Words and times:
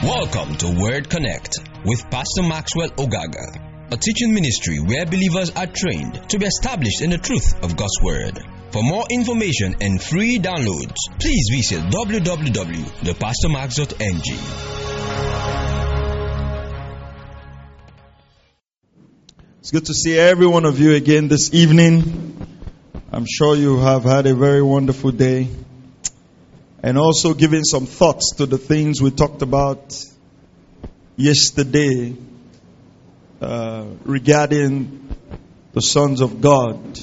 Welcome 0.00 0.54
to 0.58 0.76
Word 0.78 1.10
Connect 1.10 1.58
with 1.84 2.08
Pastor 2.08 2.44
Maxwell 2.44 2.90
Ogaga, 2.90 3.90
a 3.90 3.96
teaching 3.96 4.32
ministry 4.32 4.78
where 4.78 5.04
believers 5.04 5.50
are 5.56 5.66
trained 5.66 6.30
to 6.30 6.38
be 6.38 6.46
established 6.46 7.02
in 7.02 7.10
the 7.10 7.18
truth 7.18 7.52
of 7.64 7.76
God's 7.76 7.98
Word. 8.00 8.38
For 8.70 8.84
more 8.84 9.06
information 9.10 9.74
and 9.80 10.00
free 10.00 10.38
downloads, 10.38 10.94
please 11.18 11.48
visit 11.50 11.80
www.thepastormax.ng. 11.90 14.22
It's 19.58 19.72
good 19.72 19.86
to 19.86 19.94
see 19.94 20.16
every 20.16 20.46
one 20.46 20.64
of 20.64 20.78
you 20.78 20.92
again 20.92 21.26
this 21.26 21.52
evening. 21.52 22.36
I'm 23.10 23.26
sure 23.28 23.56
you 23.56 23.78
have 23.78 24.04
had 24.04 24.28
a 24.28 24.34
very 24.36 24.62
wonderful 24.62 25.10
day. 25.10 25.48
And 26.82 26.96
also 26.96 27.34
giving 27.34 27.64
some 27.64 27.86
thoughts 27.86 28.34
to 28.36 28.46
the 28.46 28.58
things 28.58 29.02
we 29.02 29.10
talked 29.10 29.42
about 29.42 29.94
yesterday 31.16 32.14
uh, 33.40 33.86
regarding 34.04 35.16
the 35.72 35.80
sons 35.80 36.20
of 36.20 36.40
God. 36.40 36.98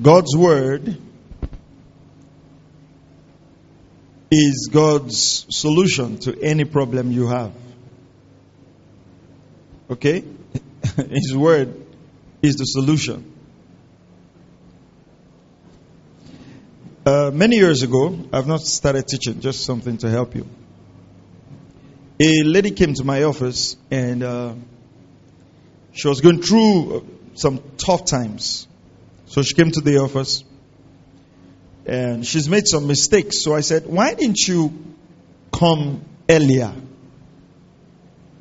God's 0.00 0.36
word 0.36 0.96
is 4.30 4.68
God's 4.72 5.46
solution 5.50 6.18
to 6.18 6.40
any 6.40 6.64
problem 6.64 7.10
you 7.10 7.28
have. 7.28 7.52
Okay? 9.90 10.22
His 10.96 11.34
word 11.36 11.74
is 12.42 12.56
the 12.56 12.64
solution. 12.64 13.27
Uh, 17.08 17.30
many 17.30 17.56
years 17.56 17.82
ago, 17.82 18.14
I've 18.34 18.46
not 18.46 18.60
started 18.60 19.08
teaching, 19.08 19.40
just 19.40 19.64
something 19.64 19.96
to 19.96 20.10
help 20.10 20.34
you. 20.34 20.46
A 22.20 22.42
lady 22.42 22.70
came 22.70 22.92
to 22.92 23.02
my 23.02 23.22
office 23.22 23.78
and 23.90 24.22
uh, 24.22 24.52
she 25.92 26.06
was 26.06 26.20
going 26.20 26.42
through 26.42 26.98
uh, 26.98 27.00
some 27.32 27.62
tough 27.78 28.04
times. 28.04 28.68
So 29.24 29.40
she 29.40 29.54
came 29.54 29.70
to 29.70 29.80
the 29.80 30.00
office 30.02 30.44
and 31.86 32.26
she's 32.26 32.46
made 32.46 32.68
some 32.68 32.86
mistakes. 32.86 33.42
So 33.42 33.54
I 33.54 33.62
said, 33.62 33.86
Why 33.86 34.12
didn't 34.12 34.46
you 34.46 34.70
come 35.50 36.02
earlier? 36.28 36.74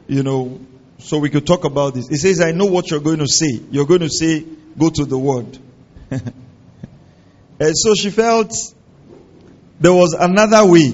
You 0.09 0.23
know, 0.23 0.59
so 0.97 1.19
we 1.19 1.29
could 1.29 1.47
talk 1.47 1.63
about 1.63 1.93
this. 1.93 2.09
He 2.09 2.17
says, 2.17 2.41
I 2.41 2.51
know 2.51 2.65
what 2.65 2.91
you're 2.91 2.99
going 2.99 3.19
to 3.19 3.29
say. 3.29 3.61
You're 3.71 3.85
going 3.85 4.01
to 4.01 4.09
say, 4.09 4.43
Go 4.77 4.89
to 4.89 5.05
the 5.05 5.17
word. 5.17 5.57
And 7.59 7.77
so 7.77 7.95
she 7.95 8.09
felt 8.09 8.53
there 9.79 9.93
was 9.93 10.13
another 10.13 10.65
way 10.65 10.93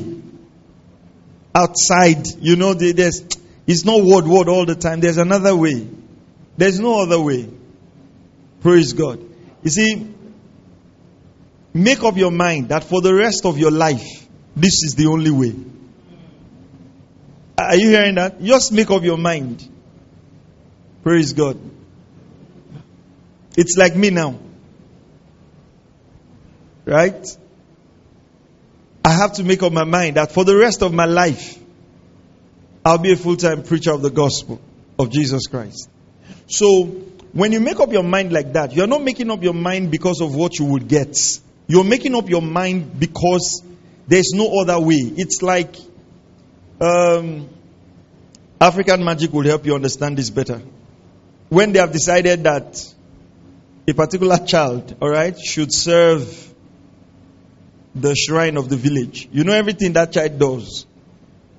outside. 1.54 2.26
You 2.40 2.56
know, 2.56 2.74
there's, 2.74 3.24
it's 3.68 3.86
not 3.86 4.04
word, 4.04 4.26
word 4.26 4.50
all 4.50 4.66
the 4.66 4.76
time. 4.76 5.00
There's 5.00 5.18
another 5.18 5.56
way. 5.56 5.88
There's 6.58 6.80
no 6.80 7.02
other 7.02 7.20
way. 7.20 7.50
Praise 8.62 8.94
God. 8.94 9.20
You 9.64 9.70
see, 9.70 10.14
make 11.74 12.04
up 12.04 12.18
your 12.18 12.32
mind 12.32 12.70
that 12.70 12.84
for 12.84 13.02
the 13.02 13.14
rest 13.14 13.46
of 13.46 13.58
your 13.58 13.72
life, 13.72 14.28
this 14.56 14.84
is 14.84 14.96
the 14.96 15.08
only 15.08 15.32
way. 15.32 15.54
Are 17.58 17.76
you 17.76 17.90
hearing 17.90 18.16
that? 18.16 18.42
Just 18.42 18.72
make 18.72 18.90
up 18.90 19.04
your 19.04 19.18
mind. 19.18 19.68
Praise 21.04 21.34
God. 21.34 21.60
It's 23.56 23.76
like 23.78 23.96
me 23.96 24.10
now. 24.10 24.40
Right? 26.86 27.38
I 29.06 29.12
have 29.12 29.34
to 29.34 29.44
make 29.44 29.64
up 29.64 29.74
my 29.74 29.84
mind 29.84 30.18
that 30.18 30.32
for 30.32 30.46
the 30.46 30.56
rest 30.56 30.82
of 30.82 30.94
my 30.94 31.06
life, 31.06 31.60
I'll 32.86 32.98
be 32.98 33.12
a 33.12 33.18
full 33.18 33.38
time 33.38 33.64
preacher 33.64 33.92
of 33.92 34.02
the 34.02 34.10
gospel 34.10 34.62
of 35.00 35.10
Jesus 35.10 35.48
Christ. 35.48 35.90
So, 36.48 36.84
when 37.34 37.52
you 37.52 37.60
make 37.60 37.80
up 37.80 37.92
your 37.92 38.04
mind 38.04 38.32
like 38.32 38.54
that, 38.54 38.74
you're 38.74 38.88
not 38.88 39.04
making 39.04 39.32
up 39.32 39.42
your 39.42 39.54
mind 39.54 39.92
because 39.92 40.22
of 40.22 40.36
what 40.36 40.60
you 40.60 40.66
would 40.66 40.88
get. 40.88 41.18
You're 41.68 41.84
making 41.84 42.16
up 42.16 42.30
your 42.30 42.42
mind 42.42 43.00
because 43.00 43.64
there's 44.08 44.32
no 44.34 44.60
other 44.60 44.80
way. 44.80 45.00
It's 45.18 45.42
like 45.42 45.76
um, 46.80 47.50
African 48.60 49.04
magic 49.04 49.34
will 49.34 49.46
help 49.46 49.66
you 49.66 49.76
understand 49.76 50.18
this 50.18 50.30
better. 50.30 50.62
When 51.50 51.72
they 51.72 51.80
have 51.80 51.92
decided 51.92 52.44
that 52.44 52.94
a 53.88 53.94
particular 53.94 54.38
child, 54.38 54.96
all 55.02 55.10
right, 55.10 55.38
should 55.40 55.74
serve 55.74 56.53
the 57.96 58.16
shrine 58.16 58.58
of 58.58 58.70
the 58.70 58.78
village. 58.78 59.30
You 59.32 59.44
know 59.44 59.54
everything 59.54 59.94
that 59.94 60.12
child 60.12 60.40
does 60.40 60.86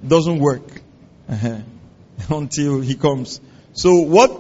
doesn't 0.06 0.38
work 0.38 0.82
uh-huh. 1.28 1.60
until 2.30 2.80
he 2.80 2.94
comes. 2.94 3.40
So 3.72 4.00
what 4.00 4.30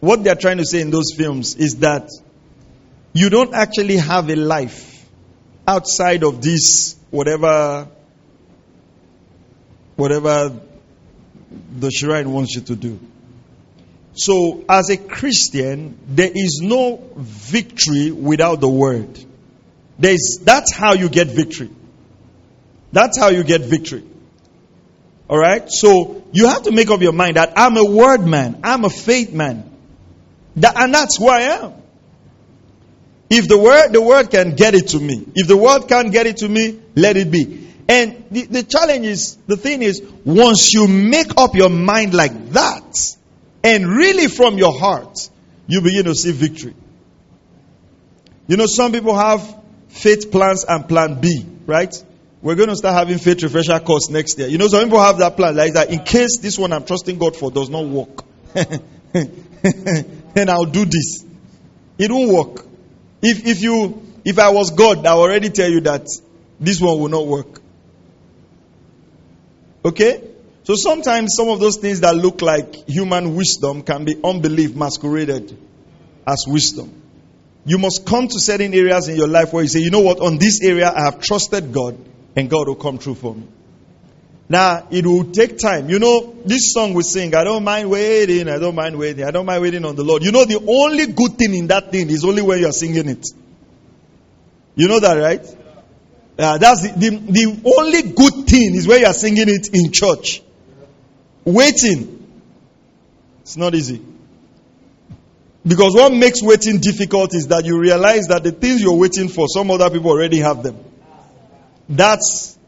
what 0.00 0.22
they 0.22 0.30
are 0.30 0.36
trying 0.36 0.58
to 0.58 0.66
say 0.66 0.80
in 0.80 0.90
those 0.90 1.14
films 1.16 1.56
is 1.56 1.76
that 1.76 2.10
you 3.12 3.30
don't 3.30 3.54
actually 3.54 3.96
have 3.96 4.28
a 4.28 4.36
life 4.36 5.06
outside 5.66 6.22
of 6.22 6.42
this 6.42 6.96
whatever 7.10 7.88
whatever 9.96 10.60
the 11.78 11.90
shrine 11.90 12.32
wants 12.32 12.54
you 12.54 12.62
to 12.62 12.76
do. 12.76 12.98
So 14.16 14.64
as 14.68 14.90
a 14.90 14.96
Christian, 14.96 15.98
there 16.06 16.30
is 16.32 16.60
no 16.62 17.02
victory 17.16 18.10
without 18.10 18.60
the 18.60 18.68
word. 18.68 19.24
There's, 19.98 20.38
that's 20.42 20.72
how 20.74 20.94
you 20.94 21.08
get 21.08 21.28
victory. 21.28 21.70
That's 22.92 23.18
how 23.18 23.28
you 23.28 23.44
get 23.44 23.62
victory. 23.62 24.04
Alright? 25.28 25.70
So 25.70 26.24
you 26.32 26.48
have 26.48 26.64
to 26.64 26.72
make 26.72 26.90
up 26.90 27.00
your 27.00 27.12
mind 27.12 27.36
that 27.36 27.54
I'm 27.56 27.76
a 27.76 27.84
word 27.84 28.26
man. 28.26 28.60
I'm 28.62 28.84
a 28.84 28.90
faith 28.90 29.32
man. 29.32 29.70
That, 30.56 30.76
and 30.76 30.94
that's 30.94 31.16
who 31.16 31.28
I 31.28 31.40
am. 31.40 31.72
If 33.30 33.48
the 33.48 33.58
word, 33.58 33.92
the 33.92 34.02
word 34.02 34.30
can 34.30 34.54
get 34.54 34.74
it 34.74 34.88
to 34.88 35.00
me. 35.00 35.26
If 35.34 35.48
the 35.48 35.56
word 35.56 35.88
can't 35.88 36.12
get 36.12 36.26
it 36.26 36.38
to 36.38 36.48
me, 36.48 36.80
let 36.94 37.16
it 37.16 37.30
be. 37.30 37.68
And 37.88 38.24
the, 38.30 38.46
the 38.46 38.62
challenge 38.62 39.06
is, 39.06 39.36
the 39.46 39.56
thing 39.56 39.82
is, 39.82 40.02
once 40.24 40.72
you 40.72 40.86
make 40.86 41.36
up 41.36 41.54
your 41.54 41.70
mind 41.70 42.14
like 42.14 42.50
that, 42.50 43.16
and 43.62 43.88
really 43.88 44.28
from 44.28 44.58
your 44.58 44.78
heart, 44.78 45.30
you 45.66 45.80
begin 45.80 46.04
to 46.04 46.14
see 46.14 46.32
victory. 46.32 46.74
You 48.46 48.56
know, 48.56 48.66
some 48.66 48.92
people 48.92 49.16
have 49.16 49.63
faith 49.94 50.30
plans 50.30 50.64
and 50.68 50.88
plan 50.88 51.20
B, 51.20 51.46
right? 51.66 51.94
We're 52.42 52.56
going 52.56 52.68
to 52.68 52.76
start 52.76 52.94
having 52.94 53.18
faith 53.18 53.42
refresher 53.42 53.78
course 53.80 54.10
next 54.10 54.38
year. 54.38 54.48
You 54.48 54.58
know, 54.58 54.68
some 54.68 54.84
people 54.84 55.00
have 55.00 55.18
that 55.18 55.36
plan 55.36 55.56
like 55.56 55.74
that. 55.74 55.90
In 55.90 56.00
case 56.00 56.38
this 56.40 56.58
one 56.58 56.72
I'm 56.72 56.84
trusting 56.84 57.16
God 57.16 57.36
for 57.36 57.50
does 57.50 57.70
not 57.70 57.86
work, 57.86 58.24
then 58.52 60.50
I'll 60.50 60.66
do 60.66 60.84
this. 60.84 61.24
It 61.96 62.10
won't 62.10 62.30
work. 62.32 62.66
If 63.22 63.46
if 63.46 63.62
you 63.62 64.02
if 64.24 64.38
I 64.38 64.50
was 64.50 64.72
God, 64.72 65.06
I 65.06 65.12
already 65.12 65.50
tell 65.50 65.70
you 65.70 65.80
that 65.82 66.06
this 66.60 66.80
one 66.80 66.98
will 67.00 67.08
not 67.08 67.26
work. 67.26 67.60
Okay? 69.84 70.22
So 70.64 70.74
sometimes 70.74 71.34
some 71.36 71.48
of 71.48 71.60
those 71.60 71.76
things 71.76 72.00
that 72.00 72.16
look 72.16 72.42
like 72.42 72.88
human 72.88 73.36
wisdom 73.36 73.82
can 73.82 74.04
be 74.04 74.16
unbelief 74.22 74.74
masqueraded 74.74 75.56
as 76.26 76.44
wisdom. 76.46 77.03
You 77.66 77.78
must 77.78 78.04
come 78.04 78.28
to 78.28 78.38
certain 78.38 78.74
areas 78.74 79.08
in 79.08 79.16
your 79.16 79.28
life 79.28 79.52
where 79.52 79.62
you 79.62 79.68
say, 79.68 79.80
you 79.80 79.90
know 79.90 80.00
what, 80.00 80.20
on 80.20 80.38
this 80.38 80.60
area 80.62 80.90
I 80.90 81.04
have 81.04 81.20
trusted 81.20 81.72
God 81.72 81.96
and 82.36 82.50
God 82.50 82.68
will 82.68 82.74
come 82.74 82.98
true 82.98 83.14
for 83.14 83.34
me. 83.34 83.46
Now, 84.48 84.86
it 84.90 85.06
will 85.06 85.32
take 85.32 85.58
time. 85.58 85.88
You 85.88 85.98
know, 85.98 86.36
this 86.44 86.74
song 86.74 86.92
we 86.92 87.02
sing, 87.02 87.34
I 87.34 87.44
don't 87.44 87.64
mind 87.64 87.90
waiting, 87.90 88.48
I 88.48 88.58
don't 88.58 88.74
mind 88.74 88.98
waiting, 88.98 89.24
I 89.24 89.30
don't 89.30 89.46
mind 89.46 89.62
waiting 89.62 89.84
on 89.86 89.96
the 89.96 90.04
Lord. 90.04 90.22
You 90.22 90.32
know, 90.32 90.44
the 90.44 90.62
only 90.68 91.06
good 91.06 91.38
thing 91.38 91.54
in 91.54 91.68
that 91.68 91.90
thing 91.90 92.10
is 92.10 92.24
only 92.24 92.42
when 92.42 92.60
you're 92.60 92.72
singing 92.72 93.08
it. 93.08 93.26
You 94.74 94.88
know 94.88 95.00
that, 95.00 95.14
right? 95.14 95.46
Uh, 96.38 96.58
that's 96.58 96.82
the, 96.82 96.88
the, 96.88 97.16
the 97.16 97.72
only 97.78 98.02
good 98.02 98.46
thing 98.46 98.74
is 98.74 98.86
when 98.86 99.00
you're 99.00 99.12
singing 99.14 99.48
it 99.48 99.70
in 99.72 99.92
church. 99.92 100.42
Waiting. 101.44 102.10
It's 103.42 103.56
not 103.56 103.74
easy. 103.74 104.02
Because 105.66 105.94
what 105.94 106.12
makes 106.12 106.42
waiting 106.42 106.78
difficult 106.78 107.34
is 107.34 107.48
that 107.48 107.64
you 107.64 107.78
realize 107.78 108.26
that 108.26 108.42
the 108.42 108.52
things 108.52 108.82
you're 108.82 108.96
waiting 108.96 109.28
for, 109.28 109.48
some 109.48 109.70
other 109.70 109.88
people 109.88 110.10
already 110.10 110.38
have 110.38 110.62
them. 110.62 110.76
That's 111.88 112.58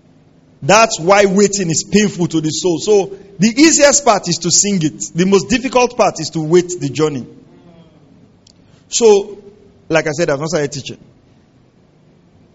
that's 0.63 0.99
why 0.99 1.27
waiting 1.27 1.71
is 1.71 1.85
painful 1.85 2.27
to 2.29 2.41
the 2.41 2.49
soul. 2.49 2.79
So 2.79 3.07
the 3.39 3.49
easiest 3.49 4.05
part 4.05 4.29
is 4.29 4.39
to 4.39 4.51
sing 4.51 4.83
it. 4.83 5.03
The 5.15 5.27
most 5.27 5.49
difficult 5.49 5.97
part 5.97 6.19
is 6.19 6.31
to 6.31 6.41
wait 6.41 6.69
the 6.81 6.89
journey. 6.89 7.27
So, 8.89 9.43
like 9.89 10.07
I 10.07 10.13
said, 10.13 10.31
I've 10.31 10.41
not 10.41 10.49
started 10.49 10.73
teaching. 10.73 10.99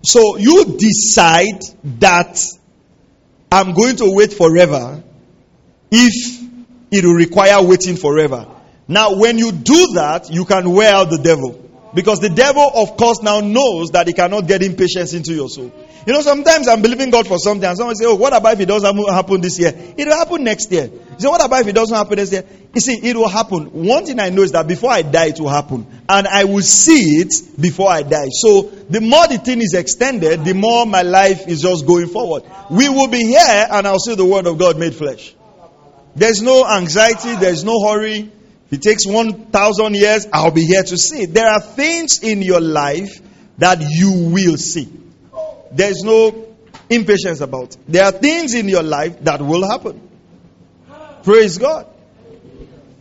So 0.04 0.38
you 0.38 0.78
decide 0.78 1.62
that 2.00 2.44
I'm 3.52 3.74
going 3.74 3.98
to 3.98 4.16
wait 4.16 4.34
forever 4.34 5.04
if 5.92 6.42
it 6.92 7.06
will 7.06 7.14
require 7.14 7.64
waiting 7.64 7.96
forever. 7.98 8.48
Now, 8.88 9.16
when 9.16 9.38
you 9.38 9.52
do 9.52 9.94
that, 9.94 10.32
you 10.32 10.46
can 10.46 10.72
wear 10.72 10.94
out 10.94 11.10
the 11.10 11.18
devil. 11.18 11.70
Because 11.94 12.20
the 12.20 12.30
devil, 12.30 12.72
of 12.74 12.96
course, 12.96 13.22
now 13.22 13.42
knows 13.42 13.92
that 13.92 14.08
he 14.08 14.14
cannot 14.14 14.48
get 14.48 14.64
impatience 14.64 15.14
into 15.14 15.34
your 15.34 15.50
soul. 15.50 15.72
You 16.08 16.14
know, 16.14 16.22
sometimes 16.22 16.68
I'm 16.68 16.82
believing 16.82 17.10
God 17.10 17.28
for 17.28 17.38
something, 17.38 17.68
and 17.68 17.78
someone 17.78 17.96
say, 17.96 18.06
"Oh, 18.06 18.16
what 18.16 18.36
about 18.36 18.54
if 18.54 18.62
it 18.62 18.66
doesn't 18.66 19.10
happen 19.10 19.42
this 19.42 19.60
year? 19.60 19.74
It 19.98 20.08
will 20.08 20.18
happen 20.18 20.44
next 20.44 20.72
year." 20.72 20.86
You 20.86 21.20
say, 21.20 21.28
"What 21.28 21.46
about 21.46 21.62
if 21.62 21.68
it 21.68 21.76
doesn't 21.76 21.96
happen 21.96 22.18
this 22.18 22.32
year?" 22.32 22.44
You 22.74 22.82
see, 22.82 22.94
it 22.94 23.16
will 23.16 23.28
happen. 23.28 23.66
One 23.86 24.06
thing 24.06 24.20
I 24.20 24.30
know 24.30 24.42
is 24.42 24.54
that 24.54 24.68
before 24.68 24.90
I 24.90 25.02
die, 25.02 25.28
it 25.28 25.40
will 25.40 25.50
happen, 25.50 25.86
and 26.10 26.28
I 26.28 26.46
will 26.46 26.64
see 26.64 27.20
it 27.20 27.36
before 27.60 27.90
I 27.92 28.02
die. 28.04 28.30
So, 28.32 28.72
the 28.90 29.02
more 29.02 29.28
the 29.28 29.38
thing 29.38 29.62
is 29.62 29.74
extended, 29.74 30.46
the 30.46 30.54
more 30.54 30.86
my 30.86 31.02
life 31.02 31.48
is 31.48 31.62
just 31.62 31.86
going 31.86 32.08
forward. 32.08 32.44
We 32.72 32.90
will 32.90 33.08
be 33.08 33.26
here, 33.26 33.68
and 33.70 33.86
I'll 33.86 34.00
see 34.00 34.16
the 34.16 34.26
Word 34.26 34.48
of 34.48 34.58
God 34.58 34.80
made 34.80 34.96
flesh. 34.96 35.36
There's 36.16 36.42
no 36.42 36.66
anxiety. 36.66 37.36
There's 37.36 37.64
no 37.64 37.86
hurry. 37.88 38.32
If 38.72 38.78
it 38.78 38.82
takes 38.84 39.06
1,000 39.06 39.96
years, 39.96 40.28
I'll 40.32 40.52
be 40.52 40.64
here 40.64 40.82
to 40.82 40.98
see. 40.98 41.26
There 41.26 41.46
are 41.46 41.60
things 41.60 42.24
in 42.24 42.42
your 42.42 42.62
life 42.62 43.22
that 43.58 43.80
you 43.82 44.32
will 44.32 44.56
see. 44.56 44.90
There's 45.74 46.04
no 46.04 46.56
impatience 46.90 47.42
about. 47.42 47.76
It. 47.76 47.78
There 47.90 48.06
are 48.06 48.14
things 48.14 48.54
in 48.54 48.70
your 48.70 48.84
life 48.84 49.20
that 49.26 49.42
will 49.42 49.70
happen. 49.70 50.10
Praise 51.24 51.58
God. 51.58 51.86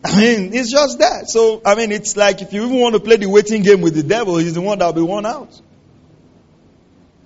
I 0.03 0.19
mean, 0.19 0.53
it's 0.53 0.71
just 0.71 0.99
that. 0.99 1.29
So, 1.29 1.61
I 1.65 1.75
mean, 1.75 1.93
it's 1.93 2.17
like 2.17 2.41
if 2.41 2.51
you 2.51 2.65
even 2.65 2.79
want 2.79 2.95
to 2.95 2.99
play 2.99 3.15
the 3.15 3.27
waiting 3.27 3.61
game 3.61 3.79
with 3.79 3.95
the 3.95 4.03
devil, 4.03 4.37
he's 4.37 4.55
the 4.55 4.61
one 4.61 4.79
that'll 4.79 4.93
be 4.93 5.01
won 5.01 5.25
out. 5.25 5.59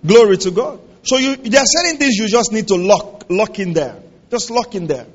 Glory 0.06 0.38
to 0.38 0.52
God. 0.52 0.82
So 1.04 1.18
you, 1.18 1.36
there 1.36 1.62
are 1.62 1.66
certain 1.66 1.98
things 1.98 2.16
you 2.16 2.28
just 2.28 2.52
need 2.52 2.68
to 2.68 2.76
lock, 2.76 3.26
lock 3.30 3.58
in 3.58 3.74
there. 3.74 4.04
Just 4.30 4.52
lock 4.52 4.76
in 4.76 4.86
there. 4.86 5.08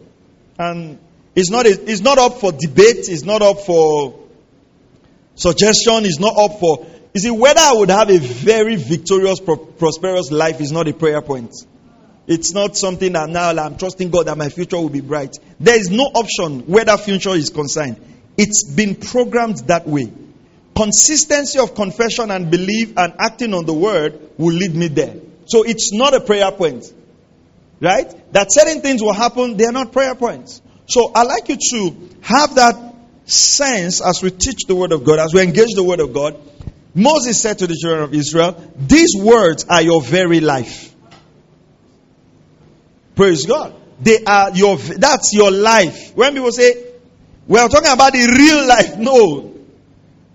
And 0.58 0.98
it's 1.34 1.50
not, 1.50 1.66
it's 1.66 2.00
not 2.00 2.18
up 2.18 2.40
for 2.40 2.52
debate. 2.52 3.08
It's 3.08 3.24
not 3.24 3.42
up 3.42 3.60
for 3.60 4.18
suggestion. 5.34 6.04
It's 6.04 6.18
not 6.18 6.36
up 6.36 6.58
for. 6.58 6.86
You 7.14 7.20
see, 7.20 7.30
whether 7.30 7.60
I 7.60 7.72
would 7.74 7.90
have 7.90 8.10
a 8.10 8.18
very 8.18 8.76
victorious, 8.76 9.40
pro- 9.40 9.56
prosperous 9.56 10.30
life 10.30 10.60
is 10.60 10.72
not 10.72 10.88
a 10.88 10.92
prayer 10.92 11.22
point. 11.22 11.54
It's 12.26 12.52
not 12.52 12.76
something 12.76 13.12
that 13.14 13.28
now 13.28 13.50
I'm 13.50 13.76
trusting 13.76 14.10
God 14.10 14.26
that 14.26 14.38
my 14.38 14.48
future 14.48 14.76
will 14.76 14.88
be 14.88 15.00
bright. 15.00 15.36
There 15.58 15.78
is 15.78 15.90
no 15.90 16.04
option 16.04 16.60
where 16.60 16.84
that 16.84 17.00
future 17.00 17.34
is 17.34 17.50
concerned. 17.50 17.96
It's 18.36 18.62
been 18.62 18.94
programmed 18.94 19.58
that 19.66 19.86
way. 19.86 20.12
Consistency 20.76 21.58
of 21.58 21.74
confession 21.74 22.30
and 22.30 22.50
belief 22.50 22.96
and 22.96 23.14
acting 23.18 23.52
on 23.52 23.66
the 23.66 23.74
word 23.74 24.30
will 24.38 24.54
lead 24.54 24.74
me 24.74 24.88
there. 24.88 25.16
So 25.46 25.64
it's 25.64 25.92
not 25.92 26.14
a 26.14 26.20
prayer 26.20 26.50
point. 26.52 26.92
Right? 27.80 28.32
That 28.32 28.52
certain 28.52 28.80
things 28.80 29.02
will 29.02 29.12
happen, 29.12 29.56
they 29.56 29.64
are 29.64 29.72
not 29.72 29.92
prayer 29.92 30.14
points. 30.14 30.62
So 30.90 31.12
i 31.14 31.22
like 31.22 31.48
you 31.48 31.56
to 31.56 32.08
have 32.22 32.56
that 32.56 32.94
sense 33.24 34.00
as 34.00 34.20
we 34.22 34.32
teach 34.32 34.64
the 34.66 34.74
Word 34.74 34.90
of 34.90 35.04
God, 35.04 35.20
as 35.20 35.32
we 35.32 35.40
engage 35.40 35.74
the 35.74 35.84
Word 35.84 36.00
of 36.00 36.12
God. 36.12 36.36
Moses 36.94 37.40
said 37.40 37.60
to 37.60 37.68
the 37.68 37.76
children 37.80 38.02
of 38.02 38.12
Israel, 38.12 38.56
These 38.76 39.14
words 39.16 39.64
are 39.68 39.80
your 39.80 40.02
very 40.02 40.40
life. 40.40 40.92
Praise 43.14 43.46
God. 43.46 43.74
They 44.00 44.24
are 44.24 44.50
your, 44.50 44.76
that's 44.78 45.32
your 45.32 45.52
life. 45.52 46.16
When 46.16 46.32
people 46.34 46.50
say, 46.50 46.86
we 47.46 47.60
are 47.60 47.68
talking 47.68 47.92
about 47.92 48.12
the 48.12 48.26
real 48.26 48.66
life. 48.66 48.98
No. 48.98 49.54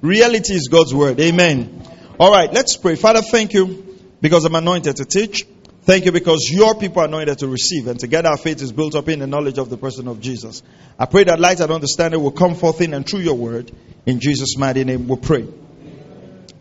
Reality 0.01 0.53
is 0.53 0.69
God's 0.69 0.93
word. 0.93 1.19
Amen. 1.19 1.83
All 2.17 2.31
right, 2.31 2.51
let's 2.53 2.77
pray. 2.77 2.95
Father, 2.95 3.21
thank 3.21 3.53
you 3.53 3.99
because 4.21 4.45
I'm 4.45 4.55
anointed 4.55 4.95
to 4.97 5.05
teach. 5.05 5.45
Thank 5.85 6.05
you 6.05 6.11
because 6.11 6.49
your 6.51 6.73
people 6.73 7.03
are 7.03 7.05
anointed 7.05 7.37
to 7.39 7.47
receive, 7.47 7.85
and 7.85 7.99
together 7.99 8.29
our 8.29 8.37
faith 8.37 8.59
is 8.59 8.71
built 8.71 8.95
up 8.95 9.07
in 9.07 9.19
the 9.19 9.27
knowledge 9.27 9.59
of 9.59 9.69
the 9.69 9.77
person 9.77 10.07
of 10.07 10.19
Jesus. 10.19 10.63
I 10.97 11.05
pray 11.05 11.25
that 11.25 11.39
light 11.39 11.59
and 11.59 11.71
understanding 11.71 12.23
will 12.23 12.31
come 12.31 12.55
forth 12.55 12.81
in 12.81 12.95
and 12.95 13.07
through 13.07 13.19
your 13.19 13.35
word. 13.35 13.71
In 14.07 14.19
Jesus' 14.19 14.57
mighty 14.57 14.83
name 14.83 15.07
we 15.07 15.15
pray. 15.17 15.47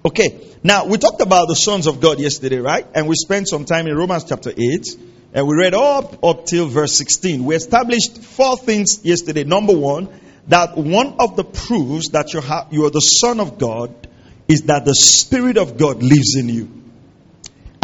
Okay, 0.04 0.46
now 0.62 0.84
we 0.84 0.98
talked 0.98 1.22
about 1.22 1.48
the 1.48 1.54
sons 1.54 1.86
of 1.86 2.02
God 2.02 2.20
yesterday, 2.20 2.58
right? 2.58 2.86
And 2.94 3.08
we 3.08 3.14
spent 3.14 3.48
some 3.48 3.64
time 3.64 3.86
in 3.86 3.96
Romans 3.96 4.24
chapter 4.24 4.50
8, 4.50 4.86
and 5.32 5.48
we 5.48 5.56
read 5.56 5.72
up, 5.72 6.22
up 6.22 6.44
till 6.44 6.66
verse 6.66 6.92
16. 6.98 7.46
We 7.46 7.54
established 7.56 8.22
four 8.22 8.58
things 8.58 9.06
yesterday. 9.06 9.44
Number 9.44 9.74
one, 9.74 10.10
that 10.48 10.76
one 10.76 11.14
of 11.18 11.36
the 11.36 11.44
proofs 11.44 12.10
that 12.10 12.34
you, 12.34 12.42
have, 12.42 12.68
you 12.72 12.84
are 12.84 12.90
the 12.90 13.00
son 13.00 13.40
of 13.40 13.56
God 13.56 14.06
is 14.48 14.64
that 14.64 14.84
the 14.84 14.94
Spirit 14.94 15.56
of 15.56 15.78
God 15.78 16.02
lives 16.02 16.36
in 16.36 16.50
you. 16.50 16.83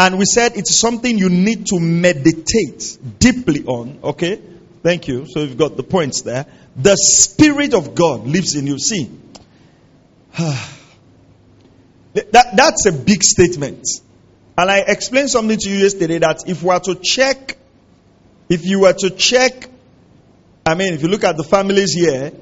And 0.00 0.19
we 0.19 0.25
said 0.25 0.56
it's 0.56 0.81
something 0.81 1.19
you 1.19 1.29
need 1.29 1.67
to 1.67 1.79
meditate 1.79 2.97
deeply 3.19 3.64
on. 3.67 3.99
Okay? 4.02 4.41
Thank 4.82 5.08
you. 5.08 5.26
So 5.29 5.41
you've 5.41 5.58
got 5.58 5.76
the 5.76 5.82
points 5.82 6.23
there. 6.23 6.47
The 6.75 6.97
Spirit 6.97 7.75
of 7.75 7.94
God 7.94 8.26
lives 8.26 8.55
in 8.55 8.67
you. 8.67 8.79
See, 8.79 9.11
that, 10.38 10.62
that's 12.32 12.87
a 12.87 12.93
big 12.93 13.23
statement. 13.23 13.87
And 14.56 14.70
I 14.70 14.79
explained 14.79 15.29
something 15.29 15.58
to 15.58 15.69
you 15.69 15.76
yesterday 15.76 16.17
that 16.17 16.49
if 16.49 16.62
we 16.62 16.69
were 16.69 16.81
to 16.81 16.94
check, 16.94 17.58
if 18.49 18.64
you 18.64 18.81
were 18.81 18.94
to 18.94 19.11
check, 19.11 19.69
I 20.64 20.76
mean, 20.76 20.94
if 20.94 21.02
you 21.02 21.08
look 21.08 21.25
at 21.25 21.37
the 21.37 21.44
families 21.44 21.93
here, 21.93 22.32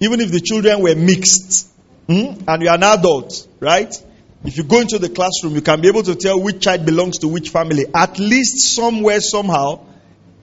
even 0.00 0.20
if 0.20 0.30
the 0.30 0.40
children 0.40 0.82
were 0.82 0.94
mixed, 0.94 1.70
hmm, 2.06 2.34
and 2.46 2.62
you're 2.62 2.74
an 2.74 2.82
adult, 2.82 3.48
right? 3.60 3.94
If 4.44 4.56
you 4.56 4.62
go 4.62 4.80
into 4.80 4.98
the 4.98 5.08
classroom, 5.08 5.54
you 5.54 5.62
can 5.62 5.80
be 5.80 5.88
able 5.88 6.02
to 6.04 6.14
tell 6.14 6.40
which 6.40 6.60
child 6.60 6.86
belongs 6.86 7.18
to 7.18 7.28
which 7.28 7.50
family. 7.50 7.86
At 7.92 8.18
least 8.18 8.74
somewhere, 8.74 9.20
somehow, 9.20 9.80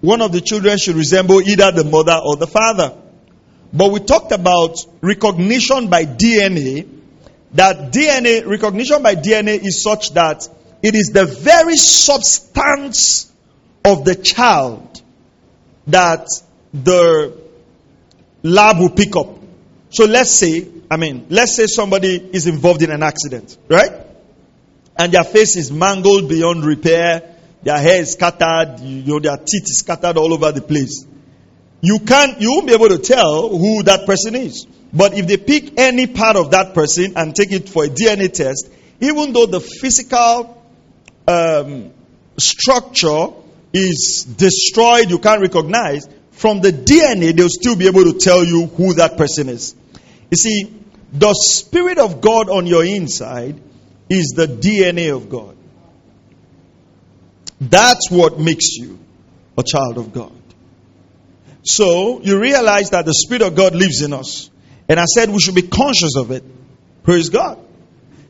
one 0.01 0.21
of 0.21 0.31
the 0.31 0.41
children 0.41 0.77
should 0.77 0.95
resemble 0.95 1.41
either 1.41 1.71
the 1.71 1.85
mother 1.85 2.19
or 2.23 2.35
the 2.35 2.47
father. 2.47 2.97
But 3.71 3.91
we 3.91 3.99
talked 4.01 4.31
about 4.31 4.77
recognition 5.01 5.89
by 5.89 6.05
DNA. 6.05 6.87
That 7.53 7.93
DNA, 7.93 8.45
recognition 8.45 9.01
by 9.01 9.15
DNA 9.15 9.63
is 9.63 9.81
such 9.81 10.13
that 10.13 10.47
it 10.83 10.93
is 10.93 11.07
the 11.07 11.25
very 11.25 11.77
substance 11.77 13.31
of 13.83 14.03
the 14.03 14.15
child 14.15 15.01
that 15.87 16.27
the 16.73 17.37
lab 18.43 18.79
will 18.79 18.89
pick 18.89 19.15
up. 19.15 19.39
So 19.89 20.05
let's 20.05 20.31
say 20.31 20.67
I 20.89 20.97
mean, 20.97 21.27
let's 21.29 21.55
say 21.55 21.67
somebody 21.67 22.15
is 22.33 22.47
involved 22.47 22.81
in 22.81 22.91
an 22.91 23.03
accident, 23.03 23.57
right? 23.69 23.91
And 24.97 25.11
their 25.11 25.23
face 25.23 25.55
is 25.55 25.71
mangled 25.71 26.29
beyond 26.29 26.63
repair, 26.63 27.35
their 27.63 27.77
hair 27.77 28.01
is 28.01 28.13
scattered, 28.13 28.79
you 28.79 29.13
know, 29.13 29.19
their 29.19 29.37
teeth 29.37 29.63
is 29.63 29.79
scattered 29.79 30.17
all 30.17 30.33
over 30.33 30.51
the 30.51 30.61
place. 30.61 31.05
You 31.81 31.99
can't, 31.99 32.39
you 32.39 32.51
won't 32.51 32.67
be 32.67 32.73
able 32.73 32.89
to 32.89 32.99
tell 32.99 33.49
who 33.49 33.83
that 33.83 34.05
person 34.05 34.35
is. 34.35 34.65
But 34.93 35.17
if 35.17 35.27
they 35.27 35.37
pick 35.37 35.77
any 35.77 36.07
part 36.07 36.37
of 36.37 36.51
that 36.51 36.73
person 36.73 37.13
and 37.15 37.35
take 37.35 37.51
it 37.51 37.67
for 37.67 37.85
a 37.85 37.87
DNA 37.87 38.31
test, 38.31 38.69
even 39.01 39.33
though 39.33 39.45
the 39.45 39.59
physical 39.59 40.63
um, 41.27 41.91
structure 42.37 43.27
is 43.73 44.25
destroyed, 44.37 45.09
you 45.09 45.19
can't 45.19 45.41
recognize, 45.41 46.07
from 46.31 46.61
the 46.61 46.71
DNA, 46.71 47.35
they'll 47.35 47.49
still 47.49 47.75
be 47.75 47.87
able 47.87 48.03
to 48.03 48.17
tell 48.17 48.43
you 48.43 48.67
who 48.67 48.93
that 48.95 49.17
person 49.17 49.49
is. 49.49 49.75
You 50.31 50.37
see, 50.37 50.73
the 51.13 51.33
Spirit 51.33 51.97
of 51.97 52.21
God 52.21 52.49
on 52.49 52.67
your 52.67 52.83
inside 52.83 53.59
is 54.09 54.33
the 54.35 54.47
DNA 54.47 55.15
of 55.15 55.29
God. 55.29 55.55
That's 57.59 58.11
what 58.11 58.39
makes 58.39 58.75
you 58.75 58.99
a 59.57 59.63
child 59.63 59.97
of 59.97 60.13
God. 60.13 60.33
So 61.63 62.21
you 62.21 62.39
realize 62.39 62.91
that 62.91 63.05
the 63.05 63.13
Spirit 63.13 63.41
of 63.41 63.55
God 63.55 63.73
lives 63.73 64.01
in 64.01 64.13
us. 64.13 64.49
And 64.87 64.99
I 64.99 65.05
said 65.05 65.29
we 65.29 65.39
should 65.39 65.55
be 65.55 65.63
conscious 65.63 66.15
of 66.15 66.31
it. 66.31 66.43
Praise 67.03 67.29
God. 67.29 67.59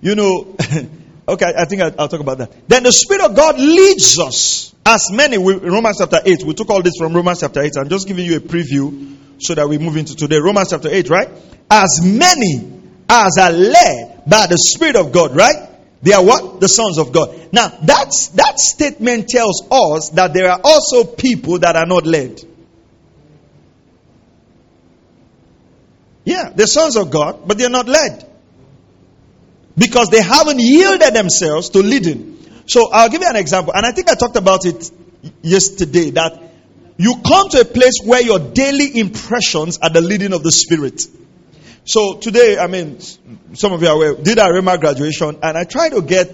You 0.02 0.16
know, 0.16 0.56
okay, 1.28 1.54
I 1.58 1.66
think 1.66 1.82
I'll, 1.82 2.08
talk 2.08 2.20
about 2.20 2.38
that. 2.38 2.70
Then 2.70 2.84
the 2.84 2.94
Spirit 2.94 3.26
of 3.26 3.36
God 3.36 3.60
leads 3.60 4.20
us. 4.20 4.74
As 4.86 5.10
many, 5.12 5.38
we, 5.38 5.56
Romans 5.56 5.98
chapter 6.00 6.20
8, 6.24 6.44
we 6.44 6.54
took 6.54 6.70
all 6.70 6.82
this 6.82 6.94
from 6.98 7.14
Romans 7.14 7.40
chapter 7.42 7.62
8. 7.62 7.72
I'm 7.78 7.90
just 7.90 8.08
giving 8.08 8.26
you 8.26 8.38
a 8.38 8.40
preview 8.40 9.16
so 9.40 9.56
that 9.56 9.68
we 9.68 9.78
move 9.78 9.98
into 9.98 10.16
today. 10.16 10.38
Romans 10.38 10.70
chapter 10.70 10.90
8, 10.90 11.10
right? 11.10 11.30
As 11.70 12.02
many 12.04 12.72
as 13.10 13.38
are 13.38 13.52
led 13.52 14.24
by 14.28 14.48
the 14.48 14.58
Spirit 14.58 14.96
of 14.96 15.12
God, 15.12 15.36
right? 15.36 15.70
They 16.02 16.14
are 16.14 16.24
what? 16.24 16.60
The 16.60 16.68
sons 16.68 16.98
of 16.98 17.12
God. 17.12 17.50
Now, 17.52 17.70
that's, 17.82 18.30
that 18.30 18.60
statement 18.60 19.28
tells 19.28 19.64
us 19.72 20.10
that 20.12 20.34
there 20.34 20.50
are 20.52 20.60
also 20.64 21.04
people 21.04 21.60
that 21.60 21.76
are 21.76 21.86
not 21.86 22.06
led. 22.06 22.42
Yeah, 26.26 26.52
they're 26.54 26.68
sons 26.68 26.96
of 26.96 27.12
God, 27.12 27.48
but 27.48 27.58
they're 27.58 27.70
not 27.70 27.88
led. 27.88 28.30
Because 29.78 30.10
they 30.10 30.22
haven't 30.22 30.60
yielded 30.60 31.14
themselves 31.14 31.70
to 31.70 31.80
leading. 31.80 32.38
So 32.68 32.90
I'll 32.92 33.10
give 33.10 33.22
you 33.22 33.30
an 33.30 33.36
example. 33.36 33.74
And 33.76 33.86
I 33.86 33.92
think 33.92 34.10
I 34.10 34.16
talked 34.16 34.36
about 34.36 34.66
it 34.66 34.92
yesterday 35.42 36.12
that 36.12 36.42
you 36.98 37.22
come 37.26 37.50
to 37.50 37.62
a 37.62 37.66
place 37.66 38.00
where 38.04 38.22
your 38.22 38.40
daily 38.40 39.00
impressions 39.00 39.78
are 39.80 39.90
the 39.90 40.02
leading 40.02 40.34
of 40.34 40.44
the 40.44 40.52
Spirit. 40.52 41.06
So 41.84 42.18
today, 42.18 42.58
I 42.58 42.68
mean, 42.68 43.00
some 43.54 43.74
of 43.74 43.82
you 43.82 43.88
are 43.88 43.96
aware, 43.96 44.16
did 44.16 44.38
a 44.38 44.44
Rhema 44.44 44.80
graduation, 44.80 45.40
and 45.44 45.58
I 45.58 45.66
tried 45.66 45.90
to 45.90 46.02
get 46.02 46.34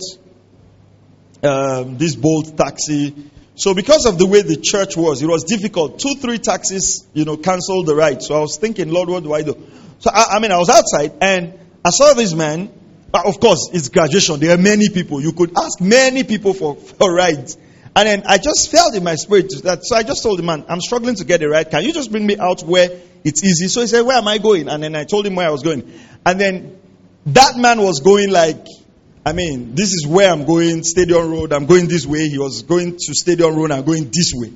um, 1.44 1.98
this 1.98 2.15
Bolt 2.15 2.56
taxi. 2.58 3.13
So 3.56 3.74
because 3.74 4.06
of 4.06 4.18
the 4.18 4.25
way 4.25 4.44
the 4.44 4.58
church 4.58 4.96
was, 4.96 5.22
it 5.22 5.27
was 5.27 5.44
difficult. 5.44 6.00
Two, 6.00 6.15
three 6.15 6.38
taxis, 6.38 7.06
you 7.13 7.25
know, 7.25 7.38
canceled 7.38 7.88
the 7.88 7.96
ride. 7.96 8.24
So 8.24 8.36
I 8.36 8.39
was 8.39 8.58
thinking, 8.58 8.89
Lord, 8.89 9.10
what 9.10 9.24
do 9.24 9.34
I 9.34 9.41
do? 9.41 9.58
So 10.00 10.10
I, 10.13 10.36
I 10.36 10.39
mean, 10.39 10.51
I 10.51 10.58
was 10.58 10.70
outside, 10.70 11.18
and 11.22 11.60
I 11.84 11.89
saw 11.89 12.13
this 12.13 12.34
man 12.34 12.72
of 13.13 13.39
course, 13.39 13.70
it's 13.74 13.89
graduation. 13.89 14.39
There 14.39 14.53
are 14.53 14.62
many 14.62 14.89
people. 14.89 15.22
You 15.22 15.34
could 15.34 15.51
ask 15.58 15.82
many 15.82 16.24
people 16.24 16.53
for, 16.53 16.75
for 16.75 17.13
rides. 17.13 17.58
And 17.95 18.07
then 18.07 18.24
I 18.25 18.38
just 18.38 18.71
felt 18.71 18.95
in 18.95 19.03
my 19.03 19.15
spirit 19.15 19.51
that, 19.63 19.83
so 19.83 19.95
I 19.95 20.03
just 20.03 20.24
told 20.24 20.39
the 20.39 20.43
man, 20.43 20.65
I'm 20.69 20.79
struggling 20.79 21.15
to 21.15 21.25
get 21.25 21.43
a 21.43 21.50
right. 21.50 21.69
Can 21.69 21.83
you 21.83 21.91
just 21.91 22.10
bring 22.10 22.25
me 22.25 22.38
out 22.38 22.62
where 22.62 22.89
it's 23.24 23.43
easy? 23.43 23.67
So 23.67 23.81
he 23.81 23.88
said, 23.88 24.01
Where 24.01 24.17
am 24.17 24.27
I 24.27 24.38
going? 24.38 24.69
And 24.69 24.81
then 24.81 24.95
I 24.95 25.03
told 25.03 25.27
him 25.27 25.36
where 25.36 25.48
I 25.48 25.51
was 25.51 25.62
going. 25.62 25.91
And 26.25 26.39
then 26.39 26.79
that 27.27 27.57
man 27.57 27.81
was 27.81 28.00
going 28.00 28.31
like, 28.31 28.65
I 29.25 29.33
mean, 29.33 29.75
this 29.75 29.93
is 29.93 30.07
where 30.07 30.31
I'm 30.31 30.45
going, 30.45 30.83
Stadium 30.83 31.29
Road. 31.29 31.53
I'm 31.53 31.65
going 31.65 31.88
this 31.88 32.05
way. 32.05 32.27
He 32.29 32.39
was 32.39 32.63
going 32.63 32.98
to 32.98 33.13
Stadium 33.13 33.55
Road. 33.55 33.71
I'm 33.71 33.83
going 33.83 34.10
this 34.12 34.31
way. 34.33 34.51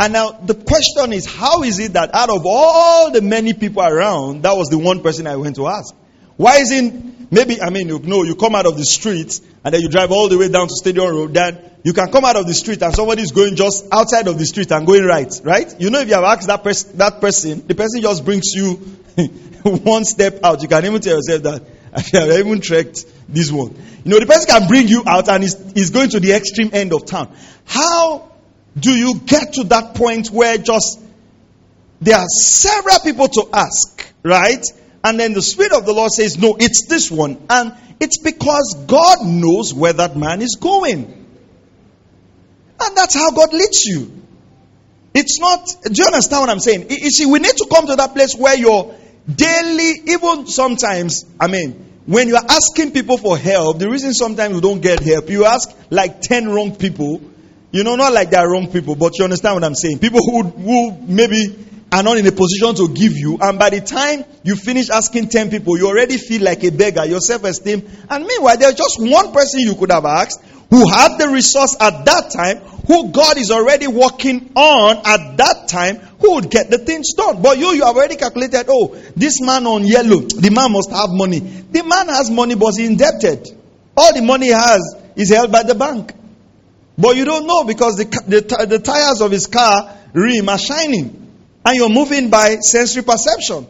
And 0.00 0.14
now 0.14 0.32
the 0.32 0.54
question 0.54 1.12
is, 1.12 1.26
how 1.26 1.62
is 1.62 1.78
it 1.78 1.92
that 1.92 2.14
out 2.14 2.30
of 2.30 2.42
all 2.46 3.12
the 3.12 3.20
many 3.20 3.52
people 3.52 3.82
around, 3.82 4.42
that 4.42 4.56
was 4.56 4.68
the 4.70 4.78
one 4.78 5.02
person 5.02 5.26
I 5.26 5.36
went 5.36 5.56
to 5.56 5.68
ask? 5.68 5.94
Why 6.36 6.56
isn't 6.56 7.11
maybe 7.32 7.60
I 7.60 7.70
mean 7.70 7.88
you 7.88 7.98
know 7.98 8.22
you 8.22 8.36
come 8.36 8.54
out 8.54 8.66
of 8.66 8.76
the 8.76 8.84
street 8.84 9.40
and 9.64 9.74
then 9.74 9.80
you 9.80 9.88
drive 9.88 10.12
all 10.12 10.28
the 10.28 10.38
way 10.38 10.48
down 10.48 10.68
to 10.68 10.74
Stadium 10.74 11.08
Road, 11.08 11.34
then 11.34 11.58
you 11.82 11.92
can 11.92 12.12
come 12.12 12.24
out 12.24 12.36
of 12.36 12.46
the 12.46 12.54
street 12.54 12.80
and 12.82 12.94
somebody 12.94 13.22
is 13.22 13.32
going 13.32 13.56
just 13.56 13.84
outside 13.90 14.28
of 14.28 14.38
the 14.38 14.46
street 14.46 14.70
and 14.70 14.86
going 14.86 15.04
right, 15.04 15.32
right? 15.42 15.74
You 15.80 15.90
know 15.90 15.98
if 15.98 16.08
you 16.08 16.14
have 16.14 16.24
asked 16.24 16.46
that 16.46 16.62
person 16.62 16.98
that 16.98 17.20
person, 17.20 17.66
the 17.66 17.74
person 17.74 18.02
just 18.02 18.24
brings 18.24 18.52
you 18.54 18.74
one 19.62 20.04
step 20.04 20.44
out. 20.44 20.62
You 20.62 20.68
can 20.68 20.84
even 20.84 21.00
tell 21.00 21.16
yourself 21.16 21.42
that 21.42 21.62
I 21.92 22.00
have 22.18 22.46
even 22.46 22.60
trekked 22.60 23.04
this 23.28 23.50
one. 23.50 23.74
You 24.04 24.10
know, 24.10 24.18
the 24.18 24.26
person 24.26 24.46
can 24.46 24.68
bring 24.68 24.88
you 24.88 25.02
out 25.06 25.28
and 25.28 25.44
is, 25.44 25.54
is 25.74 25.90
going 25.90 26.10
to 26.10 26.20
the 26.20 26.32
extreme 26.32 26.70
end 26.72 26.92
of 26.92 27.06
town. 27.06 27.34
How 27.64 28.32
do 28.78 28.96
you 28.96 29.20
get 29.20 29.54
to 29.54 29.64
that 29.64 29.94
point 29.94 30.28
where 30.28 30.58
just 30.58 31.00
there 32.00 32.16
are 32.16 32.26
several 32.26 32.98
people 33.00 33.28
to 33.28 33.48
ask, 33.52 34.12
right? 34.22 34.64
And 35.04 35.18
then 35.18 35.32
the 35.32 35.42
Spirit 35.42 35.72
of 35.72 35.84
the 35.84 35.92
Lord 35.92 36.12
says, 36.12 36.38
No, 36.38 36.56
it's 36.58 36.86
this 36.86 37.10
one. 37.10 37.44
And 37.50 37.74
it's 38.00 38.18
because 38.18 38.84
God 38.86 39.24
knows 39.24 39.74
where 39.74 39.92
that 39.92 40.16
man 40.16 40.42
is 40.42 40.56
going. 40.60 41.04
And 42.80 42.96
that's 42.96 43.14
how 43.14 43.30
God 43.30 43.52
leads 43.52 43.84
you. 43.84 44.22
It's 45.14 45.38
not, 45.38 45.66
do 45.84 45.92
you 45.94 46.06
understand 46.06 46.40
what 46.40 46.50
I'm 46.50 46.60
saying? 46.60 46.86
You 46.90 47.10
see, 47.10 47.26
we 47.26 47.38
need 47.38 47.56
to 47.56 47.68
come 47.70 47.86
to 47.86 47.96
that 47.96 48.14
place 48.14 48.34
where 48.34 48.56
you're 48.56 48.94
daily, 49.32 49.92
even 50.06 50.46
sometimes, 50.46 51.24
I 51.38 51.48
mean, 51.48 51.90
when 52.06 52.28
you're 52.28 52.38
asking 52.38 52.92
people 52.92 53.18
for 53.18 53.38
help, 53.38 53.78
the 53.78 53.88
reason 53.88 54.14
sometimes 54.14 54.54
you 54.54 54.60
don't 54.60 54.80
get 54.80 55.00
help, 55.00 55.28
you 55.30 55.44
ask 55.44 55.70
like 55.90 56.22
10 56.22 56.48
wrong 56.48 56.74
people. 56.74 57.20
You 57.70 57.84
know, 57.84 57.96
not 57.96 58.12
like 58.12 58.30
they're 58.30 58.48
wrong 58.48 58.70
people, 58.70 58.96
but 58.96 59.18
you 59.18 59.24
understand 59.24 59.54
what 59.54 59.64
I'm 59.64 59.74
saying. 59.74 59.98
People 59.98 60.20
who, 60.20 60.42
who 60.42 60.98
maybe 61.06 61.56
are 61.92 62.02
not 62.02 62.16
in 62.16 62.26
a 62.26 62.32
position 62.32 62.74
to 62.74 62.88
give 62.88 63.12
you. 63.12 63.38
And 63.40 63.58
by 63.58 63.70
the 63.70 63.82
time 63.82 64.24
you 64.42 64.56
finish 64.56 64.88
asking 64.88 65.28
10 65.28 65.50
people, 65.50 65.76
you 65.76 65.86
already 65.86 66.16
feel 66.16 66.42
like 66.42 66.64
a 66.64 66.70
beggar, 66.70 67.04
your 67.04 67.20
self 67.20 67.44
esteem. 67.44 67.86
And 68.08 68.26
meanwhile, 68.26 68.56
there's 68.56 68.74
just 68.74 68.96
one 68.98 69.32
person 69.32 69.60
you 69.60 69.74
could 69.74 69.92
have 69.92 70.06
asked 70.06 70.42
who 70.70 70.88
had 70.88 71.18
the 71.18 71.28
resource 71.28 71.76
at 71.78 72.06
that 72.06 72.30
time, 72.30 72.56
who 72.86 73.12
God 73.12 73.36
is 73.36 73.50
already 73.50 73.88
working 73.88 74.52
on 74.56 74.96
at 75.04 75.36
that 75.36 75.68
time, 75.68 75.96
who 76.18 76.36
would 76.36 76.50
get 76.50 76.70
the 76.70 76.78
things 76.78 77.12
done. 77.12 77.42
But 77.42 77.58
you, 77.58 77.72
you 77.72 77.84
have 77.84 77.94
already 77.94 78.16
calculated, 78.16 78.64
oh, 78.70 78.96
this 79.14 79.42
man 79.42 79.66
on 79.66 79.84
yellow, 79.84 80.20
the 80.20 80.50
man 80.50 80.72
must 80.72 80.90
have 80.90 81.10
money. 81.10 81.40
The 81.40 81.82
man 81.82 82.08
has 82.08 82.30
money, 82.30 82.54
but 82.54 82.72
he's 82.74 82.88
indebted. 82.88 83.48
All 83.94 84.14
the 84.14 84.22
money 84.22 84.46
he 84.46 84.52
has 84.52 84.96
is 85.14 85.30
held 85.30 85.52
by 85.52 85.62
the 85.62 85.74
bank. 85.74 86.14
But 86.96 87.16
you 87.16 87.26
don't 87.26 87.46
know 87.46 87.64
because 87.64 87.96
the, 87.96 88.04
the, 88.04 88.66
the 88.66 88.78
tires 88.78 89.20
of 89.20 89.30
his 89.30 89.46
car 89.48 89.94
rim 90.14 90.48
are 90.48 90.58
shining. 90.58 91.31
And 91.64 91.76
you're 91.76 91.88
moving 91.88 92.30
by 92.30 92.56
sensory 92.56 93.02
perception. 93.02 93.66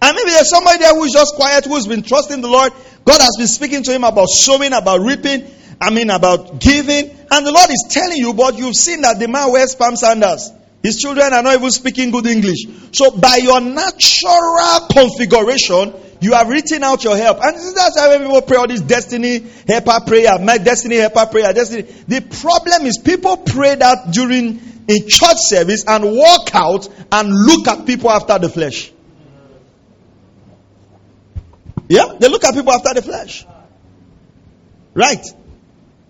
And 0.00 0.16
maybe 0.16 0.30
there's 0.30 0.50
somebody 0.50 0.78
there 0.78 0.94
who 0.94 1.04
is 1.04 1.12
just 1.12 1.34
quiet, 1.34 1.64
who's 1.64 1.86
been 1.86 2.02
trusting 2.02 2.40
the 2.40 2.48
Lord. 2.48 2.72
God 3.04 3.20
has 3.20 3.36
been 3.38 3.46
speaking 3.46 3.82
to 3.84 3.92
him 3.92 4.04
about 4.04 4.28
sowing, 4.28 4.72
about 4.72 5.00
reaping, 5.00 5.50
I 5.80 5.90
mean, 5.90 6.10
about 6.10 6.60
giving. 6.60 7.10
And 7.30 7.46
the 7.46 7.52
Lord 7.52 7.70
is 7.70 7.86
telling 7.90 8.18
you, 8.18 8.34
but 8.34 8.58
you've 8.58 8.76
seen 8.76 9.02
that 9.02 9.18
the 9.18 9.28
man 9.28 9.52
wears 9.52 9.74
palm 9.74 9.96
sandals. 9.96 10.50
His 10.82 10.98
children 10.98 11.32
are 11.32 11.42
not 11.42 11.54
even 11.54 11.70
speaking 11.70 12.10
good 12.10 12.26
English. 12.26 12.66
So, 12.92 13.10
by 13.12 13.36
your 13.36 13.60
natural 13.62 14.86
configuration, 14.92 15.94
you 16.20 16.34
have 16.34 16.48
written 16.48 16.82
out 16.82 17.02
your 17.04 17.16
help. 17.16 17.38
And 17.42 17.56
that's 17.56 17.96
why 17.96 18.18
people 18.18 18.42
pray 18.42 18.56
all 18.58 18.68
this 18.68 18.82
destiny 18.82 19.44
helper 19.66 20.00
prayer, 20.06 20.38
my 20.38 20.58
destiny 20.58 20.96
helper 20.96 21.26
prayer, 21.26 21.52
destiny. 21.54 21.82
The 21.82 22.20
problem 22.20 22.86
is 22.86 22.98
people 22.98 23.38
pray 23.38 23.74
that 23.76 24.10
during 24.12 24.60
in 24.88 25.08
church 25.08 25.38
service 25.38 25.84
and 25.86 26.04
walk 26.04 26.54
out 26.54 26.88
and 27.10 27.28
look 27.30 27.68
at 27.68 27.86
people 27.86 28.10
after 28.10 28.38
the 28.38 28.48
flesh. 28.48 28.92
Yeah, 31.88 32.14
they 32.18 32.28
look 32.28 32.44
at 32.44 32.54
people 32.54 32.72
after 32.72 32.94
the 32.94 33.02
flesh. 33.02 33.46
Right. 34.94 35.24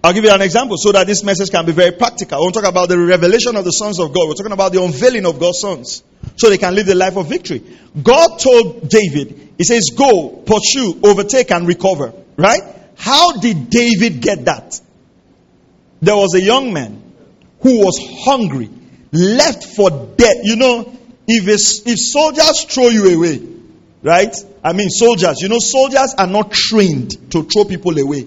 I'll 0.03 0.13
give 0.13 0.25
you 0.25 0.31
an 0.31 0.43
example 0.43 0.77
so 0.77 0.93
that 0.93 1.07
this 1.07 1.25
message 1.25 1.51
can 1.51 1.65
be 1.65 1.73
very 1.73 1.93
practical. 1.93 2.45
To 2.45 2.53
talk 2.53 2.69
about 2.69 2.91
the 2.91 2.99
revelation 2.99 3.57
of 3.57 3.65
the 3.65 3.71
sons 3.71 3.99
of 3.99 4.13
God. 4.13 4.29
We're 4.29 4.35
talking 4.35 4.53
about 4.53 4.73
the 4.73 4.83
unveiling 4.83 5.25
of 5.25 5.41
God's 5.41 5.61
sons 5.61 6.05
so 6.37 6.51
they 6.51 6.59
can 6.59 6.75
live 6.75 6.87
the 6.87 6.95
life 6.95 7.17
of 7.17 7.29
victory. 7.29 7.63
God 8.03 8.39
told 8.39 8.89
David, 8.89 9.55
He 9.57 9.65
says, 9.65 9.91
Go, 9.97 10.29
pursue, 10.29 11.01
overtake, 11.03 11.51
and 11.51 11.67
recover. 11.67 12.13
Right? 12.37 12.61
How 12.97 13.33
did 13.39 13.71
David 13.71 14.21
get 14.21 14.45
that? 14.45 14.79
There 16.03 16.17
was 16.17 16.35
a 16.35 16.41
young 16.43 16.73
man 16.73 17.04
who 17.65 17.79
was 17.79 17.99
hungry, 18.27 18.69
left 19.11 19.65
for 19.65 19.91
dead. 20.17 20.45
You 20.45 20.57
know, 20.57 20.97
if, 21.27 21.49
if 21.87 21.99
soldiers 21.99 22.65
throw 22.65 22.89
you 22.89 23.17
away, 23.17 23.41
right? 24.03 24.37
I 24.63 24.75
mean, 24.75 24.91
soldiers, 24.91 25.41
you 25.41 25.49
know, 25.49 25.59
soldiers 25.59 26.15
are 26.19 26.27
not 26.27 26.53
trained 26.53 27.33
to 27.33 27.43
throw 27.43 27.65
people 27.65 27.99
away. 27.99 28.27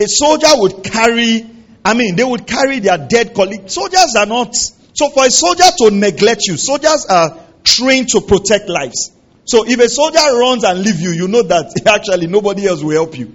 A 0.00 0.06
soldier 0.06 0.48
would 0.52 0.84
carry, 0.84 1.44
I 1.84 1.94
mean, 1.94 2.14
they 2.14 2.22
would 2.22 2.46
carry 2.46 2.78
their 2.78 2.98
dead 2.98 3.34
colleague. 3.34 3.68
Soldiers 3.68 4.14
are 4.16 4.26
not, 4.26 4.54
so 4.54 5.10
for 5.10 5.26
a 5.26 5.30
soldier 5.30 5.70
to 5.78 5.90
neglect 5.90 6.42
you, 6.46 6.56
soldiers 6.56 7.04
are 7.10 7.36
trained 7.64 8.10
to 8.10 8.20
protect 8.20 8.68
lives. 8.68 9.10
So 9.44 9.64
if 9.66 9.80
a 9.80 9.88
soldier 9.88 10.38
runs 10.38 10.62
and 10.62 10.82
leave 10.82 11.00
you, 11.00 11.10
you 11.10 11.26
know 11.26 11.42
that 11.42 11.82
actually 11.86 12.28
nobody 12.28 12.68
else 12.68 12.80
will 12.80 12.94
help 12.94 13.18
you. 13.18 13.32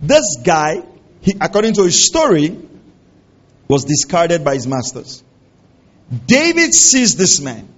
This 0.00 0.38
guy, 0.42 0.82
he, 1.20 1.34
according 1.38 1.74
to 1.74 1.82
his 1.82 2.06
story, 2.06 2.56
was 3.74 3.84
discarded 3.84 4.44
by 4.44 4.54
his 4.54 4.68
masters. 4.68 5.24
David 6.26 6.72
sees 6.72 7.16
this 7.16 7.40
man. 7.40 7.68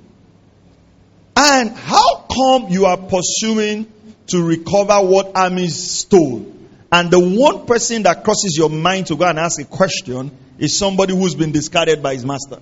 And 1.34 1.70
how 1.70 2.26
come 2.30 2.68
you 2.68 2.84
are 2.84 2.98
pursuing 2.98 3.90
to 4.26 4.42
recover 4.42 4.96
what 5.00 5.34
armies 5.34 5.90
stole? 5.90 6.52
And 6.92 7.10
the 7.10 7.18
one 7.18 7.64
person 7.64 8.02
that 8.02 8.24
crosses 8.24 8.56
your 8.58 8.68
mind 8.68 9.06
to 9.06 9.16
go 9.16 9.24
and 9.24 9.38
ask 9.38 9.58
a 9.58 9.64
question 9.64 10.30
is 10.58 10.76
somebody 10.76 11.16
who's 11.16 11.34
been 11.34 11.52
discarded 11.52 12.02
by 12.02 12.12
his 12.12 12.26
master. 12.26 12.58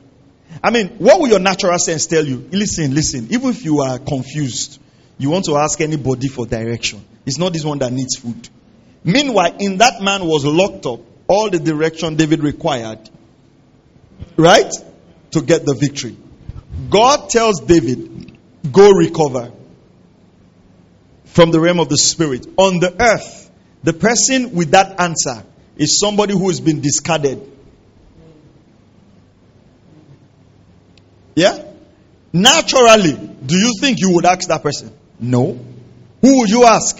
I 0.62 0.70
mean, 0.70 0.90
what 0.98 1.20
will 1.20 1.28
your 1.28 1.40
natural 1.40 1.78
sense 1.80 2.06
tell 2.06 2.24
you? 2.24 2.48
Listen, 2.52 2.94
listen. 2.94 3.26
Even 3.32 3.50
if 3.50 3.64
you 3.64 3.80
are 3.80 3.98
confused, 3.98 4.80
you 5.18 5.30
want 5.30 5.46
to 5.46 5.56
ask 5.56 5.80
anybody 5.80 6.28
for 6.28 6.46
direction. 6.46 7.04
It's 7.26 7.38
not 7.38 7.52
this 7.52 7.64
one 7.64 7.78
that 7.80 7.92
needs 7.92 8.14
food. 8.16 8.48
Meanwhile, 9.02 9.56
in 9.58 9.78
that 9.78 10.00
man 10.00 10.24
was 10.24 10.44
locked 10.44 10.86
up 10.86 11.00
all 11.26 11.50
the 11.50 11.58
direction 11.58 12.16
David 12.16 12.40
required 12.40 13.10
Right? 14.36 14.72
To 15.32 15.42
get 15.42 15.64
the 15.64 15.74
victory. 15.74 16.16
God 16.90 17.30
tells 17.30 17.60
David, 17.60 18.38
go 18.70 18.90
recover 18.90 19.52
from 21.26 21.50
the 21.50 21.60
realm 21.60 21.80
of 21.80 21.88
the 21.88 21.96
spirit. 21.96 22.46
On 22.56 22.78
the 22.78 22.94
earth, 23.00 23.50
the 23.82 23.92
person 23.92 24.54
with 24.54 24.70
that 24.70 25.00
answer 25.00 25.44
is 25.76 25.98
somebody 25.98 26.32
who 26.32 26.48
has 26.48 26.60
been 26.60 26.80
discarded. 26.80 27.50
Yeah? 31.34 31.64
Naturally, 32.32 33.12
do 33.12 33.56
you 33.56 33.74
think 33.80 34.00
you 34.00 34.14
would 34.14 34.24
ask 34.24 34.48
that 34.48 34.62
person? 34.62 34.92
No. 35.18 35.58
Who 36.20 36.38
would 36.40 36.50
you 36.50 36.64
ask? 36.64 36.98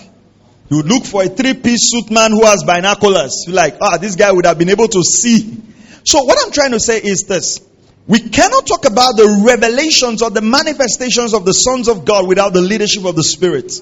You 0.68 0.78
would 0.78 0.86
look 0.86 1.04
for 1.04 1.22
a 1.22 1.28
three 1.28 1.54
piece 1.54 1.90
suit 1.90 2.10
man 2.10 2.32
who 2.32 2.44
has 2.44 2.64
binoculars. 2.64 3.44
You're 3.46 3.56
like, 3.56 3.76
ah, 3.80 3.96
this 3.98 4.16
guy 4.16 4.32
would 4.32 4.46
have 4.46 4.58
been 4.58 4.70
able 4.70 4.88
to 4.88 5.02
see 5.02 5.62
so, 6.04 6.23
what 6.25 6.38
I'm 6.44 6.52
trying 6.52 6.73
to 6.73 6.80
say 6.80 6.99
is 6.99 7.25
this 7.25 7.61
we 8.06 8.20
cannot 8.20 8.66
talk 8.66 8.84
about 8.84 9.16
the 9.16 9.42
revelations 9.46 10.20
or 10.20 10.30
the 10.30 10.42
manifestations 10.42 11.32
of 11.32 11.46
the 11.46 11.52
sons 11.52 11.88
of 11.88 12.04
God 12.04 12.28
without 12.28 12.52
the 12.52 12.61
leadership 12.61 13.04
of 13.06 13.16
the 13.16 13.23
Spirit. 13.23 13.73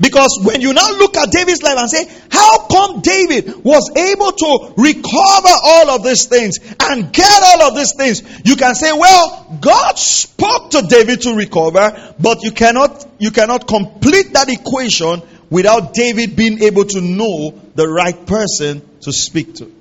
Because 0.00 0.38
when 0.42 0.62
you 0.62 0.72
now 0.72 0.90
look 0.92 1.16
at 1.16 1.30
David's 1.30 1.62
life 1.62 1.76
and 1.76 1.90
say, 1.90 2.10
how 2.30 2.66
come 2.68 3.00
David 3.02 3.62
was 3.62 3.90
able 3.94 4.32
to 4.32 4.74
recover 4.78 5.54
all 5.62 5.90
of 5.90 6.04
these 6.04 6.24
things 6.24 6.58
and 6.80 7.12
get 7.12 7.42
all 7.42 7.62
of 7.68 7.76
these 7.76 7.94
things? 7.94 8.22
You 8.44 8.56
can 8.56 8.74
say, 8.74 8.92
well, 8.92 9.58
God 9.60 9.98
spoke 9.98 10.70
to 10.70 10.82
David 10.82 11.20
to 11.22 11.34
recover, 11.34 12.14
but 12.18 12.42
you 12.44 12.52
cannot, 12.52 13.06
you 13.18 13.30
cannot 13.30 13.66
complete 13.66 14.32
that 14.32 14.48
equation 14.48 15.20
without 15.50 15.92
David 15.92 16.34
being 16.34 16.62
able 16.62 16.84
to 16.86 17.00
know 17.02 17.60
the 17.74 17.86
right 17.86 18.24
person 18.24 18.80
to 19.02 19.12
speak 19.12 19.56
to. 19.56 19.79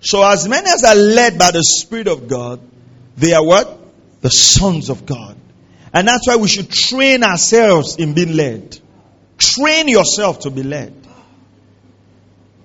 So 0.00 0.24
as 0.24 0.48
many 0.48 0.68
as 0.68 0.82
are 0.82 0.94
led 0.94 1.38
by 1.38 1.50
the 1.50 1.62
Spirit 1.62 2.08
of 2.08 2.26
God, 2.26 2.60
they 3.16 3.34
are 3.34 3.44
what? 3.44 3.78
The 4.22 4.30
sons 4.30 4.88
of 4.88 5.06
God. 5.06 5.36
And 5.92 6.06
that's 6.08 6.26
why 6.26 6.36
we 6.36 6.48
should 6.48 6.70
train 6.70 7.22
ourselves 7.22 7.96
in 7.96 8.14
being 8.14 8.36
led. 8.36 8.78
Train 9.38 9.88
yourself 9.88 10.40
to 10.40 10.50
be 10.50 10.62
led. 10.62 10.94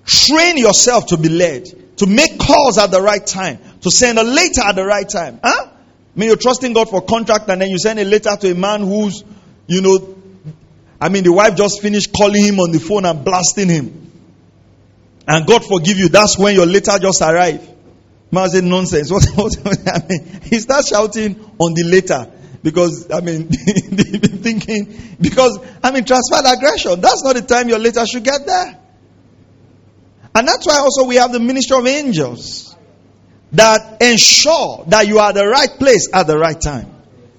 Train 0.05 0.57
yourself 0.57 1.07
to 1.07 1.17
be 1.17 1.29
led. 1.29 1.97
To 1.97 2.05
make 2.05 2.39
calls 2.39 2.77
at 2.77 2.91
the 2.91 3.01
right 3.01 3.25
time. 3.25 3.59
To 3.81 3.91
send 3.91 4.19
a 4.19 4.23
letter 4.23 4.61
at 4.61 4.75
the 4.75 4.85
right 4.85 5.07
time. 5.07 5.39
Huh? 5.43 5.67
I 5.67 6.19
mean, 6.19 6.27
you're 6.27 6.37
trusting 6.37 6.73
God 6.73 6.89
for 6.89 7.01
contract 7.01 7.49
and 7.49 7.61
then 7.61 7.69
you 7.69 7.77
send 7.77 7.99
a 7.99 8.05
letter 8.05 8.35
to 8.39 8.51
a 8.51 8.55
man 8.55 8.81
who's, 8.81 9.23
you 9.67 9.81
know, 9.81 10.15
I 11.01 11.09
mean, 11.09 11.23
the 11.23 11.33
wife 11.33 11.55
just 11.55 11.81
finished 11.81 12.13
calling 12.15 12.43
him 12.43 12.59
on 12.59 12.71
the 12.71 12.79
phone 12.79 13.05
and 13.05 13.25
blasting 13.25 13.67
him. 13.67 14.04
And 15.27 15.47
God 15.47 15.65
forgive 15.65 15.97
you. 15.97 16.09
That's 16.09 16.37
when 16.37 16.55
your 16.55 16.65
letter 16.65 16.97
just 16.99 17.21
arrived. 17.21 17.67
Man 18.31 18.49
said 18.49 18.63
nonsense. 18.63 19.11
What, 19.11 19.23
what, 19.35 19.77
I 19.87 20.05
mean, 20.07 20.41
he 20.43 20.59
starts 20.59 20.89
shouting 20.89 21.39
on 21.59 21.73
the 21.73 21.83
letter 21.83 22.31
because 22.61 23.11
I 23.11 23.21
mean, 23.21 23.47
thinking 23.49 25.17
because 25.19 25.59
I 25.83 25.91
mean, 25.91 26.05
transferred 26.05 26.45
aggression. 26.45 27.01
That's 27.01 27.23
not 27.23 27.35
the 27.35 27.41
time 27.41 27.69
your 27.69 27.79
letter 27.79 28.05
should 28.05 28.23
get 28.23 28.45
there. 28.45 28.79
And 30.33 30.47
that's 30.47 30.65
why 30.65 30.79
also 30.79 31.05
we 31.05 31.15
have 31.15 31.31
the 31.31 31.39
ministry 31.39 31.77
of 31.77 31.87
angels 31.87 32.75
that 33.53 34.01
ensure 34.01 34.83
that 34.87 35.07
you 35.07 35.19
are 35.19 35.31
the 35.31 35.47
right 35.47 35.69
place 35.69 36.09
at 36.13 36.27
the 36.27 36.37
right 36.37 36.59
time. 36.59 36.91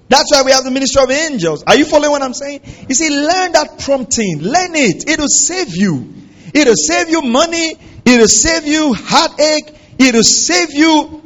That's 0.09 0.31
why 0.31 0.43
we 0.43 0.51
have 0.51 0.63
the 0.63 0.71
ministry 0.71 1.03
of 1.03 1.11
angels. 1.11 1.63
Are 1.67 1.75
you 1.75 1.85
following 1.85 2.11
what 2.11 2.21
I'm 2.21 2.33
saying? 2.33 2.61
You 2.87 2.95
see, 2.95 3.09
learn 3.09 3.51
that 3.51 3.79
prompting. 3.79 4.41
Learn 4.41 4.75
it. 4.75 5.07
It'll 5.07 5.27
save 5.27 5.75
you. 5.75 6.13
It'll 6.57 6.73
save 6.75 7.09
you 7.09 7.21
money. 7.21 7.75
It'll 8.03 8.27
save 8.27 8.65
you 8.65 8.93
heartache. 8.95 9.75
It'll 9.99 10.23
save 10.23 10.73
you. 10.73 11.21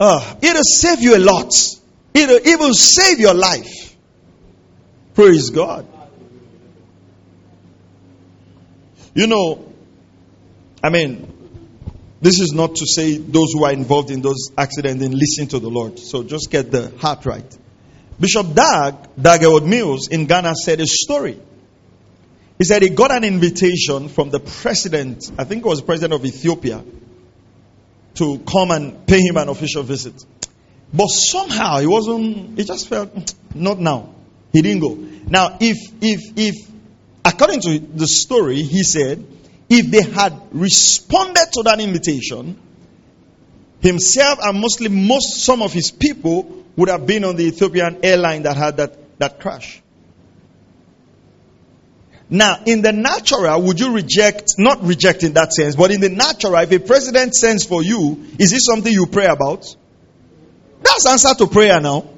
Uh, 0.00 0.34
it'll 0.42 0.62
save 0.64 1.00
you 1.00 1.16
a 1.16 1.22
lot. 1.22 1.52
It'll 2.12 2.44
even 2.46 2.74
save 2.74 3.20
your 3.20 3.34
life. 3.34 3.96
Praise 5.14 5.50
God. 5.50 5.86
You 9.14 9.28
know, 9.28 9.72
I 10.82 10.90
mean, 10.90 11.28
this 12.20 12.40
is 12.40 12.52
not 12.52 12.74
to 12.74 12.86
say 12.86 13.18
those 13.18 13.52
who 13.52 13.64
are 13.64 13.72
involved 13.72 14.10
in 14.10 14.22
those 14.22 14.50
accidents 14.58 15.02
didn't 15.02 15.18
listen 15.18 15.46
to 15.48 15.60
the 15.60 15.68
Lord. 15.68 16.00
So 16.00 16.24
just 16.24 16.50
get 16.50 16.72
the 16.72 16.90
heart 16.98 17.26
right. 17.26 17.58
Bishop 18.18 18.54
Dag, 18.54 18.94
Dag 19.20 19.42
Mills 19.64 20.08
in 20.08 20.26
Ghana 20.26 20.54
said 20.56 20.80
a 20.80 20.86
story. 20.86 21.38
He 22.62 22.66
said 22.66 22.82
he 22.82 22.90
got 22.90 23.10
an 23.10 23.24
invitation 23.24 24.08
from 24.08 24.30
the 24.30 24.38
president, 24.38 25.32
I 25.36 25.42
think 25.42 25.64
it 25.64 25.68
was 25.68 25.80
the 25.80 25.84
president 25.84 26.12
of 26.12 26.24
Ethiopia, 26.24 26.84
to 28.14 28.38
come 28.38 28.70
and 28.70 29.04
pay 29.04 29.18
him 29.18 29.36
an 29.36 29.48
official 29.48 29.82
visit. 29.82 30.14
But 30.94 31.08
somehow 31.08 31.80
he 31.80 31.88
wasn't, 31.88 32.56
he 32.56 32.62
just 32.64 32.86
felt, 32.86 33.34
not 33.52 33.80
now. 33.80 34.14
He 34.52 34.62
didn't 34.62 34.78
go. 34.78 34.94
Now, 34.94 35.56
if, 35.60 35.76
if, 36.00 36.20
if, 36.36 36.70
according 37.24 37.62
to 37.62 37.80
the 37.80 38.06
story, 38.06 38.62
he 38.62 38.84
said, 38.84 39.26
if 39.68 39.90
they 39.90 40.02
had 40.02 40.40
responded 40.52 41.48
to 41.54 41.62
that 41.64 41.80
invitation, 41.80 42.60
himself 43.80 44.38
and 44.40 44.60
mostly 44.60 44.86
most 44.86 45.42
some 45.42 45.62
of 45.62 45.72
his 45.72 45.90
people 45.90 46.64
would 46.76 46.90
have 46.90 47.08
been 47.08 47.24
on 47.24 47.34
the 47.34 47.42
Ethiopian 47.42 48.04
airline 48.04 48.44
that 48.44 48.56
had 48.56 48.76
that, 48.76 49.18
that 49.18 49.40
crash. 49.40 49.81
Now, 52.30 52.62
in 52.64 52.82
the 52.82 52.92
natural, 52.92 53.60
would 53.62 53.78
you 53.78 53.94
reject, 53.94 54.54
not 54.58 54.82
reject 54.82 55.22
in 55.22 55.34
that 55.34 55.52
sense, 55.52 55.76
but 55.76 55.90
in 55.90 56.00
the 56.00 56.08
natural, 56.08 56.56
if 56.56 56.72
a 56.72 56.78
president 56.78 57.34
sends 57.34 57.64
for 57.64 57.82
you, 57.82 58.24
is 58.38 58.50
this 58.50 58.64
something 58.64 58.92
you 58.92 59.06
pray 59.06 59.26
about? 59.26 59.76
That's 60.82 61.06
answer 61.06 61.34
to 61.34 61.46
prayer 61.46 61.80
now. 61.80 62.08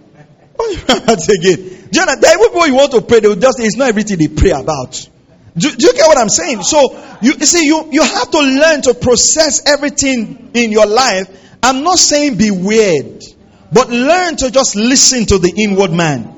That's 0.87 1.29
again. 1.29 1.89
Do 1.91 2.05
there 2.21 2.37
are 2.37 2.39
people 2.39 2.67
you 2.67 2.75
want 2.75 2.93
to 2.93 3.03
pray, 3.03 3.21
they 3.21 3.29
will 3.29 3.37
just, 3.37 3.59
it's 3.61 3.77
not 3.77 3.89
everything 3.89 4.19
they 4.19 4.29
pray 4.29 4.51
about. 4.51 5.09
Do, 5.57 5.71
do, 5.71 5.87
you 5.87 5.93
get 5.93 6.07
what 6.07 6.19
I'm 6.19 6.29
saying? 6.29 6.63
So 6.63 6.81
you, 7.23 7.35
you 7.39 7.47
see, 7.47 7.67
you, 7.67 7.89
you 7.93 8.03
have 8.03 8.31
to 8.31 8.39
learn 8.39 8.83
to 8.83 8.95
process 8.95 9.65
everything 9.67 10.51
in 10.55 10.73
your 10.73 10.87
life. 10.87 11.29
I'm 11.63 11.85
not 11.85 11.99
saying 11.99 12.37
be 12.37 12.51
weird, 12.51 13.23
but 13.73 13.89
learn 13.91 14.37
to 14.37 14.51
just 14.51 14.75
listen 14.75 15.27
to 15.27 15.39
the 15.39 15.53
inward 15.57 15.93
man. 15.93 16.31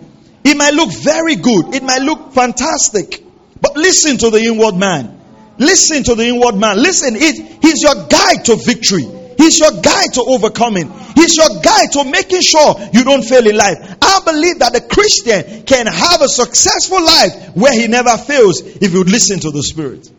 It 0.45 0.57
might 0.57 0.75
look 0.75 0.93
very 0.93 1.37
good, 1.37 1.75
it 1.75 1.83
might 1.83 2.03
look 2.03 2.33
fantastic, 2.33 3.25
but 3.61 3.77
listen 3.77 4.19
to 4.19 4.31
the 4.31 4.39
inward 4.39 4.77
man. 4.77 5.21
Listen 5.59 6.03
to 6.05 6.15
the 6.15 6.27
inward 6.27 6.57
man. 6.57 6.77
Listen, 6.77 7.15
it, 7.17 7.63
he's 7.63 7.83
your 7.83 8.07
guide 8.09 8.45
to 8.47 8.57
victory. 8.57 9.07
He's 9.39 9.59
your 9.59 9.73
guide 9.73 10.13
to 10.15 10.25
overcoming. 10.27 10.91
He's 11.15 11.37
your 11.37 11.61
guide 11.63 11.93
to 11.93 12.05
making 12.05 12.41
sure 12.41 12.77
you 12.93 13.05
don't 13.05 13.23
fail 13.23 13.47
in 13.47 13.57
life. 13.57 13.79
I 14.01 14.21
believe 14.25 14.59
that 14.61 14.73
the 14.73 14.81
Christian 14.81 15.65
can 15.65 15.87
have 15.87 16.23
a 16.23 16.29
successful 16.29 17.03
life 17.03 17.55
where 17.55 17.73
he 17.73 17.87
never 17.87 18.17
fails 18.17 18.61
if 18.63 18.93
you 18.93 19.05
listen 19.05 19.41
to 19.41 19.51
the 19.51 19.63
Spirit. 19.63 20.11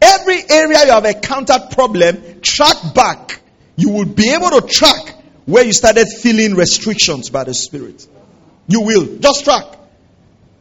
Every 0.00 0.38
area 0.48 0.84
you 0.84 0.90
have 0.90 1.04
encountered 1.04 1.70
problem, 1.70 2.40
track 2.42 2.76
back. 2.94 3.40
You 3.76 3.90
will 3.90 4.04
be 4.04 4.32
able 4.32 4.50
to 4.50 4.66
track 4.66 5.14
where 5.46 5.64
you 5.64 5.72
started 5.72 6.06
feeling 6.20 6.54
restrictions 6.54 7.30
by 7.30 7.44
the 7.44 7.54
Spirit. 7.54 8.06
You 8.68 8.82
will. 8.82 9.18
Just 9.18 9.44
track. 9.44 9.64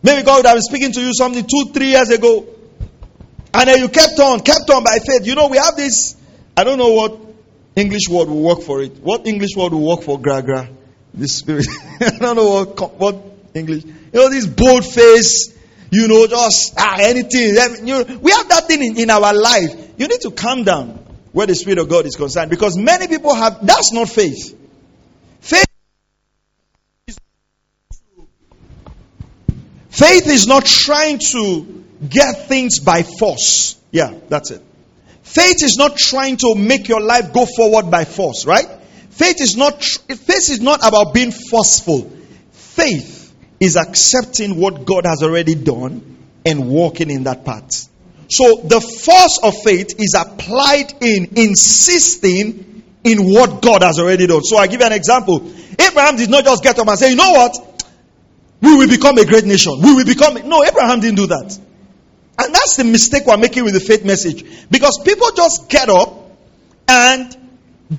Maybe 0.04 0.24
God 0.24 0.38
would 0.38 0.46
have 0.46 0.56
been 0.56 0.62
speaking 0.62 0.92
to 0.92 1.02
you 1.02 1.14
something 1.14 1.48
two, 1.48 1.72
three 1.74 1.92
years 1.92 2.10
ago. 2.10 2.46
And 3.54 3.70
then 3.70 3.80
you 3.80 3.88
kept 3.88 4.20
on, 4.20 4.42
kept 4.42 4.70
on 4.70 4.84
by 4.84 5.00
faith. 5.00 5.26
You 5.26 5.36
know, 5.36 5.48
we 5.48 5.58
have 5.58 5.78
this, 5.78 6.16
I 6.58 6.64
don't 6.66 6.78
know 6.78 6.92
what 6.92 7.18
English 7.76 8.10
word 8.10 8.28
will 8.28 8.42
work 8.42 8.62
for 8.62 8.82
it. 8.82 8.98
What 8.98 9.26
English 9.26 9.56
word 9.56 9.72
will 9.72 9.88
work 9.88 10.04
for 10.04 10.20
Gragra? 10.20 10.70
The 11.14 11.28
spirit. 11.28 11.68
I 12.02 12.18
don't 12.20 12.36
know 12.36 12.66
what, 12.66 13.00
what 13.00 13.16
English. 13.54 13.86
You 13.86 13.94
know, 14.14 14.30
this 14.30 14.46
bold 14.46 14.86
face, 14.86 15.56
you 15.92 16.08
know, 16.08 16.28
just 16.28 16.74
ah, 16.78 16.98
anything. 17.00 17.56
You 17.88 18.04
know, 18.04 18.18
we 18.20 18.32
have 18.32 18.50
that 18.50 18.68
thing 18.68 18.84
in, 18.84 18.98
in 18.98 19.10
our 19.10 19.34
life. 19.34 19.94
You 19.98 20.08
need 20.08 20.22
to 20.22 20.32
calm 20.32 20.64
down 20.64 21.00
where 21.32 21.48
the 21.48 21.56
Spirit 21.56 21.80
of 21.80 21.88
God 21.90 22.06
is 22.06 22.16
concerned 22.16 22.50
because 22.50 22.78
many 22.78 23.08
people 23.08 23.34
have, 23.34 23.66
that's 23.66 23.94
not. 23.94 24.10
Faith 24.10 24.56
is, 27.08 27.18
faith 29.94 30.28
is 30.28 30.48
not 30.48 30.66
trying 30.66 31.20
to 31.20 31.84
get 32.10 32.48
things 32.48 32.80
by 32.80 33.04
force. 33.04 33.80
Yeah, 33.92 34.14
that's 34.28 34.52
it. 34.52 34.62
Faith 35.22 35.64
is 35.64 35.78
not 35.78 35.98
trying 35.98 36.38
to 36.38 36.56
make 36.56 36.88
your 36.90 37.02
life 37.02 37.32
go 37.32 37.46
forward 37.46 37.90
by 37.90 38.04
force, 38.04 38.46
right? 38.46 38.68
Faith 39.12 39.40
is 39.40 39.56
not 39.56 39.84
faith 39.84 40.50
is 40.50 40.60
not 40.60 40.80
about 40.86 41.14
being 41.14 41.32
forceful. 41.32 42.12
Faith 42.52 43.34
is 43.60 43.78
accepting 43.78 44.58
what 44.58 44.86
God 44.86 45.06
has 45.06 45.22
already 45.22 45.56
done 45.56 46.18
and 46.46 46.70
walking 46.70 47.10
in 47.10 47.24
that 47.24 47.46
path. 47.46 47.88
So 48.30 48.62
the 48.64 48.82
force 48.82 49.40
of 49.44 49.54
faith 49.64 50.00
is 50.00 50.16
applied 50.18 50.94
in 51.02 51.34
insisting 51.38 52.84
in 53.04 53.32
what 53.32 53.62
God 53.62 53.84
has 53.84 54.00
already 54.00 54.28
done. 54.28 54.42
So 54.44 54.58
I 54.58 54.68
give 54.68 54.82
you 54.82 54.88
an 54.88 54.94
example. 54.94 55.52
Abraham 55.80 56.16
did 56.16 56.30
not 56.30 56.44
just 56.44 56.64
get 56.64 56.80
up 56.80 56.88
and 56.88 56.98
say, 56.98 57.12
"You 57.12 57.16
know 57.16 57.32
what? 57.32 57.73
We 58.64 58.76
will 58.76 58.88
become 58.88 59.18
a 59.18 59.26
great 59.26 59.46
nation. 59.46 59.82
We 59.82 59.94
will 59.94 60.06
become." 60.06 60.36
No, 60.48 60.64
Abraham 60.64 61.02
didn't 61.02 61.18
do 61.18 61.28
that. 61.28 61.60
And 62.40 62.56
that's 62.56 62.78
the 62.78 62.84
mistake 62.84 63.28
we're 63.28 63.38
making 63.38 63.64
with 63.66 63.74
the 63.74 63.80
faith 63.80 64.04
message. 64.06 64.44
Because 64.72 65.00
people 65.04 65.28
just 65.36 65.70
get 65.70 65.90
up 65.90 66.32
and 66.88 67.38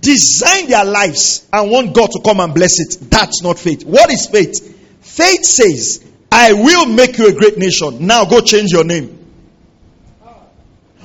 design 0.00 0.68
their 0.68 0.84
lives 0.84 1.46
and 1.52 1.70
want 1.70 1.94
God 1.94 2.10
to 2.12 2.20
come 2.24 2.40
and 2.40 2.52
bless 2.52 2.80
it. 2.80 3.10
That's 3.10 3.42
not 3.42 3.58
faith. 3.58 3.84
What 3.84 4.10
is 4.10 4.26
faith? 4.26 4.74
Faith 5.02 5.44
says, 5.44 6.02
I 6.32 6.52
will 6.52 6.86
make 6.86 7.18
you 7.18 7.28
a 7.28 7.32
great 7.32 7.58
nation. 7.58 8.06
Now 8.06 8.24
go 8.24 8.40
change 8.40 8.72
your 8.72 8.84
name. 8.84 9.23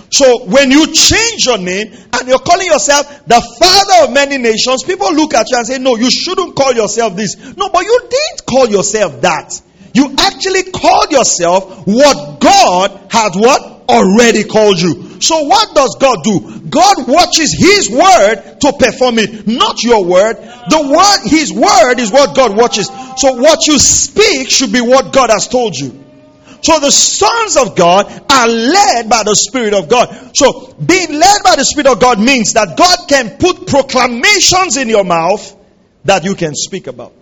So 0.10 0.46
when 0.46 0.72
you 0.72 0.92
change 0.94 1.46
your 1.46 1.58
name 1.58 1.94
and 2.14 2.28
you're 2.28 2.40
calling 2.40 2.68
yourself 2.68 3.26
the 3.28 3.42
father 3.60 4.08
of 4.08 4.14
many 4.14 4.38
nations, 4.38 4.84
people 4.84 5.14
look 5.14 5.34
at 5.34 5.50
you 5.50 5.58
and 5.58 5.68
say, 5.68 5.78
No, 5.78 5.96
you 5.96 6.10
shouldn't 6.10 6.56
call 6.56 6.74
yourself 6.74 7.16
this. 7.16 7.36
No, 7.56 7.70
but 7.70 7.84
you 7.86 8.00
didn't 8.10 8.46
call 8.48 8.68
yourself 8.68 9.22
that. 9.22 9.62
You 9.94 10.16
actually 10.20 10.72
called 10.72 11.12
yourself 11.12 11.86
what 11.86 12.40
God 12.40 13.00
had 13.10 13.34
what? 13.36 13.90
Already 13.90 14.44
called 14.44 14.80
you. 14.80 15.20
So 15.20 15.44
what 15.44 15.74
does 15.76 15.98
God 16.00 16.24
do? 16.24 16.60
God 16.70 17.08
watches 17.08 17.56
His 17.58 17.90
word 17.90 18.60
to 18.62 18.74
perform 18.74 19.18
it, 19.18 19.48
not 19.48 19.82
your 19.82 20.06
word. 20.06 20.38
The 20.38 20.80
word, 20.80 21.30
His 21.30 21.52
word 21.52 22.00
is 22.00 22.12
what 22.12 22.36
God 22.36 22.56
watches. 22.56 22.88
So 23.18 23.34
what 23.34 23.66
you 23.68 23.80
speak 23.80 24.50
should 24.50 24.72
be 24.72 24.82
what 24.82 25.12
God 25.12 25.32
has 25.32 25.48
told 25.48 25.76
you. 25.76 26.09
So 26.62 26.80
the 26.80 26.92
sons 26.92 27.58
of 27.58 27.76
God 27.76 28.06
are 28.30 28.48
led 28.48 29.10
by 29.10 29.24
the 29.24 29.36
Spirit 29.36 29.74
of 29.74 29.90
God. 29.90 30.32
So 30.36 30.74
being 30.74 31.14
led 31.14 31.44
by 31.44 31.56
the 31.56 31.66
Spirit 31.66 31.88
of 31.88 32.00
God 32.00 32.20
means 32.20 32.54
that 32.54 32.78
God 32.78 33.08
can 33.08 33.38
put 33.38 33.68
proclamations 33.68 34.78
in 34.78 34.90
your 34.90 35.04
mouth 35.04 35.56
that 36.06 36.24
you 36.24 36.36
can 36.36 36.54
speak 36.56 36.88
about. 36.88 37.14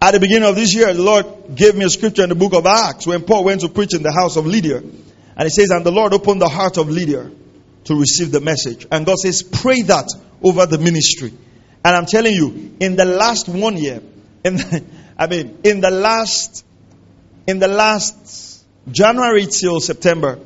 At 0.00 0.12
the 0.12 0.20
beginning 0.20 0.48
of 0.48 0.56
this 0.56 0.74
year, 0.74 0.92
the 0.92 1.02
Lord 1.02 1.26
gave 1.54 1.74
me 1.74 1.84
a 1.84 1.88
scripture 1.88 2.22
in 2.22 2.28
the 2.28 2.34
book 2.34 2.52
of 2.52 2.66
Acts 2.66 3.06
when 3.06 3.22
Paul 3.22 3.44
went 3.44 3.62
to 3.62 3.68
preach 3.68 3.94
in 3.94 4.02
the 4.02 4.12
house 4.12 4.36
of 4.36 4.46
Lydia. 4.46 4.78
And 4.78 5.46
it 5.46 5.50
says, 5.50 5.70
And 5.70 5.84
the 5.84 5.90
Lord 5.90 6.12
opened 6.12 6.40
the 6.40 6.48
heart 6.48 6.76
of 6.76 6.90
Lydia 6.90 7.30
to 7.84 7.94
receive 7.94 8.30
the 8.30 8.40
message. 8.40 8.86
And 8.90 9.06
God 9.06 9.16
says, 9.16 9.42
Pray 9.42 9.82
that 9.82 10.08
over 10.42 10.66
the 10.66 10.78
ministry. 10.78 11.32
And 11.84 11.96
I'm 11.96 12.06
telling 12.06 12.34
you, 12.34 12.76
in 12.80 12.96
the 12.96 13.04
last 13.04 13.48
one 13.48 13.76
year, 13.76 14.02
and 14.44 14.60
I 15.18 15.26
mean, 15.28 15.58
in 15.64 15.80
the 15.80 15.90
last, 15.90 16.64
in 17.46 17.58
the 17.58 17.68
last 17.68 18.64
January 18.90 19.46
till 19.46 19.80
September, 19.80 20.38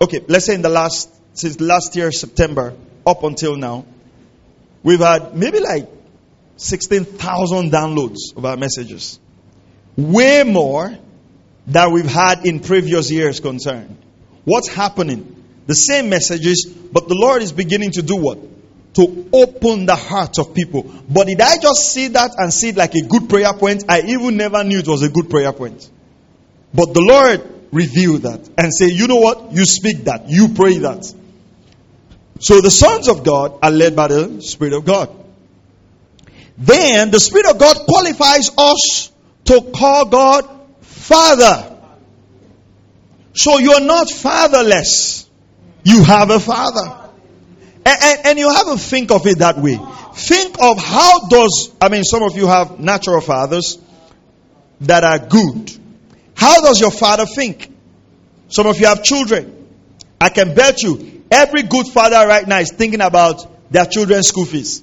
okay, 0.00 0.20
let's 0.28 0.46
say 0.46 0.54
in 0.54 0.62
the 0.62 0.68
last, 0.68 1.08
since 1.34 1.60
last 1.60 1.96
year, 1.96 2.12
September, 2.12 2.74
up 3.06 3.22
until 3.24 3.56
now, 3.56 3.84
we've 4.82 5.00
had 5.00 5.36
maybe 5.36 5.60
like 5.60 5.88
16,000 6.56 7.70
downloads 7.70 8.36
of 8.36 8.44
our 8.44 8.56
messages. 8.56 9.18
Way 9.96 10.44
more 10.44 10.96
than 11.66 11.92
we've 11.92 12.06
had 12.06 12.46
in 12.46 12.60
previous 12.60 13.10
years 13.10 13.40
concerned. 13.40 13.96
What's 14.44 14.68
happening? 14.68 15.36
The 15.66 15.74
same 15.74 16.08
messages, 16.08 16.66
but 16.66 17.08
the 17.08 17.14
Lord 17.14 17.42
is 17.42 17.52
beginning 17.52 17.92
to 17.92 18.02
do 18.02 18.16
what? 18.16 18.38
To 18.94 19.28
open 19.32 19.86
the 19.86 19.94
hearts 19.94 20.38
of 20.38 20.54
people. 20.54 20.82
But 21.08 21.28
did 21.28 21.40
I 21.40 21.58
just 21.58 21.92
see 21.92 22.08
that 22.08 22.32
and 22.36 22.52
see 22.52 22.70
it 22.70 22.76
like 22.76 22.94
a 22.94 23.02
good 23.02 23.28
prayer 23.28 23.52
point? 23.52 23.84
I 23.88 24.00
even 24.02 24.36
never 24.36 24.64
knew 24.64 24.78
it 24.78 24.88
was 24.88 25.02
a 25.02 25.08
good 25.08 25.30
prayer 25.30 25.52
point. 25.52 25.88
But 26.72 26.94
the 26.94 27.00
Lord 27.00 27.68
revealed 27.72 28.22
that 28.22 28.48
and 28.58 28.72
say, 28.74 28.88
you 28.88 29.06
know 29.06 29.16
what? 29.16 29.52
You 29.52 29.64
speak 29.64 30.04
that. 30.04 30.28
You 30.28 30.48
pray 30.54 30.78
that. 30.78 31.12
So 32.40 32.60
the 32.60 32.70
sons 32.70 33.08
of 33.08 33.22
God 33.24 33.58
are 33.62 33.70
led 33.70 33.94
by 33.94 34.08
the 34.08 34.40
Spirit 34.40 34.72
of 34.72 34.84
God. 34.84 35.14
Then 36.56 37.10
the 37.10 37.20
Spirit 37.20 37.46
of 37.46 37.58
God 37.58 37.76
qualifies 37.86 38.50
us 38.56 39.12
to 39.44 39.70
call 39.74 40.06
God 40.06 40.48
Father. 40.80 41.78
So 43.34 43.58
you're 43.58 43.80
not 43.80 44.10
fatherless. 44.10 45.28
You 45.84 46.04
have 46.04 46.30
a 46.30 46.40
father. 46.40 46.98
And, 47.86 47.98
and, 48.02 48.26
and, 48.26 48.38
you 48.38 48.52
have 48.52 48.66
to 48.66 48.76
think 48.76 49.10
of 49.10 49.26
it 49.26 49.38
that 49.38 49.56
way. 49.56 49.78
Think 50.14 50.56
of 50.60 50.78
how 50.78 51.28
does, 51.28 51.72
I 51.80 51.88
mean, 51.88 52.04
some 52.04 52.22
of 52.22 52.36
you 52.36 52.46
have 52.46 52.78
natural 52.78 53.22
fathers 53.22 53.78
that 54.82 55.02
are 55.02 55.18
good. 55.18 55.70
How 56.40 56.62
does 56.62 56.80
your 56.80 56.90
father 56.90 57.26
think? 57.26 57.70
Some 58.48 58.66
of 58.66 58.80
you 58.80 58.86
have 58.86 59.02
children. 59.02 59.68
I 60.18 60.30
can 60.30 60.54
bet 60.54 60.82
you 60.82 61.22
every 61.30 61.64
good 61.64 61.86
father 61.88 62.26
right 62.26 62.48
now 62.48 62.60
is 62.60 62.72
thinking 62.72 63.02
about 63.02 63.70
their 63.70 63.84
children's 63.84 64.28
school 64.28 64.46
fees. 64.46 64.82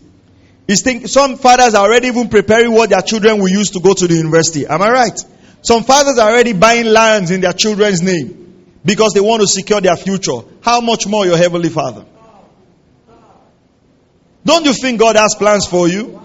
He's 0.68 0.84
think, 0.84 1.08
some 1.08 1.36
fathers 1.36 1.74
are 1.74 1.84
already 1.84 2.10
even 2.10 2.30
preparing 2.30 2.74
what 2.74 2.92
their 2.92 3.02
children 3.02 3.40
will 3.40 3.50
use 3.50 3.72
to 3.72 3.80
go 3.80 3.96
to 3.96 4.06
the 4.08 4.14
university. 4.14 4.68
Am 4.68 4.84
I 4.84 4.92
right? 4.92 5.20
Some 5.64 5.84
fathers 5.84 6.20
are 6.20 6.30
already 6.30 6.54
buying 6.54 6.86
lands 6.86 7.32
in 7.32 7.42
their 7.42 7.54
children's 7.54 8.04
name 8.04 8.76
because 8.86 9.14
they 9.14 9.20
want 9.20 9.42
to 9.42 9.48
secure 9.48 9.82
their 9.82 9.98
future. 9.98 10.42
How 10.62 10.80
much 10.82 11.08
more 11.08 11.26
your 11.26 11.38
heavenly 11.38 11.70
Father? 11.70 12.06
Don't 14.46 14.64
you 14.64 14.74
think 14.74 15.00
God 15.00 15.16
has 15.16 15.34
plans 15.34 15.66
for 15.66 15.88
you? 15.88 16.22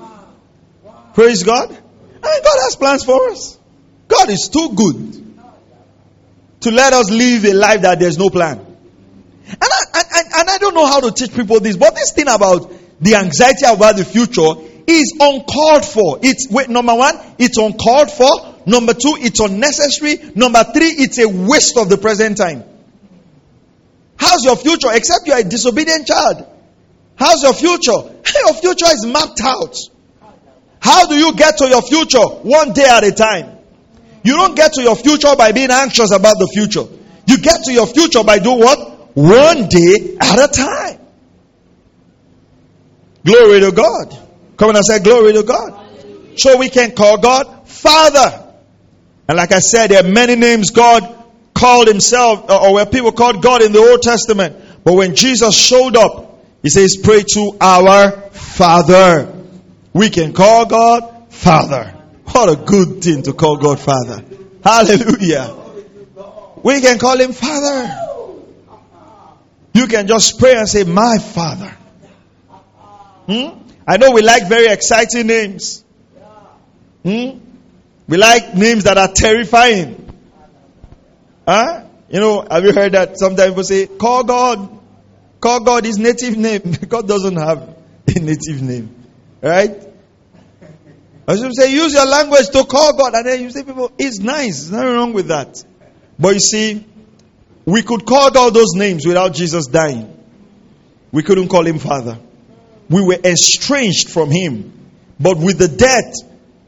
Praise 1.14 1.42
God. 1.42 1.71
And 1.71 2.23
God 2.23 2.59
has 2.64 2.77
plans 2.77 3.03
for 3.03 3.31
us. 3.31 3.59
God 4.09 4.31
is 4.31 4.49
too 4.49 4.73
good 4.75 5.23
to 6.61 6.71
let 6.71 6.93
us 6.93 7.11
live 7.11 7.45
a 7.45 7.55
life 7.55 7.83
that 7.83 7.99
there's 7.99 8.19
no 8.19 8.31
plan. 8.31 8.59
And 8.59 9.59
I, 9.61 9.85
I, 9.95 10.23
and 10.41 10.51
I 10.51 10.59
don't 10.59 10.75
know 10.75 10.87
how 10.87 11.01
to 11.01 11.11
teach 11.11 11.35
people 11.35 11.61
this, 11.61 11.77
but 11.77 11.95
this 11.95 12.12
thing 12.12 12.29
about 12.29 12.73
the 13.01 13.17
anxiety 13.17 13.67
about 13.67 13.97
the 13.97 14.05
future 14.05 14.69
is 14.87 15.17
uncalled 15.19 15.85
for. 15.85 16.19
It's 16.23 16.49
wait, 16.51 16.69
number 16.69 16.95
one, 16.95 17.19
it's 17.38 17.59
uncalled 17.59 18.11
for. 18.11 18.53
Number 18.65 18.95
two, 18.95 19.17
it's 19.19 19.41
unnecessary. 19.41 20.19
Number 20.35 20.62
three, 20.65 20.91
it's 20.99 21.19
a 21.19 21.29
waste 21.29 21.77
of 21.77 21.88
the 21.88 21.99
present 21.99 22.37
time. 22.37 22.65
How's 24.17 24.45
your 24.45 24.57
future? 24.57 24.88
Except 24.93 25.27
you 25.27 25.33
are 25.33 25.41
a 25.41 25.45
disobedient 25.45 26.07
child. 26.07 26.47
How's 27.17 27.43
your 27.43 27.55
future? 27.55 27.93
Your 28.47 28.55
future 28.55 28.87
is 28.87 29.05
mapped 29.07 29.41
out. 29.43 29.77
How 30.81 31.07
do 31.07 31.15
you 31.15 31.35
get 31.35 31.59
to 31.59 31.69
your 31.69 31.83
future? 31.83 32.19
One 32.19 32.73
day 32.73 32.85
at 32.85 33.05
a 33.05 33.12
time. 33.12 33.52
You 34.25 34.37
don't 34.37 34.55
get 34.55 34.75
to 34.75 34.83
your 34.83 34.97
future 34.97 35.35
by 35.37 35.53
being 35.53 35.71
anxious 35.71 36.13
about 36.13 36.39
the 36.39 36.47
future. 36.47 36.85
You 37.27 37.39
get 37.39 37.65
to 37.65 37.73
your 37.73 37.87
future 37.87 38.23
by 38.25 38.39
doing 38.39 38.61
what? 38.61 39.17
One 39.17 39.69
day 39.69 40.17
at 40.21 40.39
a 40.39 40.49
time. 40.49 40.99
Glory 43.25 43.61
to 43.61 43.73
God. 43.73 44.17
Come 44.57 44.71
on 44.71 44.77
and 44.77 44.85
say 44.85 45.01
glory 45.01 45.33
to 45.33 45.43
God. 45.43 45.79
So 46.37 46.57
we 46.57 46.69
can 46.69 46.93
call 46.93 47.19
God 47.19 47.69
Father. 47.69 48.55
And 49.29 49.37
like 49.37 49.53
I 49.53 49.61
said, 49.61 49.89
there 49.89 50.05
are 50.05 50.09
many 50.09 50.37
names 50.37 50.71
God 50.71 51.23
called 51.55 51.87
himself, 51.87 52.51
uh, 52.51 52.67
or 52.67 52.75
where 52.75 52.87
people 52.87 53.13
called 53.13 53.43
God 53.43 53.63
in 53.63 53.73
the 53.73 53.79
Old 53.79 54.03
Testament. 54.03 54.57
But 54.85 54.95
when 54.95 55.15
Jesus 55.15 55.57
showed 55.57 55.97
up, 55.97 56.45
he 56.63 56.71
says, 56.71 56.97
pray 57.03 57.23
to 57.35 57.57
our 57.61 58.11
Father. 58.31 59.33
We 59.93 60.11
can 60.11 60.33
call 60.33 60.67
God 60.67 61.33
Father. 61.33 62.02
What 62.33 62.49
a 62.49 62.57
good 62.57 63.03
thing 63.05 63.23
to 63.25 63.35
call 63.35 63.59
God 63.59 63.79
Father. 63.79 64.25
Hallelujah. 64.64 65.55
We 66.62 66.81
can 66.81 66.99
call 66.99 67.21
him 67.21 67.33
Father. 67.33 67.99
You 69.75 69.87
can 69.87 70.07
just 70.07 70.38
pray 70.38 70.55
and 70.57 70.66
say, 70.66 70.85
My 70.85 71.18
Father. 71.18 71.77
Hmm? 73.27 73.62
I 73.87 73.99
know 73.99 74.12
we 74.12 74.23
like 74.23 74.49
very 74.49 74.68
exciting 74.68 75.27
names. 75.27 75.85
Hmm? 77.03 77.38
We 78.09 78.16
like 78.16 78.55
names 78.55 78.85
that 78.85 78.97
are 78.97 79.12
terrifying. 79.12 79.99
Huh? 81.47 81.85
You 82.09 82.21
know, 82.21 82.47
have 82.51 82.64
you 82.64 82.73
heard 82.73 82.92
that 82.92 83.18
sometimes 83.18 83.51
people 83.51 83.64
say, 83.64 83.87
call 83.87 84.25
God. 84.25 84.81
Call 85.40 85.61
God 85.61 85.85
his 85.85 85.99
native 85.99 86.37
name. 86.37 86.62
God 86.88 87.07
doesn't 87.09 87.37
have 87.37 87.77
a 88.07 88.18
native 88.21 88.62
name. 88.62 88.95
Right? 89.42 89.91
I 91.27 91.37
should 91.37 91.55
say, 91.55 91.73
use 91.73 91.93
your 91.93 92.07
language 92.07 92.49
to 92.49 92.65
call 92.65 92.97
God. 92.97 93.15
And 93.15 93.27
then 93.27 93.43
you 93.43 93.51
say, 93.51 93.63
people, 93.63 93.93
it's 93.99 94.19
nice. 94.19 94.69
There's 94.69 94.73
nothing 94.73 94.93
wrong 94.93 95.13
with 95.13 95.29
that. 95.29 95.65
But 96.19 96.35
you 96.35 96.41
see, 96.41 96.87
we 97.65 97.83
could 97.83 98.05
call 98.05 98.31
God 98.31 98.55
those 98.55 98.75
names 98.75 99.07
without 99.07 99.35
Jesus 99.35 99.67
dying. 99.67 100.19
We 101.13 101.23
couldn't 101.23 101.49
call 101.49 101.67
him 101.67 101.79
Father. 101.79 102.19
We 102.89 103.03
were 103.03 103.19
estranged 103.23 104.11
from 104.11 104.31
him. 104.31 104.73
But 105.21 105.39
with 105.39 105.59
the 105.59 105.69
death, 105.69 106.15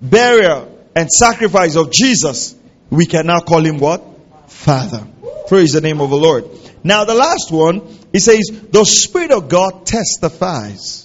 burial, 0.01 0.71
and 0.95 1.11
sacrifice 1.11 1.77
of 1.77 1.91
Jesus, 1.91 2.55
we 2.91 3.07
can 3.07 3.27
now 3.27 3.41
call 3.41 3.65
him 3.65 3.79
what? 3.79 4.05
Father. 4.47 5.07
Praise 5.49 5.73
the 5.73 5.81
name 5.81 6.01
of 6.01 6.11
the 6.11 6.17
Lord. 6.17 6.45
Now, 6.85 7.05
the 7.05 7.15
last 7.15 7.51
one, 7.51 7.81
he 8.13 8.21
says, 8.21 8.51
the 8.71 8.85
Spirit 8.85 9.33
of 9.33 9.49
God 9.49 9.87
testifies. 9.87 11.04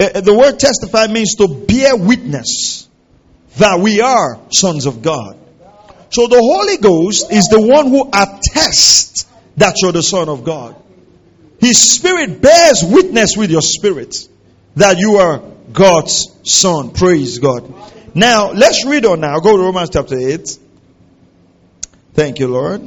Uh, 0.00 0.08
uh, 0.14 0.20
the 0.20 0.34
word 0.34 0.58
testify 0.58 1.06
means 1.06 1.34
to 1.36 1.48
bear 1.66 1.96
witness 1.96 2.88
that 3.56 3.80
we 3.80 4.00
are 4.00 4.38
sons 4.52 4.86
of 4.86 5.02
God. 5.02 5.36
So 6.10 6.26
the 6.26 6.40
Holy 6.40 6.76
Ghost 6.78 7.32
is 7.32 7.48
the 7.48 7.60
one 7.60 7.88
who 7.88 8.08
attests 8.08 9.26
that 9.56 9.76
you're 9.82 9.92
the 9.92 10.02
Son 10.02 10.28
of 10.28 10.44
God. 10.44 10.76
His 11.60 11.96
Spirit 11.96 12.40
bears 12.40 12.82
witness 12.84 13.36
with 13.36 13.50
your 13.50 13.62
spirit 13.62 14.28
that 14.76 14.98
you 14.98 15.16
are 15.16 15.42
God's 15.72 16.28
Son. 16.44 16.92
Praise 16.92 17.38
God. 17.38 17.74
Now, 18.14 18.52
let's 18.52 18.86
read 18.86 19.04
on 19.04 19.20
now. 19.20 19.40
Go 19.40 19.56
to 19.56 19.62
Romans 19.62 19.90
chapter 19.90 20.16
8. 20.18 20.58
Thank 22.14 22.38
you, 22.38 22.48
Lord. 22.48 22.82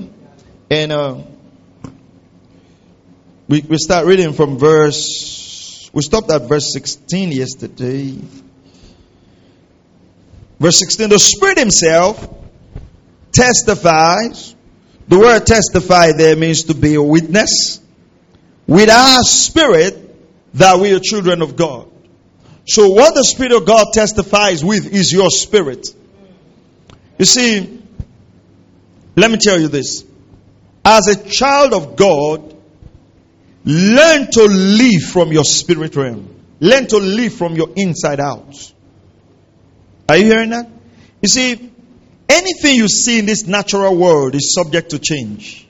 And 0.69 0.91
uh, 0.91 1.21
we, 3.47 3.61
we 3.61 3.77
start 3.77 4.05
reading 4.05 4.33
from 4.33 4.57
verse, 4.57 5.40
we 5.93 6.01
stopped 6.01 6.31
at 6.31 6.43
verse 6.43 6.71
16 6.73 7.31
yesterday. 7.31 8.17
Verse 10.59 10.79
16 10.79 11.09
The 11.09 11.19
Spirit 11.19 11.57
Himself 11.57 12.33
testifies. 13.33 14.55
The 15.07 15.19
word 15.19 15.45
testify 15.45 16.13
there 16.13 16.35
means 16.35 16.65
to 16.65 16.73
be 16.73 16.95
a 16.95 17.01
witness. 17.01 17.81
With 18.67 18.89
our 18.89 19.23
spirit 19.23 19.97
that 20.53 20.79
we 20.79 20.93
are 20.93 20.99
children 20.99 21.41
of 21.41 21.55
God. 21.55 21.89
So, 22.65 22.91
what 22.91 23.15
the 23.15 23.23
Spirit 23.23 23.51
of 23.53 23.65
God 23.65 23.87
testifies 23.93 24.63
with 24.63 24.93
is 24.93 25.11
your 25.11 25.29
spirit. 25.29 25.87
You 27.17 27.25
see, 27.25 27.81
let 29.15 29.29
me 29.29 29.37
tell 29.37 29.59
you 29.59 29.67
this. 29.67 30.05
As 30.85 31.07
a 31.07 31.29
child 31.29 31.73
of 31.73 31.95
God, 31.95 32.50
learn 33.65 34.29
to 34.31 34.43
live 34.45 35.01
from 35.11 35.31
your 35.31 35.43
spirit 35.43 35.95
realm. 35.95 36.35
Learn 36.59 36.87
to 36.87 36.97
live 36.97 37.33
from 37.33 37.55
your 37.55 37.69
inside 37.75 38.19
out. 38.19 38.73
Are 40.07 40.17
you 40.17 40.25
hearing 40.25 40.49
that? 40.49 40.69
You 41.21 41.27
see, 41.27 41.71
anything 42.29 42.75
you 42.75 42.87
see 42.87 43.19
in 43.19 43.25
this 43.25 43.45
natural 43.45 43.95
world 43.97 44.35
is 44.35 44.53
subject 44.53 44.91
to 44.91 44.99
change. 44.99 45.67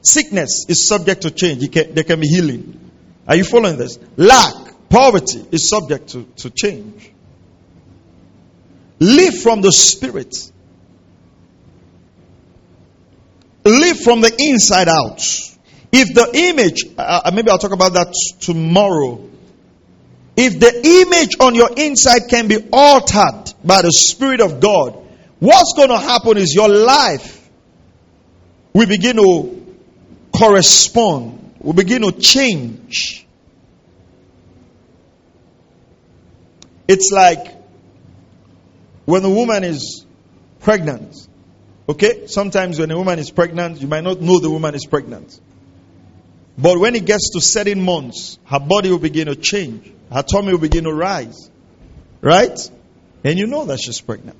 Sickness 0.00 0.66
is 0.68 0.86
subject 0.86 1.22
to 1.22 1.30
change. 1.30 1.70
Can, 1.70 1.94
there 1.94 2.04
can 2.04 2.20
be 2.20 2.28
healing. 2.28 2.90
Are 3.26 3.36
you 3.36 3.44
following 3.44 3.78
this? 3.78 3.98
Lack 4.16 4.54
Poverty 4.94 5.44
is 5.50 5.68
subject 5.68 6.10
to, 6.10 6.24
to 6.36 6.50
change. 6.50 7.10
Live 9.00 9.42
from 9.42 9.60
the 9.60 9.72
Spirit. 9.72 10.36
Live 13.64 13.98
from 14.00 14.20
the 14.20 14.32
inside 14.38 14.88
out. 14.88 15.20
If 15.96 16.12
the 16.12 16.28
image, 16.34 16.86
uh, 16.98 17.20
uh, 17.24 17.30
maybe 17.32 17.50
I'll 17.50 17.58
talk 17.58 17.70
about 17.70 17.92
that 17.92 18.12
tomorrow. 18.40 19.30
If 20.36 20.58
the 20.58 21.06
image 21.06 21.36
on 21.38 21.54
your 21.54 21.70
inside 21.76 22.22
can 22.28 22.48
be 22.48 22.68
altered 22.72 23.54
by 23.62 23.82
the 23.82 23.92
Spirit 23.92 24.40
of 24.40 24.58
God, 24.58 24.98
what's 25.38 25.74
going 25.76 25.90
to 25.90 25.98
happen 25.98 26.36
is 26.36 26.52
your 26.52 26.68
life 26.68 27.48
will 28.72 28.88
begin 28.88 29.14
to 29.18 29.76
correspond, 30.36 31.54
will 31.60 31.74
begin 31.74 32.02
to 32.02 32.10
change. 32.10 33.24
It's 36.88 37.12
like 37.12 37.54
when 39.04 39.24
a 39.24 39.30
woman 39.30 39.62
is 39.62 40.04
pregnant. 40.58 41.14
Okay? 41.88 42.26
Sometimes 42.26 42.80
when 42.80 42.90
a 42.90 42.98
woman 42.98 43.20
is 43.20 43.30
pregnant, 43.30 43.80
you 43.80 43.86
might 43.86 44.02
not 44.02 44.20
know 44.20 44.40
the 44.40 44.50
woman 44.50 44.74
is 44.74 44.86
pregnant. 44.86 45.40
But 46.56 46.78
when 46.78 46.94
it 46.94 47.04
gets 47.04 47.30
to 47.30 47.40
certain 47.40 47.82
months, 47.82 48.38
her 48.44 48.60
body 48.60 48.90
will 48.90 48.98
begin 48.98 49.26
to 49.26 49.34
change. 49.34 49.90
Her 50.12 50.22
tummy 50.22 50.52
will 50.52 50.60
begin 50.60 50.84
to 50.84 50.92
rise. 50.92 51.50
Right? 52.20 52.58
And 53.24 53.38
you 53.38 53.46
know 53.46 53.64
that 53.66 53.80
she's 53.80 54.00
pregnant. 54.00 54.38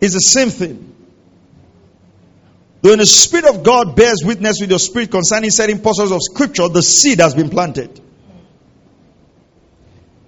It's 0.00 0.14
the 0.14 0.20
same 0.20 0.50
thing. 0.50 0.94
When 2.82 2.98
the 2.98 3.06
Spirit 3.06 3.46
of 3.46 3.64
God 3.64 3.96
bears 3.96 4.22
witness 4.24 4.60
with 4.60 4.70
your 4.70 4.78
spirit 4.78 5.10
concerning 5.10 5.50
certain 5.50 5.80
portions 5.80 6.12
of 6.12 6.20
Scripture, 6.22 6.68
the 6.68 6.82
seed 6.82 7.20
has 7.20 7.34
been 7.34 7.48
planted. 7.48 8.00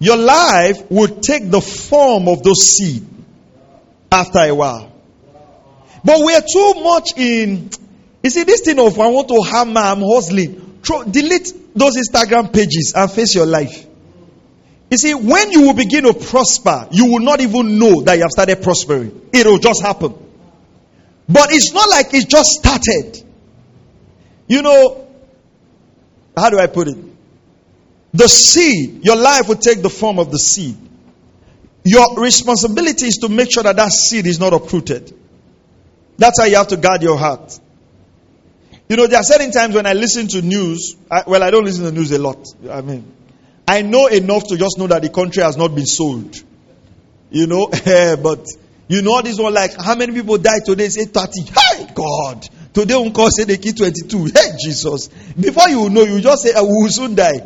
Your 0.01 0.16
life 0.16 0.90
will 0.90 1.09
take 1.09 1.51
the 1.51 1.61
form 1.61 2.29
of 2.29 2.42
those 2.42 2.62
seed 2.62 3.07
after 4.11 4.38
a 4.38 4.55
while. 4.55 4.92
But 6.05 6.20
we're 6.20 6.40
too 6.40 6.74
much 6.83 7.16
in, 7.16 7.70
you 8.22 8.31
see, 8.31 8.44
this 8.44 8.62
thing 8.62 8.78
of 8.78 8.98
I 8.98 9.09
want 9.09 9.28
to 9.28 9.42
hammer, 9.42 9.81
I'm 9.81 10.00
hustling. 10.00 10.81
Throw, 10.83 11.04
delete 11.04 11.52
those 11.74 11.96
Instagram 11.96 12.52
pages 12.52 12.92
and 12.96 13.11
face 13.11 13.35
your 13.35 13.46
life. 13.46 13.87
You 14.90 14.96
see, 14.96 15.14
when 15.14 15.52
you 15.52 15.62
will 15.62 15.74
begin 15.74 16.04
to 16.04 16.14
prosper, 16.14 16.88
you 16.90 17.07
will 17.12 17.20
not 17.20 17.40
even 17.40 17.78
know 17.78 18.02
that 18.02 18.14
you 18.14 18.22
have 18.22 18.31
started 18.31 18.62
prospering. 18.62 19.28
It 19.33 19.46
will 19.46 19.59
just 19.59 19.83
happen. 19.83 20.14
But 21.28 21.52
it's 21.52 21.72
not 21.72 21.90
like 21.90 22.14
it 22.14 22.28
just 22.28 22.50
started. 22.52 23.22
You 24.46 24.62
know, 24.62 25.07
how 26.37 26.48
do 26.48 26.59
I 26.59 26.66
put 26.66 26.88
it? 26.88 26.96
The 28.14 28.28
seed, 28.28 29.04
your 29.04 29.16
life 29.16 29.48
will 29.48 29.57
take 29.57 29.83
the 29.83 29.90
form 29.90 30.18
of 30.18 30.31
the 30.31 30.38
seed. 30.38 30.76
Your 31.85 32.16
responsibility 32.16 33.07
is 33.07 33.16
to 33.18 33.28
make 33.28 33.52
sure 33.52 33.62
that 33.62 33.76
that 33.76 33.92
seed 33.92 34.26
is 34.26 34.40
not 34.40 34.54
uprooted. 34.54 35.14
That's 36.16 36.40
how 36.40 36.46
you 36.46 36.57
have 36.57 36.68
to 36.68 36.76
guard 36.78 37.02
your 37.02 37.18
heart. 37.18 37.61
You 38.88 38.96
know, 38.96 39.07
there 39.07 39.20
are 39.20 39.24
certain 39.24 39.51
times 39.51 39.74
when 39.74 39.85
I 39.87 39.92
listen 39.92 40.29
to 40.29 40.40
news. 40.40 40.96
I, 41.11 41.24
well, 41.27 41.42
I 41.42 41.51
don't 41.51 41.64
listen 41.64 41.85
to 41.85 41.92
news 41.92 42.11
a 42.12 42.18
lot. 42.18 42.38
I 42.70 42.81
mean, 42.81 43.12
I 43.66 43.83
know 43.83 44.07
enough 44.07 44.44
to 44.48 44.57
just 44.57 44.79
know 44.79 44.87
that 44.87 45.03
the 45.03 45.11
country 45.11 45.42
has 45.42 45.59
not 45.59 45.74
been 45.74 45.85
sold. 45.85 46.35
You 47.31 47.46
know, 47.46 47.66
eh, 47.72 48.16
but 48.16 48.46
you 48.88 49.03
know 49.03 49.20
this 49.20 49.38
one 49.38 49.53
like 49.53 49.77
how 49.77 49.94
many 49.94 50.14
people 50.14 50.38
died 50.38 50.64
today? 50.64 50.88
Say 50.88 51.05
30. 51.05 51.42
Hey 51.42 51.88
God. 51.94 52.48
Today 52.72 52.94
Uncle 52.94 53.29
say 53.31 53.44
the 53.44 53.59
key 53.59 53.72
22. 53.72 54.24
Hey 54.24 54.57
Jesus. 54.59 55.09
Before 55.38 55.68
you 55.68 55.90
know, 55.90 56.03
you 56.03 56.20
just 56.22 56.42
say 56.42 56.55
I 56.55 56.62
will 56.62 56.88
soon 56.88 57.14
die. 57.14 57.40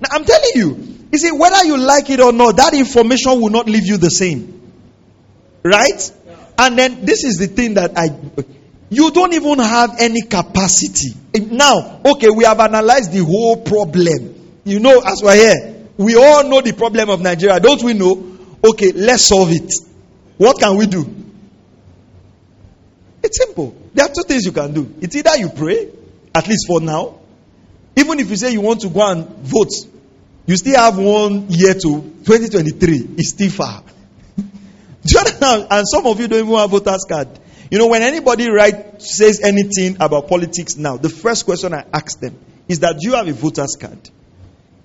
Now 0.00 0.08
I'm 0.12 0.24
telling 0.24 0.52
you, 0.54 1.08
you 1.10 1.18
see, 1.18 1.32
whether 1.32 1.64
you 1.64 1.78
like 1.78 2.10
it 2.10 2.20
or 2.20 2.32
not, 2.32 2.56
that 2.58 2.74
information 2.74 3.40
will 3.40 3.50
not 3.50 3.66
leave 3.66 3.86
you 3.86 3.96
the 3.96 4.10
same. 4.10 4.70
Right? 5.64 6.12
And 6.58 6.78
then 6.78 7.04
this 7.04 7.24
is 7.24 7.38
the 7.38 7.48
thing 7.48 7.74
that 7.74 7.98
I 7.98 8.08
you 8.88 9.10
don't 9.10 9.32
even 9.32 9.58
have 9.58 9.96
any 9.98 10.22
capacity. 10.22 11.14
Now, 11.34 12.00
okay, 12.04 12.30
we 12.30 12.44
have 12.44 12.60
analyzed 12.60 13.12
the 13.12 13.24
whole 13.24 13.56
problem. 13.58 14.60
You 14.64 14.80
know, 14.80 15.00
as 15.04 15.22
we're 15.22 15.34
here, 15.34 15.86
we 15.96 16.16
all 16.16 16.44
know 16.48 16.60
the 16.60 16.72
problem 16.72 17.10
of 17.10 17.20
Nigeria. 17.20 17.58
Don't 17.60 17.82
we 17.82 17.94
know? 17.94 18.36
Okay, 18.64 18.92
let's 18.92 19.24
solve 19.26 19.50
it. 19.50 19.72
What 20.36 20.58
can 20.58 20.76
we 20.76 20.86
do? 20.86 21.04
It's 23.22 23.38
simple. 23.38 23.74
There 23.94 24.04
are 24.04 24.12
two 24.12 24.22
things 24.22 24.44
you 24.44 24.52
can 24.52 24.72
do. 24.72 24.94
It's 25.00 25.16
either 25.16 25.36
you 25.36 25.48
pray, 25.48 25.88
at 26.34 26.46
least 26.46 26.66
for 26.66 26.80
now. 26.80 27.18
Even 27.96 28.20
if 28.20 28.30
you 28.30 28.36
say 28.36 28.52
you 28.52 28.60
want 28.60 28.80
to 28.82 28.88
go 28.88 29.10
and 29.10 29.26
vote, 29.38 29.72
you 30.46 30.56
still 30.56 30.76
have 30.78 30.98
one 30.98 31.46
year 31.48 31.74
to 31.74 31.80
2023. 31.80 33.14
It's 33.16 33.30
still 33.30 33.50
far. 33.50 33.82
do 34.36 34.44
you 35.04 35.18
understand? 35.18 35.66
And 35.70 35.88
some 35.88 36.06
of 36.06 36.20
you 36.20 36.28
don't 36.28 36.44
even 36.46 36.54
have 36.56 36.70
voters 36.70 37.04
card. 37.08 37.28
You 37.70 37.78
know, 37.78 37.88
when 37.88 38.02
anybody 38.02 38.48
write 38.48 39.02
says 39.02 39.40
anything 39.40 39.96
about 40.00 40.28
politics 40.28 40.76
now, 40.76 40.96
the 40.96 41.08
first 41.08 41.44
question 41.44 41.74
I 41.74 41.84
ask 41.92 42.18
them 42.20 42.38
is 42.68 42.80
that 42.80 42.98
do 43.00 43.08
you 43.08 43.14
have 43.14 43.28
a 43.28 43.32
voter's 43.32 43.76
card? 43.80 43.98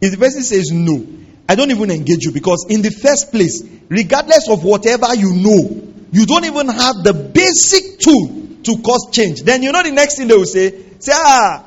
If 0.02 0.12
the 0.12 0.18
person 0.18 0.44
says 0.44 0.72
no, 0.72 1.06
I 1.48 1.56
don't 1.56 1.70
even 1.72 1.92
engage 1.92 2.24
you 2.24 2.32
because 2.32 2.66
in 2.70 2.82
the 2.82 2.90
first 2.90 3.32
place, 3.32 3.64
regardless 3.90 4.50
of 4.50 4.64
whatever 4.64 5.14
you 5.14 5.34
know, 5.34 5.92
you 6.12 6.26
don't 6.26 6.46
even 6.46 6.68
have 6.68 7.04
the 7.04 7.14
basic 7.14 8.00
tool 8.00 8.42
to 8.64 8.82
cause 8.82 9.10
change. 9.12 9.44
Then 9.44 9.64
you 9.64 9.72
know 9.72 9.84
the 9.84 9.92
next 9.92 10.18
thing 10.18 10.28
they 10.28 10.36
will 10.36 10.46
say, 10.46 10.72
say 11.00 11.14
ah, 11.16 11.64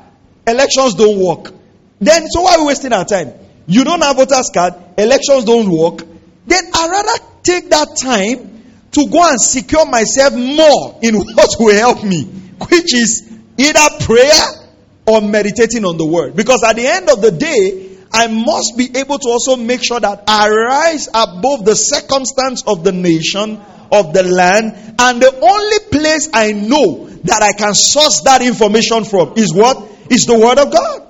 elections 0.47 0.95
don't 0.95 1.19
work. 1.19 1.53
Then 1.99 2.27
so 2.29 2.41
why 2.41 2.55
are 2.55 2.59
we 2.59 2.67
wasting 2.67 2.93
our 2.93 3.05
time? 3.05 3.33
You 3.67 3.83
don't 3.83 4.01
have 4.01 4.17
voters 4.17 4.51
card, 4.53 4.73
elections 4.97 5.45
don't 5.45 5.69
work. 5.69 6.05
Then 6.45 6.63
I 6.73 6.87
rather 6.89 7.25
take 7.41 7.69
that 7.69 7.97
time 8.01 8.54
to 8.95 9.07
go 9.09 9.29
and 9.29 9.39
secure 9.39 9.85
myself 9.85 10.33
more 10.33 10.99
in 11.01 11.15
what 11.15 11.49
will 11.59 11.75
help 11.75 12.03
me, 12.03 12.23
which 12.23 12.95
is 12.95 13.29
either 13.57 14.05
prayer 14.05 14.71
or 15.05 15.21
meditating 15.21 15.83
on 15.83 15.97
the 15.97 16.05
word. 16.05 16.35
Because 16.35 16.63
at 16.63 16.77
the 16.77 16.87
end 16.87 17.09
of 17.09 17.21
the 17.21 17.31
day, 17.31 17.97
I 18.11 18.27
must 18.27 18.77
be 18.77 18.97
able 18.97 19.19
to 19.19 19.27
also 19.27 19.57
make 19.57 19.83
sure 19.83 19.99
that 19.99 20.23
I 20.27 20.49
rise 20.49 21.09
above 21.09 21.65
the 21.65 21.75
circumstance 21.75 22.63
of 22.65 22.85
the 22.85 22.93
nation, 22.93 23.59
of 23.91 24.13
the 24.13 24.23
land, 24.23 24.95
and 24.97 25.21
the 25.21 25.39
only 25.41 25.79
place 25.91 26.29
I 26.33 26.53
know 26.53 27.07
that 27.07 27.41
I 27.41 27.51
can 27.51 27.73
source 27.73 28.21
that 28.21 28.41
information 28.41 29.03
from 29.03 29.33
is 29.35 29.53
what? 29.53 29.91
Is 30.09 30.25
the 30.25 30.39
Word 30.39 30.57
of 30.57 30.71
God. 30.71 31.01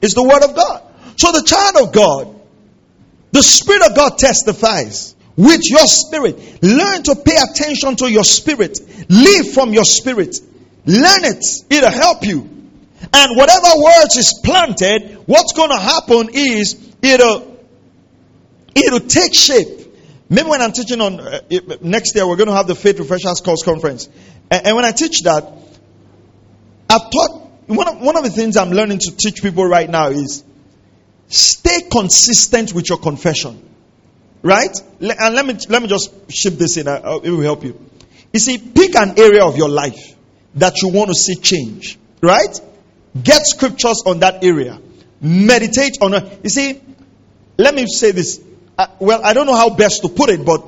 It's 0.00 0.14
the 0.14 0.22
Word 0.22 0.44
of 0.44 0.54
God. 0.54 0.82
So 1.16 1.32
the 1.32 1.42
child 1.42 1.88
of 1.88 1.92
God, 1.92 2.40
the 3.32 3.42
Spirit 3.42 3.82
of 3.90 3.96
God 3.96 4.16
testifies 4.18 5.13
with 5.36 5.60
your 5.64 5.86
spirit. 5.86 6.62
Learn 6.62 7.02
to 7.04 7.16
pay 7.16 7.36
attention 7.36 7.96
to 7.96 8.10
your 8.10 8.24
spirit. 8.24 8.78
Live 9.08 9.52
from 9.52 9.72
your 9.72 9.84
spirit. 9.84 10.36
Learn 10.86 11.24
it. 11.24 11.44
It'll 11.70 11.90
help 11.90 12.24
you. 12.24 12.50
And 13.12 13.36
whatever 13.36 13.68
words 13.76 14.16
is 14.16 14.40
planted, 14.44 15.22
what's 15.26 15.52
going 15.52 15.70
to 15.70 15.78
happen 15.78 16.30
is 16.32 16.94
it'll 17.02 17.58
it'll 18.74 19.00
take 19.00 19.34
shape. 19.34 19.80
Maybe 20.28 20.48
when 20.48 20.62
I'm 20.62 20.72
teaching 20.72 21.00
on 21.00 21.20
uh, 21.20 21.40
next 21.82 22.14
year, 22.14 22.26
we're 22.26 22.36
going 22.36 22.48
to 22.48 22.54
have 22.54 22.66
the 22.66 22.74
Faith 22.74 22.98
Refreshers 22.98 23.40
Course 23.40 23.62
Conference, 23.62 24.08
and, 24.50 24.66
and 24.66 24.76
when 24.76 24.84
I 24.84 24.92
teach 24.92 25.20
that, 25.22 25.44
I've 26.88 27.10
taught 27.10 27.44
one 27.66 27.88
of, 27.88 28.00
one 28.00 28.16
of 28.16 28.24
the 28.24 28.30
things 28.30 28.56
I'm 28.56 28.70
learning 28.70 28.98
to 29.00 29.16
teach 29.16 29.42
people 29.42 29.66
right 29.66 29.88
now 29.88 30.08
is 30.08 30.42
stay 31.28 31.82
consistent 31.90 32.72
with 32.72 32.88
your 32.88 32.98
confession. 32.98 33.73
Right? 34.44 34.76
And 35.00 35.34
let 35.34 35.44
me 35.44 35.56
let 35.68 35.82
me 35.82 35.88
just 35.88 36.30
shift 36.30 36.58
this 36.58 36.76
in. 36.76 36.86
Uh, 36.86 37.18
it 37.24 37.30
will 37.30 37.40
help 37.40 37.64
you. 37.64 37.76
You 38.32 38.38
see, 38.38 38.58
pick 38.58 38.94
an 38.94 39.18
area 39.18 39.44
of 39.44 39.56
your 39.56 39.68
life 39.68 40.14
that 40.54 40.80
you 40.82 40.90
want 40.90 41.08
to 41.08 41.14
see 41.14 41.34
change. 41.34 41.98
Right? 42.20 42.60
Get 43.20 43.42
scriptures 43.46 44.02
on 44.06 44.20
that 44.20 44.44
area. 44.44 44.78
Meditate 45.20 45.98
on 46.00 46.14
it. 46.14 46.40
You 46.44 46.50
see, 46.50 46.80
let 47.58 47.74
me 47.74 47.86
say 47.86 48.12
this. 48.12 48.40
Uh, 48.78 48.86
well, 49.00 49.24
I 49.24 49.32
don't 49.32 49.46
know 49.46 49.56
how 49.56 49.70
best 49.70 50.02
to 50.02 50.08
put 50.08 50.30
it, 50.30 50.44
but 50.44 50.62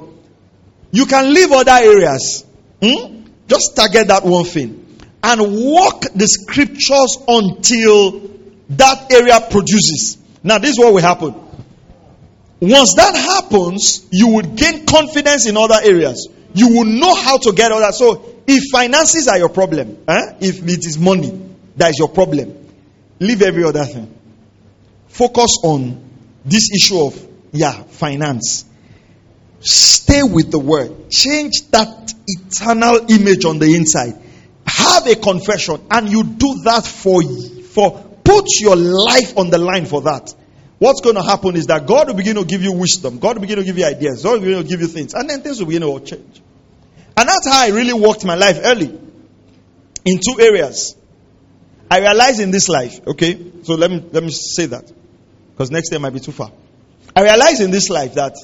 you 0.91 1.07
can 1.07 1.33
leave 1.33 1.53
other 1.53 1.73
areas. 1.73 2.45
Hmm? 2.83 3.25
Just 3.47 3.77
target 3.77 4.09
that 4.09 4.25
one 4.25 4.45
thing 4.45 4.87
and 5.27 5.41
walk 5.41 6.03
the 6.15 6.27
scriptures 6.27 7.19
until 7.27 8.31
that 8.71 9.11
area 9.13 9.41
produces. 9.51 10.19
Now, 10.45 10.59
this 10.59 10.71
is 10.71 10.79
what 10.79 10.93
will 10.95 11.03
happen. 11.03 11.35
Once 12.61 12.95
that 12.95 13.15
happens, 13.15 14.07
you 14.11 14.29
would 14.29 14.57
gain 14.57 14.87
confidence 14.87 15.47
in 15.47 15.57
other 15.57 15.79
areas. 15.83 16.29
You 16.55 16.69
will 16.69 16.87
know 16.87 17.15
how 17.15 17.37
to 17.39 17.53
get 17.53 17.71
all 17.71 17.81
that. 17.81 17.95
So, 17.95 18.35
if 18.47 18.71
finances 18.73 19.29
are 19.29 19.37
your 19.37 19.51
problem, 19.51 19.99
eh? 20.09 20.35
if 20.41 20.63
it 20.63 20.87
is 20.87 20.99
money 20.99 21.39
that 21.77 21.91
is 21.91 21.99
your 21.99 22.09
problem, 22.09 22.57
leave 23.21 23.43
every 23.43 23.65
other 23.65 23.85
thing. 23.85 24.13
Focus 25.09 25.59
on 25.63 26.03
this 26.45 26.71
issue 26.75 27.01
of, 27.01 27.29
yeah, 27.53 27.83
finance. 27.83 28.65
Stay 29.61 30.23
with 30.23 30.51
the 30.51 30.59
word. 30.59 31.11
Change 31.11 31.69
that 31.73 32.15
eternal 32.27 33.11
image 33.11 33.45
on 33.45 33.59
the 33.59 33.75
inside. 33.75 34.15
Have 34.67 35.07
a 35.07 35.17
confession, 35.17 35.83
and 35.91 36.09
you 36.09 36.25
do 36.25 36.63
that 36.65 36.87
for, 36.87 37.23
for 37.23 38.03
put 38.25 38.47
your 38.61 38.77
life 38.77 39.37
on 39.37 39.51
the 39.51 39.59
line 39.59 39.85
for 39.85 40.03
that 40.03 40.35
what's 40.79 41.01
going 41.01 41.17
to 41.17 41.23
happen 41.23 41.57
is 41.57 41.67
that 41.67 41.87
God 41.87 42.09
will 42.09 42.15
begin 42.15 42.37
to 42.37 42.45
give 42.45 42.63
you 42.63 42.73
wisdom. 42.73 43.19
God 43.19 43.37
will 43.37 43.43
begin 43.43 43.59
to 43.59 43.65
give 43.65 43.79
you 43.79 43.85
ideas. 43.85 44.23
God 44.23 44.35
will 44.35 44.41
begin 44.41 44.63
to 44.63 44.69
give 44.69 44.81
you 44.81 44.89
things. 44.89 45.15
And 45.15 45.29
then 45.29 45.43
things 45.43 45.59
will 45.59 45.67
begin 45.67 45.83
to 45.83 46.01
change. 46.01 46.43
And 47.17 47.29
that's 47.29 47.49
how 47.49 47.65
I 47.65 47.69
really 47.69 47.95
worked 47.95 48.25
my 48.25 48.35
life 48.35 48.59
early. 48.63 48.99
In 50.05 50.21
two 50.25 50.41
areas. 50.41 50.97
I 51.91 52.01
realized 52.01 52.41
in 52.41 52.51
this 52.51 52.69
life, 52.69 53.07
okay, 53.07 53.53
so 53.63 53.75
let 53.75 53.91
me 53.91 54.05
let 54.11 54.23
me 54.23 54.31
say 54.31 54.67
that. 54.67 54.93
Because 55.53 55.71
next 55.71 55.91
day 55.91 55.99
might 55.99 56.13
be 56.13 56.21
too 56.21 56.33
far. 56.33 56.51
I 57.15 57.23
realized 57.23 57.63
in 57.63 57.71
this 57.71 57.89
life 57.91 58.15
that, 58.15 58.37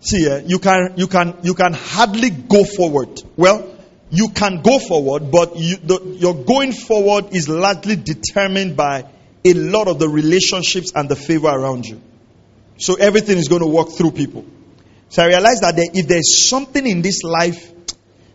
see, 0.00 0.28
uh, 0.28 0.38
you 0.38 0.58
can 0.58 0.94
you 0.96 1.06
can 1.08 1.36
you 1.42 1.54
can 1.54 1.72
hardly 1.72 2.30
go 2.30 2.64
forward. 2.64 3.22
Well, 3.36 3.76
you 4.10 4.28
can 4.28 4.62
go 4.62 4.78
forward, 4.78 5.30
but 5.30 5.56
you, 5.56 5.76
the, 5.76 6.00
your 6.18 6.34
going 6.34 6.72
forward 6.72 7.34
is 7.34 7.48
largely 7.48 7.96
determined 7.96 8.76
by 8.76 9.04
a 9.46 9.54
lot 9.54 9.88
of 9.88 9.98
the 9.98 10.08
relationships 10.08 10.92
and 10.94 11.08
the 11.08 11.16
favor 11.16 11.48
around 11.48 11.86
you. 11.86 12.00
So 12.78 12.94
everything 12.94 13.38
is 13.38 13.48
going 13.48 13.62
to 13.62 13.68
work 13.68 13.90
through 13.90 14.12
people. 14.12 14.44
So 15.08 15.22
I 15.22 15.26
realized 15.26 15.62
that 15.62 15.74
if 15.78 16.08
there's 16.08 16.48
something 16.48 16.86
in 16.86 17.02
this 17.02 17.22
life 17.22 17.72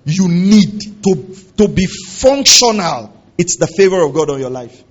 you 0.06 0.28
need 0.28 1.04
to, 1.04 1.36
to 1.58 1.68
be 1.68 1.86
functional, 1.86 3.14
it's 3.38 3.58
the 3.58 3.68
favor 3.68 4.02
of 4.02 4.14
God 4.14 4.30
on 4.30 4.40
your 4.40 4.50
life. 4.50 4.84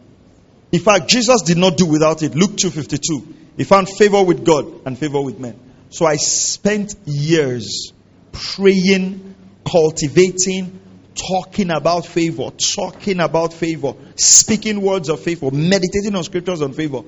In 0.73 0.81
fact, 0.81 1.09
Jesus 1.09 1.43
did 1.43 1.59
not 1.59 1.77
do 1.77 1.87
without 1.87 2.23
it. 2.23 2.35
Luke 2.35 2.53
2:52. 2.53 3.35
He 3.57 3.65
found 3.65 3.89
favor 3.89 4.23
with 4.23 4.45
God 4.45 4.87
and 4.87 4.97
favor 4.97 5.21
with 5.21 5.39
men. 5.39 5.59
So 5.91 6.07
I 6.07 6.17
spent 6.17 6.95
years 7.05 7.93
praying, 8.33 9.35
cultivating, 9.69 10.80
talking 11.29 11.71
about 11.71 12.07
favor, 12.07 12.51
talking 12.75 13.21
about 13.21 13.53
favor, 13.53 13.95
speaking 14.17 14.81
words 14.81 15.09
of 15.09 15.21
favor, 15.21 15.51
meditating 15.51 16.15
on 16.15 16.25
scriptures 16.25 16.63
on 16.63 16.73
favor. 16.73 17.03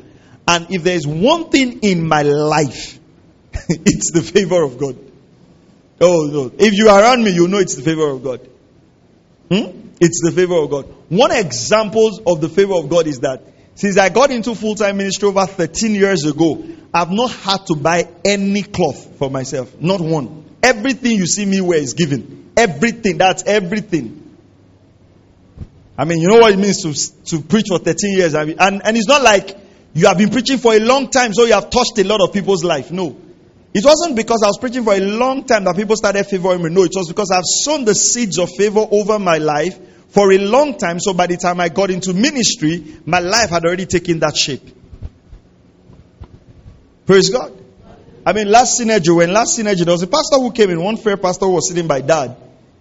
And 0.46 0.66
if 0.70 0.83
there's 0.83 1.07
one 1.07 1.51
thing 1.51 1.81
in 1.81 2.07
my 2.07 2.22
life, 2.22 2.98
it's 3.68 4.12
the 4.12 4.22
favor 4.22 4.62
of 4.62 4.79
God. 4.79 4.98
Oh, 6.01 6.29
no. 6.33 6.53
If 6.59 6.72
you 6.72 6.88
are 6.88 7.01
around 7.01 7.22
me, 7.22 7.31
you 7.31 7.48
know 7.48 7.59
it's 7.59 7.77
the 7.77 7.83
favor 7.83 8.09
of 8.09 8.22
God. 8.22 8.40
Hmm? 9.51 9.90
It's 10.01 10.20
the 10.22 10.33
favor 10.33 10.57
of 10.57 10.70
God. 10.70 10.87
One 11.09 11.31
example 11.31 12.11
of 12.27 12.40
the 12.40 12.48
favor 12.48 12.75
of 12.75 12.88
God 12.88 13.07
is 13.07 13.20
that 13.20 13.42
since 13.75 13.98
I 13.98 14.09
got 14.09 14.31
into 14.31 14.55
full 14.55 14.75
time 14.75 14.96
ministry 14.96 15.29
over 15.29 15.46
13 15.46 15.94
years 15.94 16.25
ago, 16.25 16.62
I've 16.92 17.11
not 17.11 17.31
had 17.31 17.66
to 17.66 17.77
buy 17.77 18.09
any 18.25 18.62
cloth 18.62 19.16
for 19.18 19.31
myself. 19.31 19.81
Not 19.81 20.01
one. 20.01 20.44
Everything 20.62 21.12
you 21.12 21.27
see 21.27 21.46
me 21.46 21.61
wear 21.61 21.79
is 21.79 21.94
given. 21.94 22.42
Everything. 22.57 23.19
That's 23.19 23.43
everything. 23.45 24.19
I 25.97 26.05
mean, 26.05 26.21
you 26.21 26.29
know 26.29 26.38
what 26.38 26.53
it 26.53 26.59
means 26.59 26.83
to, 26.83 27.27
to 27.27 27.43
preach 27.43 27.67
for 27.69 27.79
13 27.79 28.17
years. 28.17 28.35
I 28.35 28.45
mean, 28.45 28.57
and, 28.59 28.83
and 28.85 28.97
it's 28.97 29.07
not 29.07 29.23
like 29.23 29.57
you 29.95 30.07
have 30.07 30.19
been 30.19 30.31
preaching 30.31 30.59
for 30.59 30.75
a 30.75 30.81
long 30.81 31.11
time, 31.11 31.35
so 31.35 31.45
you 31.45 31.53
have 31.53 31.71
touched 31.71 31.99
a 31.99 32.05
lot 32.05 32.21
of 32.21 32.33
people's 32.33 32.65
life. 32.65 32.91
No. 32.91 33.17
It 33.75 33.85
wasn't 33.85 34.17
because 34.17 34.43
I 34.43 34.49
was 34.49 34.59
preaching 34.59 34.85
for 34.85 34.95
a 34.95 35.01
long 35.01 35.45
time 35.45 35.65
that 35.65 35.77
people 35.77 35.97
started 35.97 36.25
favoring 36.25 36.62
me. 36.62 36.71
No, 36.71 36.83
it 36.83 36.93
was 36.95 37.09
because 37.09 37.31
I've 37.31 37.45
sown 37.45 37.85
the 37.85 37.95
seeds 37.95 38.38
of 38.38 38.51
favor 38.51 38.87
over 38.91 39.19
my 39.19 39.38
life 39.38 39.79
for 40.09 40.33
a 40.33 40.38
long 40.38 40.77
time. 40.77 41.01
So 41.01 41.15
by 41.15 41.27
the 41.27 41.37
time 41.37 41.61
I 41.61 41.69
got 41.69 41.91
into 41.91 42.12
ministry, 42.12 42.99
my 43.07 43.21
life 43.21 43.51
had 43.51 43.65
already 43.65 43.87
taken 43.87 44.19
that 44.21 44.37
shape. 44.37 44.62
Praise 47.07 47.31
God. 47.31 47.62
I 48.25 48.33
mean, 48.33 48.51
last 48.51 48.81
synergy, 48.81 49.15
when 49.15 49.33
last 49.33 49.59
synergy, 49.59 49.85
there 49.85 49.93
was 49.93 50.03
a 50.03 50.07
pastor 50.07 50.37
who 50.37 50.53
came 50.53 50.71
in, 50.71 50.83
one 50.83 50.97
fair 50.97 51.17
pastor 51.17 51.49
was 51.49 51.69
sitting 51.69 51.89
by 51.89 52.01
dad. 52.01 52.37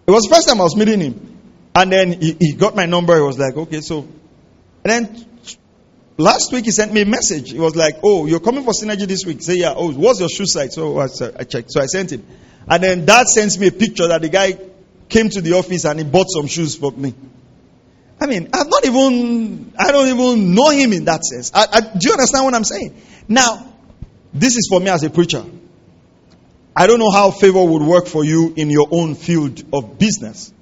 It 0.07 0.11
was 0.11 0.23
the 0.23 0.35
first 0.35 0.47
time 0.47 0.59
I 0.59 0.63
was 0.63 0.75
meeting 0.75 0.99
him. 0.99 1.39
And 1.73 1.91
then 1.91 2.21
he, 2.21 2.37
he 2.39 2.53
got 2.53 2.75
my 2.75 2.85
number. 2.85 3.15
He 3.15 3.21
was 3.21 3.39
like, 3.39 3.55
okay, 3.55 3.81
so. 3.81 4.07
And 4.83 5.07
then 5.07 5.25
Last 6.21 6.51
week 6.51 6.65
he 6.65 6.71
sent 6.71 6.93
me 6.93 7.01
a 7.01 7.05
message. 7.05 7.51
He 7.51 7.57
was 7.57 7.75
like, 7.75 7.97
"Oh, 8.03 8.27
you're 8.27 8.41
coming 8.41 8.63
for 8.63 8.73
synergy 8.73 9.07
this 9.07 9.25
week." 9.25 9.41
Say, 9.41 9.55
"Yeah." 9.55 9.73
Oh, 9.75 9.91
what's 9.91 10.19
your 10.19 10.29
shoe 10.29 10.45
size? 10.45 10.75
So 10.75 10.99
I, 10.99 11.05
I 11.39 11.43
checked. 11.45 11.71
So 11.71 11.81
I 11.81 11.87
sent 11.87 12.11
him, 12.11 12.25
and 12.67 12.83
then 12.83 13.05
Dad 13.05 13.27
sends 13.27 13.57
me 13.57 13.67
a 13.67 13.71
picture 13.71 14.07
that 14.07 14.21
the 14.21 14.29
guy 14.29 14.57
came 15.09 15.29
to 15.29 15.41
the 15.41 15.53
office 15.53 15.83
and 15.85 15.99
he 15.99 16.05
bought 16.05 16.27
some 16.29 16.47
shoes 16.47 16.75
for 16.75 16.91
me. 16.91 17.15
I 18.19 18.27
mean, 18.27 18.49
I've 18.53 18.69
not 18.69 18.85
even, 18.85 19.73
I 19.79 19.91
don't 19.91 20.07
even 20.07 20.53
know 20.53 20.69
him 20.69 20.93
in 20.93 21.05
that 21.05 21.25
sense. 21.25 21.51
I, 21.55 21.65
I, 21.71 21.79
do 21.81 21.99
you 22.07 22.11
understand 22.11 22.45
what 22.45 22.53
I'm 22.53 22.63
saying? 22.63 23.01
Now, 23.27 23.70
this 24.33 24.55
is 24.55 24.67
for 24.69 24.79
me 24.79 24.89
as 24.89 25.03
a 25.03 25.09
preacher. 25.09 25.43
I 26.75 26.87
don't 26.87 26.99
know 26.99 27.11
how 27.11 27.31
favor 27.31 27.63
would 27.63 27.81
work 27.81 28.07
for 28.07 28.23
you 28.23 28.53
in 28.55 28.69
your 28.69 28.87
own 28.91 29.15
field 29.15 29.63
of 29.73 29.99
business. 29.99 30.53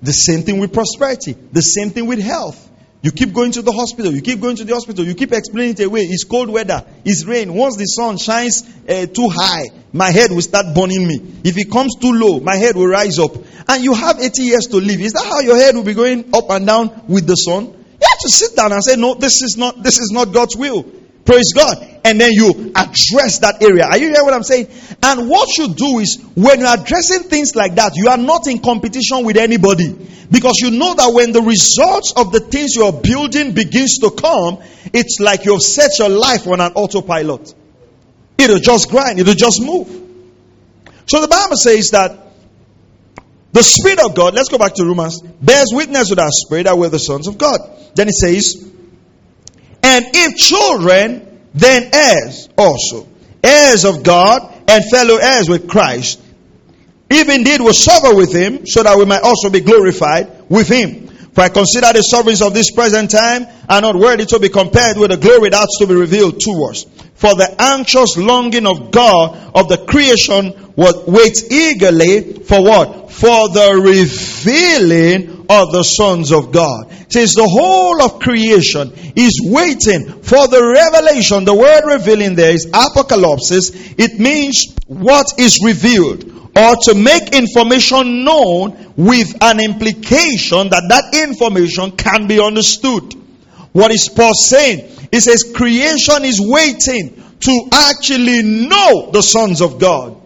The 0.00 0.12
same 0.12 0.42
thing 0.42 0.58
with 0.58 0.72
prosperity. 0.72 1.32
The 1.32 1.60
same 1.60 1.90
thing 1.90 2.06
with 2.06 2.20
health. 2.20 2.66
You 3.00 3.12
keep 3.12 3.32
going 3.32 3.52
to 3.52 3.62
the 3.62 3.72
hospital. 3.72 4.12
You 4.12 4.22
keep 4.22 4.40
going 4.40 4.56
to 4.56 4.64
the 4.64 4.74
hospital. 4.74 5.04
You 5.04 5.14
keep 5.14 5.32
explaining 5.32 5.74
it 5.74 5.80
away. 5.80 6.02
It's 6.02 6.24
cold 6.24 6.50
weather. 6.50 6.84
It's 7.04 7.24
rain. 7.24 7.54
Once 7.54 7.76
the 7.76 7.84
sun 7.84 8.18
shines 8.18 8.62
uh, 8.88 9.06
too 9.06 9.28
high, 9.30 9.66
my 9.92 10.10
head 10.10 10.30
will 10.30 10.42
start 10.42 10.74
burning 10.74 11.06
me. 11.06 11.40
If 11.44 11.56
it 11.58 11.70
comes 11.70 11.94
too 11.96 12.12
low, 12.12 12.40
my 12.40 12.56
head 12.56 12.74
will 12.74 12.88
rise 12.88 13.18
up. 13.18 13.36
And 13.68 13.84
you 13.84 13.94
have 13.94 14.18
80 14.20 14.42
years 14.42 14.66
to 14.68 14.76
live. 14.78 15.00
Is 15.00 15.12
that 15.12 15.24
how 15.24 15.40
your 15.40 15.56
head 15.56 15.76
will 15.76 15.84
be 15.84 15.94
going 15.94 16.30
up 16.34 16.50
and 16.50 16.66
down 16.66 17.04
with 17.08 17.26
the 17.26 17.36
sun? 17.36 17.66
You 17.66 18.06
have 18.08 18.18
to 18.20 18.28
sit 18.28 18.56
down 18.56 18.72
and 18.72 18.82
say, 18.82 18.96
no, 18.96 19.14
this 19.14 19.42
is 19.42 19.56
not, 19.56 19.82
this 19.82 19.98
is 19.98 20.10
not 20.12 20.32
God's 20.32 20.56
will. 20.56 20.84
Praise 21.28 21.52
God. 21.52 21.86
And 22.06 22.18
then 22.18 22.32
you 22.32 22.72
address 22.74 23.40
that 23.40 23.62
area. 23.62 23.84
Are 23.84 23.98
you 23.98 24.08
hearing 24.08 24.24
what 24.24 24.32
I'm 24.32 24.42
saying? 24.42 24.68
And 25.02 25.28
what 25.28 25.58
you 25.58 25.74
do 25.74 25.98
is 25.98 26.18
when 26.34 26.60
you're 26.60 26.72
addressing 26.72 27.24
things 27.24 27.54
like 27.54 27.74
that, 27.74 27.92
you 27.96 28.08
are 28.08 28.16
not 28.16 28.46
in 28.46 28.60
competition 28.60 29.26
with 29.26 29.36
anybody. 29.36 29.92
Because 30.30 30.56
you 30.62 30.70
know 30.70 30.94
that 30.94 31.12
when 31.12 31.32
the 31.32 31.42
results 31.42 32.14
of 32.16 32.32
the 32.32 32.40
things 32.40 32.76
you're 32.76 32.94
building 32.94 33.52
begins 33.52 33.98
to 33.98 34.10
come, 34.10 34.62
it's 34.94 35.18
like 35.20 35.44
you've 35.44 35.60
set 35.60 35.90
your 35.98 36.08
life 36.08 36.46
on 36.46 36.62
an 36.62 36.72
autopilot. 36.72 37.54
It'll 38.38 38.58
just 38.58 38.88
grind, 38.88 39.18
it'll 39.18 39.34
just 39.34 39.60
move. 39.60 39.86
So 41.04 41.20
the 41.20 41.28
Bible 41.28 41.56
says 41.56 41.90
that 41.90 42.18
the 43.52 43.62
Spirit 43.62 44.00
of 44.00 44.14
God, 44.14 44.32
let's 44.32 44.48
go 44.48 44.56
back 44.56 44.72
to 44.76 44.84
Romans, 44.86 45.20
bears 45.20 45.72
witness 45.72 46.08
with 46.08 46.20
our 46.20 46.30
spirit 46.30 46.62
that 46.64 46.78
we're 46.78 46.88
the 46.88 46.98
sons 46.98 47.28
of 47.28 47.36
God. 47.36 47.60
Then 47.94 48.08
it 48.08 48.14
says, 48.14 48.64
and 49.82 50.04
if 50.14 50.36
children, 50.36 51.40
then 51.54 51.90
heirs 51.92 52.48
also. 52.56 53.08
Heirs 53.42 53.84
of 53.84 54.02
God 54.02 54.42
and 54.68 54.84
fellow 54.90 55.16
heirs 55.16 55.48
with 55.48 55.68
Christ. 55.68 56.20
If 57.10 57.28
indeed 57.28 57.60
we 57.60 57.72
suffer 57.72 58.14
with 58.14 58.34
him, 58.34 58.66
so 58.66 58.82
that 58.82 58.98
we 58.98 59.04
might 59.04 59.22
also 59.22 59.48
be 59.50 59.60
glorified 59.60 60.48
with 60.50 60.68
him. 60.68 61.08
For 61.32 61.42
I 61.42 61.48
consider 61.48 61.92
the 61.92 62.02
sufferings 62.02 62.42
of 62.42 62.52
this 62.52 62.70
present 62.70 63.10
time 63.10 63.46
are 63.68 63.80
not 63.80 63.94
worthy 63.94 64.26
to 64.26 64.40
be 64.40 64.48
compared 64.48 64.96
with 64.98 65.10
the 65.10 65.16
glory 65.16 65.50
that's 65.50 65.78
to 65.78 65.86
be 65.86 65.94
revealed 65.94 66.40
to 66.40 66.68
us. 66.70 66.84
For 67.18 67.34
the 67.34 67.52
anxious 67.58 68.16
longing 68.16 68.64
of 68.64 68.92
God 68.92 69.50
of 69.52 69.68
the 69.68 69.78
creation 69.78 70.54
waits 70.76 71.50
eagerly 71.50 72.34
for 72.44 72.62
what? 72.62 73.10
For 73.10 73.48
the 73.48 73.74
revealing 73.82 75.46
of 75.50 75.72
the 75.72 75.82
sons 75.82 76.30
of 76.30 76.52
God. 76.52 76.88
Says 77.10 77.32
the 77.32 77.48
whole 77.48 78.00
of 78.02 78.20
creation 78.20 78.92
is 79.16 79.40
waiting 79.42 80.22
for 80.22 80.46
the 80.46 80.62
revelation. 80.62 81.44
The 81.44 81.56
word 81.56 81.86
revealing 81.86 82.36
there 82.36 82.52
is 82.52 82.66
apocalypse. 82.66 83.50
It 83.98 84.20
means 84.20 84.76
what 84.86 85.26
is 85.40 85.58
revealed 85.64 86.22
or 86.56 86.76
to 86.76 86.94
make 86.94 87.34
information 87.34 88.24
known 88.24 88.92
with 88.96 89.42
an 89.42 89.58
implication 89.58 90.68
that 90.70 90.84
that 90.88 91.14
information 91.14 91.92
can 91.92 92.28
be 92.28 92.40
understood. 92.40 93.14
What 93.72 93.90
is 93.90 94.08
Paul 94.08 94.34
saying? 94.34 94.90
He 95.10 95.20
says 95.20 95.52
creation 95.54 96.24
is 96.24 96.40
waiting 96.40 97.22
to 97.40 97.68
actually 97.72 98.42
know 98.42 99.10
the 99.12 99.22
sons 99.22 99.60
of 99.60 99.78
God 99.78 100.18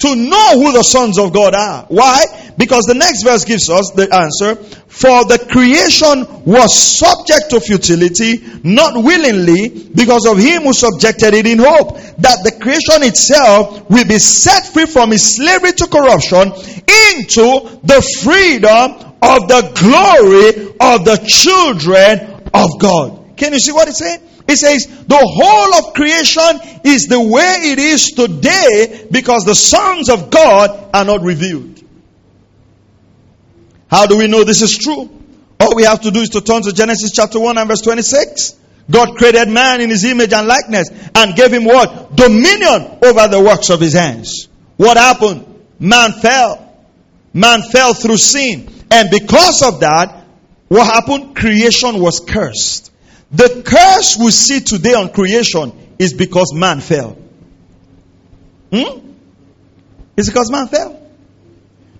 to 0.00 0.16
know 0.16 0.52
who 0.54 0.72
the 0.72 0.82
sons 0.82 1.18
of 1.18 1.32
God 1.32 1.54
are. 1.54 1.84
Why? 1.88 2.24
Because 2.56 2.84
the 2.84 2.94
next 2.94 3.22
verse 3.22 3.44
gives 3.44 3.68
us 3.68 3.92
the 3.94 4.08
answer. 4.12 4.56
For 4.88 5.24
the 5.24 5.38
creation 5.38 6.44
was 6.44 6.74
subject 6.74 7.50
to 7.50 7.60
futility, 7.60 8.40
not 8.64 8.94
willingly, 8.94 9.68
because 9.94 10.26
of 10.26 10.38
him 10.38 10.62
who 10.62 10.72
subjected 10.72 11.34
it 11.34 11.46
in 11.46 11.58
hope, 11.58 11.96
that 12.18 12.40
the 12.44 12.56
creation 12.60 13.06
itself 13.06 13.88
will 13.90 14.06
be 14.06 14.18
set 14.18 14.66
free 14.66 14.86
from 14.86 15.12
its 15.12 15.36
slavery 15.36 15.72
to 15.72 15.86
corruption 15.86 16.48
into 17.12 17.80
the 17.84 18.00
freedom 18.24 19.09
of 19.22 19.48
the 19.48 19.72
glory 19.74 20.68
of 20.80 21.04
the 21.04 21.16
children 21.26 22.42
of 22.52 22.78
God. 22.78 23.36
Can 23.36 23.52
you 23.52 23.58
see 23.58 23.72
what 23.72 23.88
it's 23.88 23.98
saying? 23.98 24.20
It 24.48 24.56
says 24.56 24.86
the 25.06 25.16
whole 25.16 25.74
of 25.74 25.94
creation 25.94 26.82
is 26.84 27.06
the 27.06 27.20
way 27.20 27.70
it 27.70 27.78
is 27.78 28.06
today 28.06 29.06
because 29.10 29.44
the 29.44 29.54
sons 29.54 30.08
of 30.08 30.30
God 30.30 30.90
are 30.92 31.04
not 31.04 31.22
revealed. 31.22 31.82
How 33.90 34.06
do 34.06 34.18
we 34.18 34.26
know 34.26 34.44
this 34.44 34.62
is 34.62 34.76
true? 34.76 35.08
All 35.58 35.76
we 35.76 35.84
have 35.84 36.00
to 36.00 36.10
do 36.10 36.20
is 36.20 36.30
to 36.30 36.40
turn 36.40 36.62
to 36.62 36.72
Genesis 36.72 37.12
chapter 37.12 37.38
1 37.38 37.58
and 37.58 37.68
verse 37.68 37.82
26. 37.82 38.56
God 38.90 39.16
created 39.16 39.48
man 39.48 39.80
in 39.80 39.90
his 39.90 40.04
image 40.04 40.32
and 40.32 40.48
likeness 40.48 40.88
and 41.14 41.36
gave 41.36 41.52
him 41.52 41.64
what? 41.64 42.16
Dominion 42.16 42.98
over 43.02 43.28
the 43.28 43.42
works 43.44 43.70
of 43.70 43.80
his 43.80 43.92
hands. 43.92 44.48
What 44.76 44.96
happened? 44.96 45.46
Man 45.78 46.12
fell. 46.12 46.74
Man 47.32 47.62
fell 47.62 47.94
through 47.94 48.16
sin. 48.16 48.68
And 48.90 49.10
because 49.10 49.62
of 49.62 49.80
that, 49.80 50.26
what 50.68 50.86
happened? 50.86 51.36
Creation 51.36 52.00
was 52.00 52.20
cursed. 52.20 52.92
The 53.30 53.62
curse 53.64 54.16
we 54.18 54.30
see 54.30 54.60
today 54.60 54.94
on 54.94 55.10
creation 55.10 55.72
is 55.98 56.12
because 56.14 56.52
man 56.54 56.80
fell. 56.80 57.16
Hmm? 58.72 59.12
It's 60.16 60.28
because 60.28 60.50
man 60.50 60.68
fell. 60.68 61.00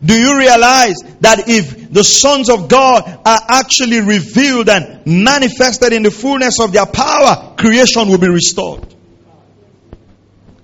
Do 0.02 0.18
you 0.18 0.38
realize 0.38 0.96
that 1.20 1.48
if 1.48 1.92
the 1.92 2.02
sons 2.02 2.48
of 2.48 2.68
God 2.68 3.20
are 3.24 3.40
actually 3.48 4.00
revealed 4.00 4.68
and 4.68 5.04
manifested 5.06 5.92
in 5.92 6.02
the 6.02 6.10
fullness 6.10 6.58
of 6.60 6.72
their 6.72 6.86
power, 6.86 7.54
creation 7.58 8.08
will 8.08 8.18
be 8.18 8.28
restored? 8.28 8.94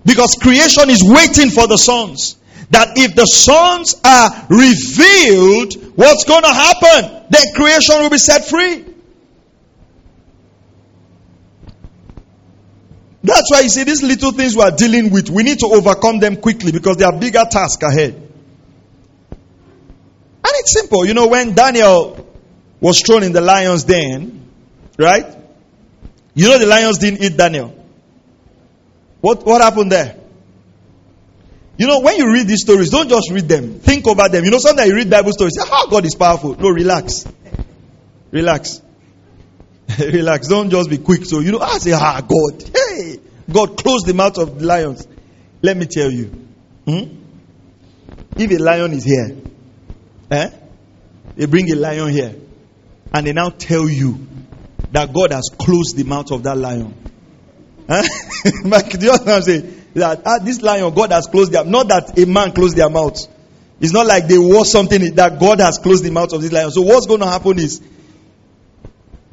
Because 0.04 0.36
creation 0.36 0.88
is 0.88 1.02
waiting 1.04 1.50
for 1.50 1.66
the 1.66 1.76
sons. 1.76 2.36
That 2.70 2.96
if 2.96 3.14
the 3.14 3.26
sons 3.26 4.00
are 4.02 4.46
revealed, 4.48 5.85
what's 5.96 6.24
going 6.24 6.42
to 6.42 6.52
happen? 6.52 7.26
Then 7.30 7.54
creation 7.54 7.96
will 7.98 8.10
be 8.10 8.18
set 8.18 8.46
free. 8.46 8.84
That's 13.22 13.50
why 13.50 13.62
you 13.62 13.68
see 13.68 13.82
these 13.82 14.04
little 14.04 14.30
things 14.30 14.54
we 14.54 14.62
are 14.62 14.70
dealing 14.70 15.10
with, 15.10 15.28
we 15.30 15.42
need 15.42 15.58
to 15.58 15.66
overcome 15.66 16.20
them 16.20 16.36
quickly 16.36 16.70
because 16.70 16.96
there 16.96 17.08
are 17.08 17.18
bigger 17.18 17.44
tasks 17.50 17.82
ahead. 17.82 18.14
And 19.34 20.52
it's 20.54 20.72
simple. 20.72 21.04
You 21.04 21.14
know, 21.14 21.26
when 21.26 21.52
Daniel 21.54 22.24
was 22.80 23.00
thrown 23.00 23.24
in 23.24 23.32
the 23.32 23.40
lion's 23.40 23.82
den, 23.82 24.48
right? 24.96 25.26
You 26.34 26.48
know 26.48 26.58
the 26.58 26.66
lions 26.66 26.98
didn't 26.98 27.22
eat 27.22 27.36
Daniel. 27.36 27.74
What, 29.20 29.44
what 29.44 29.60
happened 29.60 29.90
there? 29.90 30.16
You 31.78 31.86
know, 31.86 32.00
when 32.00 32.16
you 32.16 32.32
read 32.32 32.46
these 32.46 32.62
stories, 32.62 32.90
don't 32.90 33.08
just 33.08 33.30
read 33.30 33.48
them. 33.48 33.80
Think 33.80 34.06
about 34.06 34.32
them. 34.32 34.44
You 34.44 34.50
know, 34.50 34.58
sometimes 34.58 34.88
you 34.88 34.96
read 34.96 35.10
Bible 35.10 35.32
stories, 35.32 35.58
how 35.58 35.84
oh, 35.84 35.90
God 35.90 36.06
is 36.06 36.14
powerful. 36.14 36.56
No, 36.56 36.70
relax. 36.70 37.26
Relax. 38.30 38.80
relax. 39.98 40.48
Don't 40.48 40.70
just 40.70 40.88
be 40.88 40.98
quick. 40.98 41.26
So, 41.26 41.40
you 41.40 41.52
know, 41.52 41.60
I 41.60 41.78
say, 41.78 41.92
ah, 41.92 42.20
God. 42.20 42.62
Hey, 42.74 43.18
God 43.50 43.76
closed 43.76 44.06
the 44.06 44.14
mouth 44.14 44.38
of 44.38 44.58
the 44.58 44.66
lions. 44.66 45.06
Let 45.60 45.76
me 45.76 45.86
tell 45.86 46.10
you. 46.10 46.26
Hmm? 46.86 47.16
If 48.36 48.50
a 48.50 48.62
lion 48.62 48.92
is 48.92 49.04
here, 49.04 49.36
eh? 50.30 50.50
They 51.36 51.46
bring 51.46 51.70
a 51.72 51.76
lion 51.76 52.10
here. 52.10 52.34
And 53.12 53.26
they 53.26 53.32
now 53.32 53.50
tell 53.50 53.88
you 53.88 54.26
that 54.92 55.12
God 55.12 55.32
has 55.32 55.50
closed 55.58 55.96
the 55.96 56.04
mouth 56.04 56.30
of 56.32 56.42
that 56.44 56.56
lion. 56.56 56.94
Mike, 58.64 58.90
do 58.98 59.06
you 59.06 59.12
understand 59.12 59.26
what 59.26 59.28
I'm 59.28 59.42
saying? 59.42 59.85
That 59.96 60.22
ah, 60.26 60.38
this 60.38 60.60
lion, 60.60 60.92
God 60.92 61.10
has 61.12 61.26
closed 61.26 61.52
their 61.52 61.64
not 61.64 61.88
that 61.88 62.18
a 62.18 62.26
man 62.26 62.52
closed 62.52 62.76
their 62.76 62.90
mouth. 62.90 63.26
It's 63.80 63.94
not 63.94 64.06
like 64.06 64.28
they 64.28 64.38
wore 64.38 64.66
something 64.66 65.14
that 65.14 65.40
God 65.40 65.60
has 65.60 65.78
closed 65.78 66.04
the 66.04 66.10
mouth 66.10 66.32
of 66.34 66.42
this 66.42 66.52
lion. 66.52 66.70
So 66.70 66.82
what's 66.82 67.06
going 67.06 67.20
to 67.20 67.26
happen 67.26 67.58
is 67.58 67.80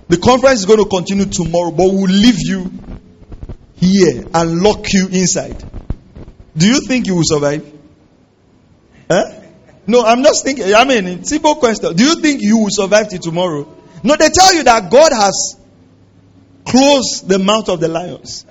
the 0.07 0.17
conference 0.17 0.59
is 0.59 0.65
going 0.65 0.79
to 0.79 0.89
continue 0.89 1.25
tomorrow, 1.25 1.71
but 1.71 1.87
we'll 1.87 2.03
leave 2.03 2.39
you 2.39 2.71
here 3.75 4.25
and 4.33 4.61
lock 4.61 4.91
you 4.93 5.07
inside. 5.07 5.61
Do 6.55 6.65
you 6.65 6.79
think 6.87 7.07
you 7.07 7.15
will 7.15 7.25
survive? 7.25 7.69
Huh? 9.09 9.41
No, 9.85 10.01
I'm 10.05 10.23
just 10.23 10.45
thinking. 10.45 10.73
I 10.73 10.85
mean, 10.85 11.25
simple 11.25 11.55
question. 11.55 11.93
Do 11.93 12.05
you 12.05 12.21
think 12.21 12.41
you 12.41 12.59
will 12.59 12.69
survive 12.69 13.09
till 13.09 13.19
tomorrow? 13.19 13.67
No, 14.01 14.15
they 14.15 14.29
tell 14.29 14.55
you 14.55 14.63
that 14.63 14.89
God 14.89 15.11
has 15.11 15.57
closed 16.65 17.27
the 17.27 17.39
mouth 17.39 17.67
of 17.67 17.81
the 17.81 17.89
lions. 17.89 18.45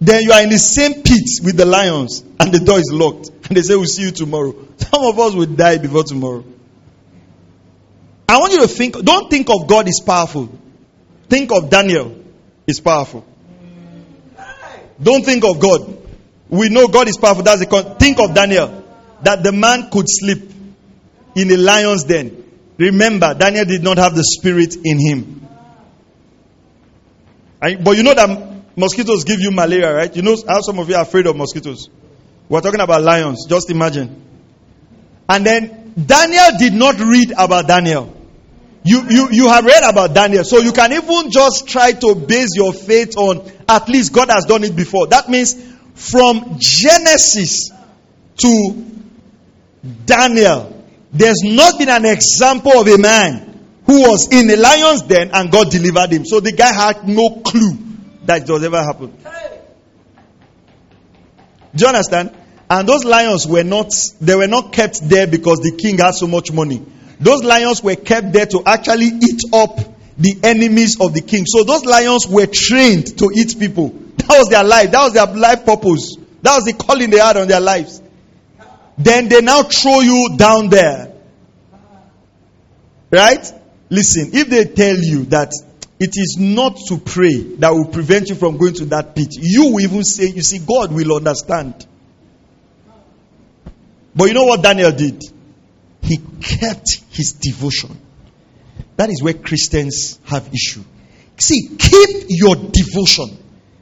Then 0.00 0.22
you 0.22 0.32
are 0.32 0.42
in 0.42 0.50
the 0.50 0.58
same 0.58 1.02
pit 1.02 1.24
with 1.42 1.56
the 1.56 1.64
lions 1.64 2.22
and 2.38 2.52
the 2.52 2.60
door 2.60 2.78
is 2.78 2.90
locked. 2.92 3.30
And 3.48 3.56
they 3.56 3.62
say, 3.62 3.76
We'll 3.76 3.86
see 3.86 4.02
you 4.02 4.10
tomorrow. 4.10 4.54
Some 4.76 5.04
of 5.04 5.18
us 5.18 5.34
will 5.34 5.46
die 5.46 5.78
before 5.78 6.04
tomorrow. 6.04 6.44
I 8.28 8.38
want 8.38 8.52
you 8.52 8.60
to 8.60 8.68
think, 8.68 9.02
don't 9.02 9.30
think 9.30 9.48
of 9.48 9.66
God 9.66 9.88
is 9.88 10.02
powerful. 10.04 10.50
Think 11.28 11.50
of 11.50 11.70
Daniel 11.70 12.22
is 12.66 12.78
powerful. 12.78 13.26
Don't 15.02 15.24
think 15.24 15.44
of 15.44 15.58
God. 15.60 15.96
We 16.50 16.68
know 16.68 16.88
God 16.88 17.08
is 17.08 17.16
powerful. 17.16 17.42
That's 17.42 17.60
the 17.60 17.66
con- 17.66 17.96
think 17.96 18.18
of 18.20 18.34
Daniel. 18.34 18.84
That 19.22 19.42
the 19.42 19.52
man 19.52 19.90
could 19.90 20.06
sleep 20.08 20.50
in 21.34 21.50
a 21.50 21.56
lion's 21.56 22.04
den. 22.04 22.44
Remember, 22.76 23.34
Daniel 23.34 23.64
did 23.64 23.82
not 23.82 23.98
have 23.98 24.14
the 24.14 24.24
spirit 24.24 24.76
in 24.84 24.98
him. 24.98 25.48
And, 27.60 27.84
but 27.84 27.96
you 27.96 28.02
know 28.02 28.14
that 28.14 28.57
mosquitoes 28.78 29.24
give 29.24 29.40
you 29.40 29.50
malaria, 29.50 29.92
right? 29.92 30.14
You 30.14 30.22
know 30.22 30.36
how 30.46 30.60
some 30.60 30.78
of 30.78 30.88
you 30.88 30.94
are 30.94 31.02
afraid 31.02 31.26
of 31.26 31.36
mosquitoes. 31.36 31.90
We're 32.48 32.60
talking 32.60 32.80
about 32.80 33.02
lions. 33.02 33.46
Just 33.46 33.70
imagine. 33.70 34.22
And 35.28 35.44
then 35.44 35.92
Daniel 36.06 36.58
did 36.58 36.72
not 36.72 36.98
read 36.98 37.32
about 37.36 37.66
Daniel. 37.66 38.14
You, 38.84 39.02
you, 39.10 39.28
you 39.30 39.48
have 39.48 39.64
read 39.64 39.82
about 39.82 40.14
Daniel. 40.14 40.44
So 40.44 40.58
you 40.58 40.72
can 40.72 40.92
even 40.92 41.30
just 41.30 41.68
try 41.68 41.92
to 41.92 42.14
base 42.14 42.50
your 42.54 42.72
faith 42.72 43.16
on 43.16 43.50
at 43.68 43.88
least 43.88 44.12
God 44.14 44.30
has 44.30 44.46
done 44.46 44.64
it 44.64 44.74
before. 44.74 45.08
That 45.08 45.28
means 45.28 45.54
from 45.94 46.56
Genesis 46.58 47.70
to 48.38 48.84
Daniel, 50.06 50.86
there's 51.12 51.42
not 51.42 51.78
been 51.78 51.88
an 51.88 52.06
example 52.06 52.80
of 52.80 52.86
a 52.86 52.96
man 52.96 53.44
who 53.84 54.00
was 54.00 54.28
in 54.30 54.48
a 54.50 54.56
lion's 54.56 55.02
den 55.02 55.30
and 55.32 55.50
God 55.50 55.70
delivered 55.70 56.12
him. 56.12 56.24
So 56.24 56.40
the 56.40 56.52
guy 56.52 56.72
had 56.72 57.08
no 57.08 57.42
clue 57.44 57.87
that 58.28 58.48
was 58.48 58.62
ever 58.62 58.82
happened. 58.82 59.18
Do 61.74 61.82
you 61.82 61.88
understand? 61.88 62.36
And 62.68 62.86
those 62.86 63.04
lions 63.04 63.46
were 63.46 63.64
not, 63.64 63.90
they 64.20 64.36
were 64.36 64.46
not 64.46 64.70
kept 64.72 65.00
there 65.08 65.26
because 65.26 65.60
the 65.60 65.72
king 65.72 65.96
had 65.96 66.10
so 66.10 66.26
much 66.26 66.52
money. 66.52 66.84
Those 67.18 67.42
lions 67.42 67.82
were 67.82 67.96
kept 67.96 68.34
there 68.34 68.44
to 68.44 68.62
actually 68.66 69.06
eat 69.06 69.40
up 69.54 69.78
the 70.18 70.38
enemies 70.42 71.00
of 71.00 71.14
the 71.14 71.22
king. 71.22 71.46
So 71.46 71.64
those 71.64 71.86
lions 71.86 72.28
were 72.28 72.46
trained 72.52 73.16
to 73.18 73.30
eat 73.34 73.58
people. 73.58 73.88
That 74.18 74.38
was 74.38 74.48
their 74.48 74.64
life. 74.64 74.90
That 74.90 75.04
was 75.04 75.14
their 75.14 75.26
life 75.26 75.64
purpose. 75.64 76.16
That 76.42 76.56
was 76.56 76.64
the 76.64 76.74
calling 76.74 77.08
they 77.08 77.18
had 77.18 77.38
on 77.38 77.48
their 77.48 77.60
lives. 77.60 78.02
Then 78.98 79.28
they 79.28 79.40
now 79.40 79.62
throw 79.62 80.00
you 80.00 80.36
down 80.36 80.68
there. 80.68 81.14
Right? 83.10 83.52
Listen, 83.88 84.30
if 84.34 84.48
they 84.50 84.66
tell 84.66 84.96
you 84.96 85.24
that 85.26 85.52
it 86.00 86.10
is 86.16 86.36
not 86.38 86.76
to 86.88 86.98
pray 86.98 87.36
that 87.58 87.70
will 87.70 87.86
prevent 87.86 88.28
you 88.28 88.36
from 88.36 88.56
going 88.56 88.74
to 88.74 88.84
that 88.86 89.16
pit, 89.16 89.28
you 89.32 89.72
will 89.72 89.80
even 89.80 90.04
say, 90.04 90.28
You 90.28 90.42
see, 90.42 90.58
God 90.58 90.92
will 90.92 91.16
understand. 91.16 91.86
But 94.14 94.28
you 94.28 94.34
know 94.34 94.44
what 94.44 94.62
Daniel 94.62 94.92
did? 94.92 95.22
He 96.02 96.18
kept 96.40 97.02
his 97.10 97.32
devotion. 97.32 97.98
That 98.96 99.10
is 99.10 99.22
where 99.22 99.34
Christians 99.34 100.18
have 100.24 100.48
issue. 100.52 100.82
See, 101.36 101.68
keep 101.76 102.26
your 102.28 102.56
devotion. 102.56 103.36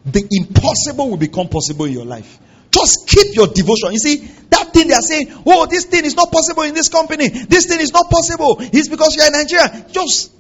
The 0.05 0.27
impossible 0.31 1.11
will 1.11 1.17
become 1.17 1.49
possible 1.49 1.87
in 1.87 1.93
your 1.93 2.05
life. 2.05 2.39
Just 2.77 3.09
keep 3.09 3.35
your 3.35 3.47
devotion. 3.47 3.93
You 3.93 3.99
see, 3.99 4.17
that 4.51 4.75
thing 4.75 4.89
they 4.89 4.95
are 4.95 5.01
saying, 5.01 5.33
oh, 5.47 5.65
this 5.65 5.87
thing 5.87 6.05
is 6.05 6.15
not 6.15 6.31
possible 6.31 6.63
in 6.65 6.75
this 6.75 6.91
company. 6.91 7.29
This 7.29 7.65
thing 7.65 7.81
is 7.81 7.91
not 7.91 8.11
possible. 8.11 8.57
It's 8.61 8.89
because 8.89 9.17
you're 9.17 9.27
in 9.27 9.33
Nigeria. 9.33 9.87
Just 9.91 10.31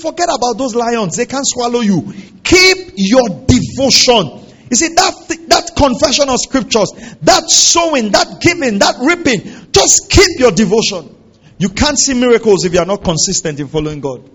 forget 0.00 0.28
about 0.28 0.54
those 0.56 0.76
lions. 0.76 1.16
They 1.16 1.26
can't 1.26 1.46
swallow 1.46 1.80
you. 1.80 2.12
Keep 2.44 2.92
your 2.94 3.28
devotion. 3.28 4.46
You 4.70 4.76
see, 4.76 4.94
that, 4.94 5.46
that 5.48 5.72
confession 5.76 6.28
of 6.28 6.38
scriptures, 6.38 6.92
that 7.22 7.50
sowing, 7.50 8.12
that 8.12 8.40
giving, 8.40 8.78
that 8.78 8.94
reaping, 9.00 9.72
just 9.72 10.08
keep 10.08 10.38
your 10.38 10.52
devotion. 10.52 11.16
You 11.58 11.70
can't 11.70 11.98
see 11.98 12.14
miracles 12.14 12.64
if 12.64 12.72
you 12.72 12.78
are 12.78 12.86
not 12.86 13.02
consistent 13.02 13.58
in 13.58 13.66
following 13.66 14.00
God. 14.00 14.30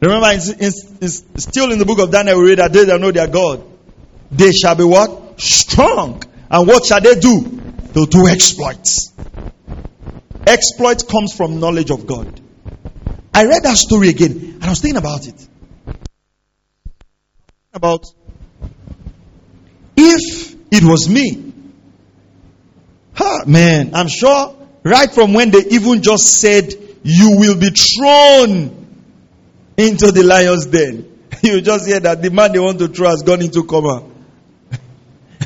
Remember, 0.00 0.28
it's, 0.30 0.48
it's, 0.50 1.24
it's 1.34 1.42
still 1.42 1.72
in 1.72 1.80
the 1.80 1.84
book 1.84 1.98
of 1.98 2.12
Daniel, 2.12 2.38
we 2.38 2.50
read 2.50 2.58
that 2.58 2.72
they 2.72 2.84
that 2.84 3.00
know 3.00 3.10
their 3.10 3.26
God 3.26 3.73
they 4.36 4.52
shall 4.52 4.74
be 4.74 4.84
what? 4.84 5.40
Strong. 5.40 6.22
And 6.50 6.68
what 6.68 6.84
shall 6.86 7.00
they 7.00 7.14
do? 7.14 7.40
They'll 7.92 8.06
do 8.06 8.26
exploits. 8.28 9.12
Exploit 10.46 11.08
comes 11.08 11.32
from 11.32 11.60
knowledge 11.60 11.90
of 11.90 12.06
God. 12.06 12.40
I 13.32 13.46
read 13.46 13.62
that 13.62 13.76
story 13.76 14.10
again 14.10 14.32
and 14.32 14.64
I 14.64 14.70
was 14.70 14.80
thinking 14.80 14.98
about 14.98 15.26
it. 15.26 15.48
About 17.72 18.04
if 19.96 20.54
it 20.70 20.84
was 20.84 21.08
me, 21.08 21.52
huh, 23.14 23.44
man, 23.46 23.94
I'm 23.94 24.08
sure 24.08 24.56
right 24.84 25.12
from 25.12 25.32
when 25.32 25.50
they 25.50 25.64
even 25.70 26.02
just 26.02 26.40
said 26.40 26.72
you 27.02 27.36
will 27.38 27.58
be 27.58 27.70
thrown 27.70 28.86
into 29.76 30.12
the 30.12 30.22
lion's 30.22 30.66
den, 30.66 31.20
you 31.42 31.60
just 31.60 31.86
hear 31.86 32.00
that 32.00 32.22
the 32.22 32.30
man 32.30 32.52
they 32.52 32.60
want 32.60 32.78
to 32.78 32.88
throw 32.88 33.08
has 33.08 33.22
gone 33.22 33.42
into 33.42 33.64
coma. 33.64 34.13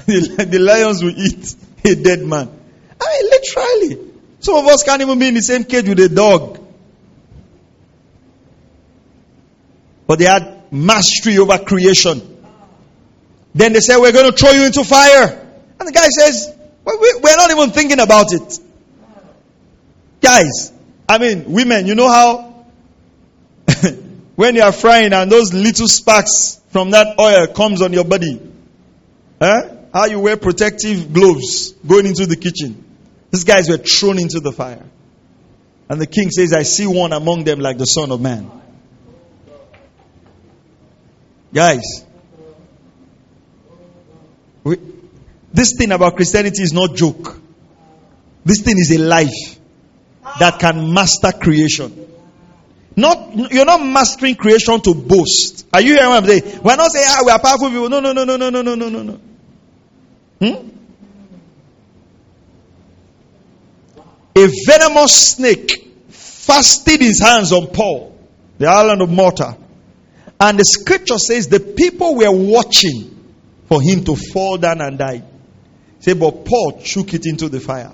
the, 0.46 0.59
lions 0.59 1.02
will 1.02 1.12
eat 1.14 1.54
a 1.84 1.94
dead 1.94 2.24
man. 2.24 2.48
I 2.98 3.20
mean, 3.20 3.30
literally. 3.30 4.12
Some 4.40 4.54
of 4.54 4.66
us 4.66 4.82
can't 4.82 5.02
even 5.02 5.18
be 5.18 5.28
in 5.28 5.34
the 5.34 5.42
same 5.42 5.64
cage 5.64 5.86
with 5.86 6.00
a 6.00 6.09
dog. 6.09 6.59
But 10.06 10.18
they 10.18 10.24
had 10.24 10.72
mastery 10.72 11.36
over 11.36 11.59
creation. 11.59 12.42
Then 13.54 13.74
they 13.74 13.80
said, 13.80 13.98
We're 13.98 14.12
going 14.12 14.30
to 14.30 14.36
throw 14.36 14.52
you 14.52 14.64
into 14.64 14.82
fire. 14.82 15.46
And 15.78 15.86
the 15.86 15.92
guy 15.92 16.09
says, 16.09 16.56
We're 16.86 17.36
not 17.36 17.50
even 17.50 17.70
thinking 17.70 18.00
about 18.00 18.32
it. 18.32 18.59
Guys, 20.22 20.72
I 21.06 21.18
mean, 21.18 21.52
women, 21.52 21.86
you 21.86 21.94
know 21.94 22.09
how 22.09 22.64
when 24.36 24.54
you 24.54 24.62
are 24.62 24.72
frying 24.72 25.12
and 25.12 25.30
those 25.30 25.52
little 25.52 25.86
sparks 25.86 26.62
from 26.70 26.92
that 26.92 27.20
oil 27.20 27.46
comes 27.48 27.82
on 27.82 27.92
your 27.92 28.04
body, 28.04 28.40
huh? 29.38 29.74
How 29.93 30.07
you 30.07 30.20
wear 30.20 30.36
protective 30.36 31.12
gloves 31.12 31.72
going 31.86 32.07
into 32.07 32.26
the 32.26 32.36
kitchen. 32.36 32.84
These 33.30 33.45
guys 33.45 33.68
were 33.68 33.78
thrown 33.78 34.18
into 34.18 34.41
the 34.41 34.53
fire. 34.53 34.84
And 35.89 36.01
the 36.01 36.07
king 36.07 36.30
says, 36.30 36.53
I 36.53 36.62
see 36.62 36.86
one 36.86 37.12
among 37.12 37.45
them 37.45 37.61
like 37.61 37.78
the 37.78 37.86
Son 37.86 38.11
of 38.12 38.20
Man. 38.20 38.51
Guys, 41.53 42.05
We, 44.68 44.76
this 45.53 45.74
thing 45.78 45.93
about 45.93 46.16
Christianity 46.16 46.62
is 46.62 46.74
not 46.74 46.95
joke. 46.95 47.41
This 48.45 48.61
thing 48.61 48.76
is 48.76 48.91
a 48.91 48.99
life 48.99 49.59
that 50.41 50.59
can 50.59 50.93
master 50.93 51.32
creation. 51.32 52.07
Not 52.95 53.53
you're 53.53 53.64
not 53.64 53.82
mastering 53.82 54.34
creation 54.34 54.80
to 54.82 54.95
boast. 54.95 55.66
Are 55.72 55.80
you 55.80 55.95
hearing 55.95 56.11
what 56.11 56.22
I'm 56.22 56.28
saying? 56.28 56.61
We're 56.62 56.76
not 56.76 56.91
saying 56.91 57.07
ah 57.09 57.22
we 57.24 57.30
are 57.30 57.39
powerful 57.39 57.70
people. 57.70 57.89
No, 57.89 58.01
no, 58.01 58.12
no, 58.12 58.24
no, 58.24 58.36
no, 58.36 58.51
no, 58.51 58.61
no, 58.61 58.74
no, 58.74 58.89
no, 58.89 59.03
no. 59.03 59.20
Hmm? 60.41 60.68
A 64.36 64.49
venomous 64.66 65.32
snake 65.32 65.91
fastened 66.09 67.01
his 67.01 67.20
hands 67.20 67.53
on 67.53 67.68
Paul, 67.68 68.16
the 68.59 68.66
island 68.66 69.03
of 69.03 69.11
Malta. 69.11 69.57
And 70.41 70.59
the 70.59 70.64
scripture 70.64 71.18
says 71.18 71.49
the 71.49 71.59
people 71.59 72.14
were 72.14 72.30
watching 72.30 73.32
for 73.66 73.82
him 73.82 74.05
to 74.05 74.14
fall 74.14 74.57
down 74.57 74.80
and 74.80 74.97
die. 74.97 75.24
Say, 76.01 76.12
but 76.12 76.45
Paul 76.45 76.80
shook 76.84 77.12
it 77.14 77.26
into 77.26 77.49
the 77.49 77.59
fire. 77.59 77.93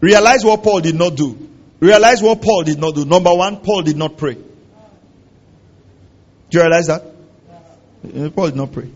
Realize 0.00 0.44
what 0.44 0.62
Paul 0.62 0.80
did 0.80 0.94
not 0.94 1.16
do. 1.16 1.48
Realize 1.80 2.22
what 2.22 2.42
Paul 2.42 2.64
did 2.64 2.78
not 2.78 2.94
do. 2.94 3.06
Number 3.06 3.34
one, 3.34 3.60
Paul 3.60 3.82
did 3.82 3.96
not 3.96 4.18
pray. 4.18 4.34
Do 4.34 4.44
you 6.58 6.60
realize 6.60 6.88
that? 6.88 7.02
Paul 8.34 8.46
did 8.46 8.56
not 8.56 8.72
pray. 8.72 8.90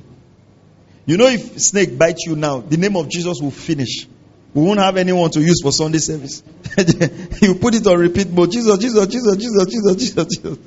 You 1.11 1.17
know, 1.17 1.27
if 1.27 1.61
snake 1.61 1.99
bites 1.99 2.25
you 2.25 2.37
now, 2.37 2.61
the 2.61 2.77
name 2.77 2.95
of 2.95 3.09
Jesus 3.09 3.41
will 3.41 3.51
finish. 3.51 4.07
We 4.55 4.63
won't 4.63 4.79
have 4.79 4.97
anyone 4.97 5.29
to 5.33 5.41
use 5.41 5.61
for 5.61 5.73
Sunday 5.73 5.99
service. 5.99 6.41
you 7.43 7.57
put 7.57 7.75
it 7.75 7.85
on 7.89 7.99
repeat 7.99 8.31
mode. 8.31 8.53
Jesus, 8.53 8.79
Jesus, 8.79 9.09
Jesus, 9.09 9.37
Jesus, 9.37 9.67
Jesus, 9.67 9.97
Jesus, 9.97 10.27
Jesus. 10.37 10.59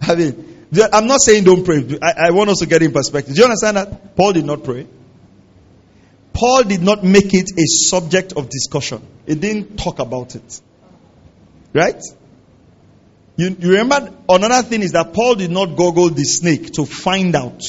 I 0.00 0.14
mean, 0.14 0.68
I'm 0.90 1.06
not 1.06 1.20
saying 1.20 1.44
don't 1.44 1.66
pray. 1.66 1.98
I, 2.00 2.28
I 2.28 2.30
want 2.30 2.48
us 2.48 2.60
to 2.60 2.66
get 2.66 2.82
in 2.82 2.92
perspective. 2.92 3.34
Do 3.34 3.38
you 3.38 3.44
understand 3.44 3.76
that? 3.76 4.16
Paul 4.16 4.32
did 4.32 4.46
not 4.46 4.64
pray. 4.64 4.86
Paul 6.32 6.62
did 6.62 6.80
not 6.80 7.04
make 7.04 7.34
it 7.34 7.50
a 7.50 7.66
subject 7.66 8.32
of 8.38 8.48
discussion. 8.48 9.06
He 9.26 9.34
didn't 9.34 9.76
talk 9.76 9.98
about 9.98 10.34
it. 10.34 10.62
Right? 11.74 12.02
You, 13.36 13.54
you 13.60 13.72
remember 13.72 14.14
another 14.30 14.66
thing 14.66 14.80
is 14.80 14.92
that 14.92 15.12
Paul 15.12 15.34
did 15.34 15.50
not 15.50 15.76
google 15.76 16.08
the 16.08 16.24
snake 16.24 16.72
to 16.72 16.86
find 16.86 17.36
out 17.36 17.60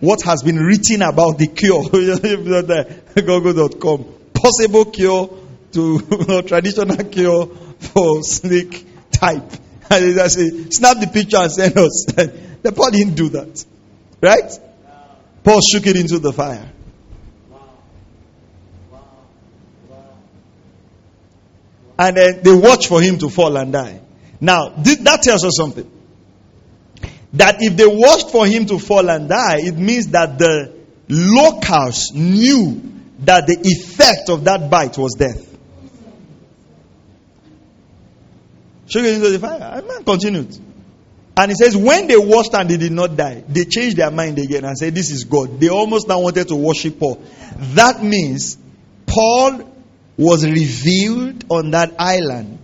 what 0.00 0.22
has 0.22 0.42
been 0.42 0.56
written 0.56 1.02
about 1.02 1.38
the 1.38 1.48
cure. 1.48 1.82
Google.com. 3.14 4.04
Possible 4.34 4.84
cure 4.86 5.30
to 5.72 6.42
traditional 6.46 7.04
cure 7.04 7.46
for 7.78 8.22
snake 8.22 8.86
type. 9.10 9.52
And 9.88 10.18
I 10.18 10.26
say, 10.26 10.50
snap 10.70 10.98
the 10.98 11.06
picture 11.06 11.36
and 11.36 11.52
send 11.52 11.78
us. 11.78 12.06
the 12.06 12.72
Paul 12.72 12.90
didn't 12.90 13.14
do 13.14 13.28
that. 13.28 13.64
Right? 14.20 14.50
Paul 15.44 15.60
shook 15.60 15.86
it 15.86 15.94
into 15.94 16.18
the 16.18 16.32
fire. 16.32 16.72
And 21.96 22.16
then 22.16 22.42
they 22.42 22.52
watch 22.52 22.88
for 22.88 23.00
him 23.00 23.18
to 23.18 23.30
fall 23.30 23.56
and 23.56 23.72
die. 23.72 24.00
Now, 24.40 24.70
that 24.70 25.20
tells 25.22 25.44
us 25.44 25.56
something. 25.56 25.88
That 27.36 27.56
if 27.60 27.76
they 27.76 27.86
watched 27.86 28.30
for 28.30 28.46
him 28.46 28.66
to 28.66 28.78
fall 28.78 29.08
and 29.10 29.28
die, 29.28 29.58
it 29.58 29.76
means 29.76 30.08
that 30.08 30.38
the 30.38 30.74
locals 31.08 32.12
knew 32.12 32.82
that 33.20 33.46
the 33.46 33.58
effect 33.62 34.28
of 34.30 34.44
that 34.44 34.70
bite 34.70 34.98
was 34.98 35.14
death. 35.14 35.54
It 38.88 39.04
into 39.04 39.30
the 39.30 39.38
fire. 39.38 39.60
And 39.60 39.86
man 39.86 40.04
continued. 40.04 40.56
And 41.36 41.50
he 41.50 41.54
says, 41.54 41.76
when 41.76 42.06
they 42.06 42.16
watched 42.16 42.54
and 42.54 42.68
they 42.68 42.78
did 42.78 42.92
not 42.92 43.16
die, 43.16 43.44
they 43.46 43.64
changed 43.66 43.98
their 43.98 44.10
mind 44.10 44.38
again 44.38 44.64
and 44.64 44.76
said, 44.78 44.94
This 44.94 45.10
is 45.10 45.24
God. 45.24 45.60
They 45.60 45.68
almost 45.68 46.08
now 46.08 46.20
wanted 46.20 46.48
to 46.48 46.56
worship 46.56 46.98
Paul. 46.98 47.22
That 47.74 48.02
means 48.02 48.56
Paul 49.06 49.70
was 50.16 50.46
revealed 50.46 51.44
on 51.50 51.72
that 51.72 51.94
island 51.98 52.58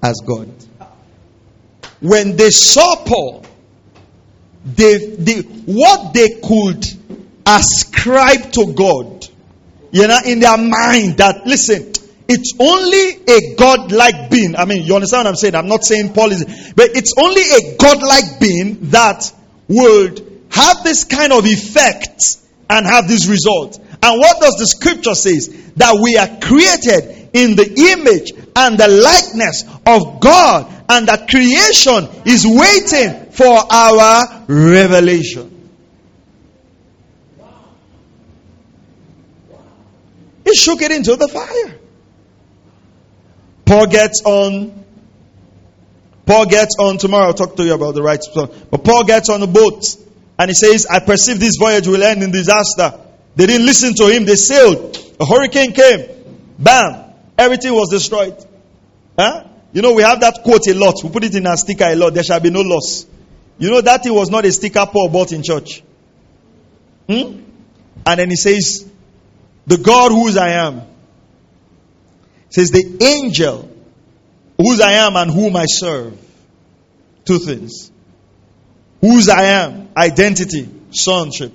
as 0.00 0.20
God. 0.24 0.48
When 2.00 2.36
they 2.36 2.50
saw 2.50 3.04
Paul, 3.04 3.44
they, 4.66 5.14
they, 5.16 5.40
what 5.42 6.12
they 6.12 6.40
could 6.40 6.84
ascribe 7.46 8.50
to 8.52 8.72
God, 8.74 9.28
you 9.92 10.08
know, 10.08 10.18
in 10.26 10.40
their 10.40 10.58
mind 10.58 11.18
that, 11.18 11.46
listen, 11.46 11.92
it's 12.28 12.54
only 12.58 13.22
a 13.28 13.54
God-like 13.54 14.30
being. 14.30 14.56
I 14.56 14.64
mean, 14.64 14.82
you 14.82 14.96
understand 14.96 15.20
what 15.20 15.30
I'm 15.30 15.36
saying? 15.36 15.54
I'm 15.54 15.68
not 15.68 15.84
saying 15.84 16.12
Paul 16.12 16.32
is, 16.32 16.44
but 16.74 16.90
it's 16.96 17.14
only 17.16 17.42
a 17.42 17.76
God-like 17.76 18.40
being 18.40 18.90
that 18.90 19.32
would 19.68 20.42
have 20.50 20.82
this 20.82 21.04
kind 21.04 21.32
of 21.32 21.46
effect 21.46 22.20
and 22.68 22.84
have 22.84 23.06
this 23.06 23.28
result. 23.28 23.78
And 23.78 24.18
what 24.20 24.40
does 24.40 24.56
the 24.58 24.66
scripture 24.66 25.14
says? 25.14 25.48
That 25.76 26.00
we 26.02 26.16
are 26.16 26.26
created 26.40 27.30
in 27.32 27.54
the 27.54 27.68
image 27.92 28.32
and 28.56 28.76
the 28.76 28.88
likeness 28.88 29.62
of 29.86 30.20
God 30.20 30.72
and 30.88 31.08
that 31.08 31.28
creation 31.28 32.08
is 32.24 32.46
waiting 32.46 33.30
for 33.32 33.72
our 33.72 34.44
revelation. 34.48 35.52
He 40.44 40.54
shook 40.54 40.80
it 40.80 40.92
into 40.92 41.16
the 41.16 41.26
fire. 41.26 41.78
Paul 43.64 43.86
gets 43.88 44.22
on. 44.22 44.84
Paul 46.24 46.46
gets 46.46 46.76
on 46.78 46.98
tomorrow. 46.98 47.26
I'll 47.26 47.34
talk 47.34 47.56
to 47.56 47.64
you 47.64 47.74
about 47.74 47.94
the 47.94 48.02
right 48.02 48.22
stuff. 48.22 48.50
But 48.70 48.84
Paul 48.84 49.04
gets 49.04 49.28
on 49.28 49.40
the 49.40 49.46
boat 49.48 49.84
and 50.38 50.48
he 50.48 50.54
says, 50.54 50.86
I 50.86 51.00
perceive 51.00 51.40
this 51.40 51.56
voyage 51.56 51.86
will 51.88 52.02
end 52.02 52.22
in 52.22 52.30
disaster. 52.30 52.92
They 53.34 53.46
didn't 53.46 53.66
listen 53.66 53.94
to 53.94 54.08
him. 54.08 54.24
They 54.24 54.36
sailed. 54.36 54.96
A 55.20 55.26
hurricane 55.26 55.72
came. 55.72 56.08
Bam. 56.58 57.12
Everything 57.36 57.74
was 57.74 57.90
destroyed. 57.90 58.36
Huh? 59.18 59.44
You 59.76 59.82
know, 59.82 59.92
we 59.92 60.02
have 60.04 60.20
that 60.20 60.42
quote 60.42 60.66
a 60.68 60.72
lot. 60.72 61.04
We 61.04 61.10
put 61.10 61.24
it 61.24 61.34
in 61.34 61.46
our 61.46 61.58
sticker 61.58 61.84
a 61.84 61.94
lot. 61.94 62.14
There 62.14 62.22
shall 62.22 62.40
be 62.40 62.48
no 62.48 62.62
loss. 62.62 63.04
You 63.58 63.70
know, 63.70 63.82
that 63.82 64.02
thing 64.02 64.14
was 64.14 64.30
not 64.30 64.46
a 64.46 64.50
sticker 64.50 64.86
Paul 64.86 65.10
bought 65.10 65.32
in 65.32 65.42
church. 65.42 65.82
Hmm? 67.06 67.42
And 68.06 68.18
then 68.18 68.30
he 68.30 68.36
says, 68.36 68.90
The 69.66 69.76
God 69.76 70.12
whose 70.12 70.38
I 70.38 70.52
am 70.66 70.80
says 72.48 72.70
the 72.70 73.04
angel 73.04 73.70
whose 74.56 74.80
I 74.80 74.92
am 74.92 75.14
and 75.14 75.30
whom 75.30 75.56
I 75.56 75.66
serve. 75.66 76.16
Two 77.26 77.38
things. 77.38 77.92
Whose 79.02 79.28
I 79.28 79.42
am, 79.42 79.90
identity, 79.94 80.70
sonship. 80.90 81.52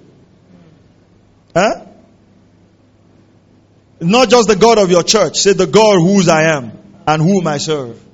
Huh? 1.55 1.87
Not 3.99 4.29
just 4.29 4.47
the 4.47 4.57
God 4.57 4.77
of 4.77 4.91
your 4.91 5.01
church. 5.01 5.37
Say 5.37 5.53
the 5.53 5.65
God 5.65 5.95
whose 5.95 6.29
I 6.29 6.55
am 6.55 6.71
and 7.07 7.19
whom 7.19 7.47
I 7.47 7.57
serve. 7.57 8.10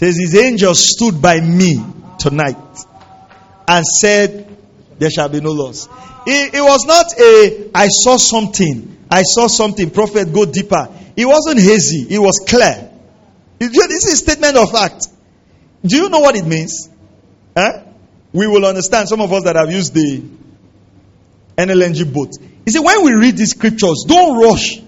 Says 0.00 0.16
his 0.16 0.34
angel 0.34 0.74
stood 0.74 1.20
by 1.20 1.40
me 1.40 1.76
tonight 2.18 2.56
and 3.68 3.84
said, 3.84 4.48
There 4.98 5.10
shall 5.10 5.28
be 5.28 5.42
no 5.42 5.52
loss. 5.52 5.90
It, 6.26 6.54
it 6.54 6.62
was 6.62 6.86
not 6.86 7.12
a 7.20 7.70
I 7.74 7.88
saw 7.88 8.16
something. 8.16 8.96
I 9.10 9.20
saw 9.20 9.46
something. 9.46 9.90
Prophet, 9.90 10.32
go 10.32 10.46
deeper. 10.46 10.88
It 11.14 11.26
wasn't 11.26 11.60
hazy, 11.60 12.14
it 12.14 12.18
was 12.18 12.42
clear. 12.48 12.90
This 13.58 14.06
is 14.06 14.14
a 14.14 14.16
statement 14.16 14.56
of 14.56 14.72
fact. 14.72 15.06
Do 15.84 15.96
you 15.96 16.08
know 16.08 16.20
what 16.20 16.34
it 16.34 16.46
means? 16.46 16.88
Huh? 17.54 17.82
We 18.32 18.46
will 18.46 18.64
understand. 18.64 19.06
Some 19.06 19.20
of 19.20 19.30
us 19.34 19.44
that 19.44 19.56
have 19.56 19.70
used 19.70 19.92
the 19.92 20.22
NLNG 21.58 22.10
boat. 22.10 22.38
You 22.64 22.72
see, 22.72 22.78
when 22.78 23.04
we 23.04 23.12
read 23.12 23.36
these 23.36 23.50
scriptures, 23.50 24.06
don't 24.08 24.40
rush. 24.42 24.80